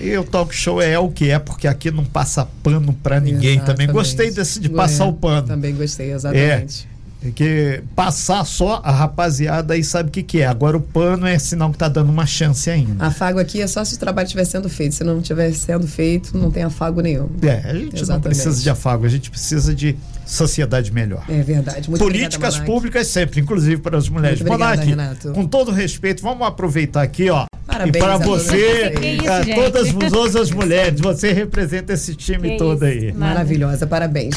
E 0.00 0.16
o 0.16 0.22
talk 0.24 0.54
show 0.54 0.80
é 0.80 0.96
o 0.98 1.10
que 1.10 1.30
é, 1.30 1.38
porque 1.38 1.66
aqui 1.66 1.90
não 1.90 2.04
passa 2.04 2.46
pano 2.62 2.92
pra 3.02 3.18
ninguém 3.18 3.58
também. 3.58 3.86
Exatamente. 3.86 3.92
Gostei 3.92 4.30
desse 4.30 4.60
de 4.60 4.68
passar 4.68 5.04
É, 5.04 5.08
o 5.08 5.12
pano. 5.12 5.48
Também 5.48 5.74
gostei, 5.74 6.12
exatamente. 6.12 6.88
Porque 7.30 7.82
passar 7.94 8.44
só 8.44 8.80
a 8.84 8.90
rapaziada 8.90 9.74
aí 9.74 9.82
sabe 9.84 10.08
o 10.08 10.12
que, 10.12 10.22
que 10.22 10.40
é. 10.40 10.46
Agora 10.46 10.76
o 10.76 10.80
pano 10.80 11.26
é 11.26 11.38
sinal 11.38 11.70
que 11.70 11.78
tá 11.78 11.88
dando 11.88 12.10
uma 12.10 12.26
chance 12.26 12.68
ainda. 12.70 13.04
Afago 13.06 13.38
aqui 13.38 13.60
é 13.60 13.66
só 13.66 13.84
se 13.84 13.94
o 13.94 13.98
trabalho 13.98 14.26
estiver 14.26 14.44
sendo 14.44 14.68
feito. 14.68 14.94
Se 14.94 15.04
não 15.04 15.18
estiver 15.20 15.52
sendo 15.52 15.86
feito, 15.86 16.36
não 16.36 16.50
tem 16.50 16.62
afago 16.62 17.00
nenhum. 17.00 17.28
É, 17.42 17.62
a 17.70 17.74
gente 17.74 17.94
não 17.94 18.00
Exatamente. 18.02 18.22
precisa 18.22 18.62
de 18.62 18.70
afago, 18.70 19.04
a 19.04 19.08
gente 19.08 19.30
precisa 19.30 19.74
de 19.74 19.96
sociedade 20.24 20.92
melhor. 20.92 21.24
É 21.28 21.40
verdade. 21.42 21.88
Muito 21.88 22.02
Políticas 22.02 22.54
obrigada, 22.56 22.64
públicas 22.72 23.06
sempre, 23.06 23.40
inclusive 23.40 23.80
para 23.80 23.96
as 23.96 24.08
mulheres. 24.08 24.40
Muito 24.40 24.52
obrigada, 24.52 24.84
Monark, 24.84 24.90
Renato. 24.90 25.32
com 25.32 25.46
todo 25.46 25.70
respeito, 25.70 26.22
vamos 26.22 26.46
aproveitar 26.46 27.02
aqui, 27.02 27.30
ó. 27.30 27.46
Parabéns 27.66 27.96
e 27.96 27.98
para 27.98 28.16
você, 28.16 28.90
vocês. 28.90 28.98
Que 28.98 29.06
isso, 29.06 29.54
todas, 29.54 30.10
todas 30.10 30.36
as 30.36 30.50
mulheres, 30.52 31.00
você 31.00 31.32
representa 31.32 31.92
esse 31.92 32.14
time 32.14 32.50
Que 32.50 32.56
todo 32.56 32.86
isso. 32.86 33.06
aí. 33.06 33.12
Maravilhosa, 33.12 33.86
parabéns. 33.86 34.36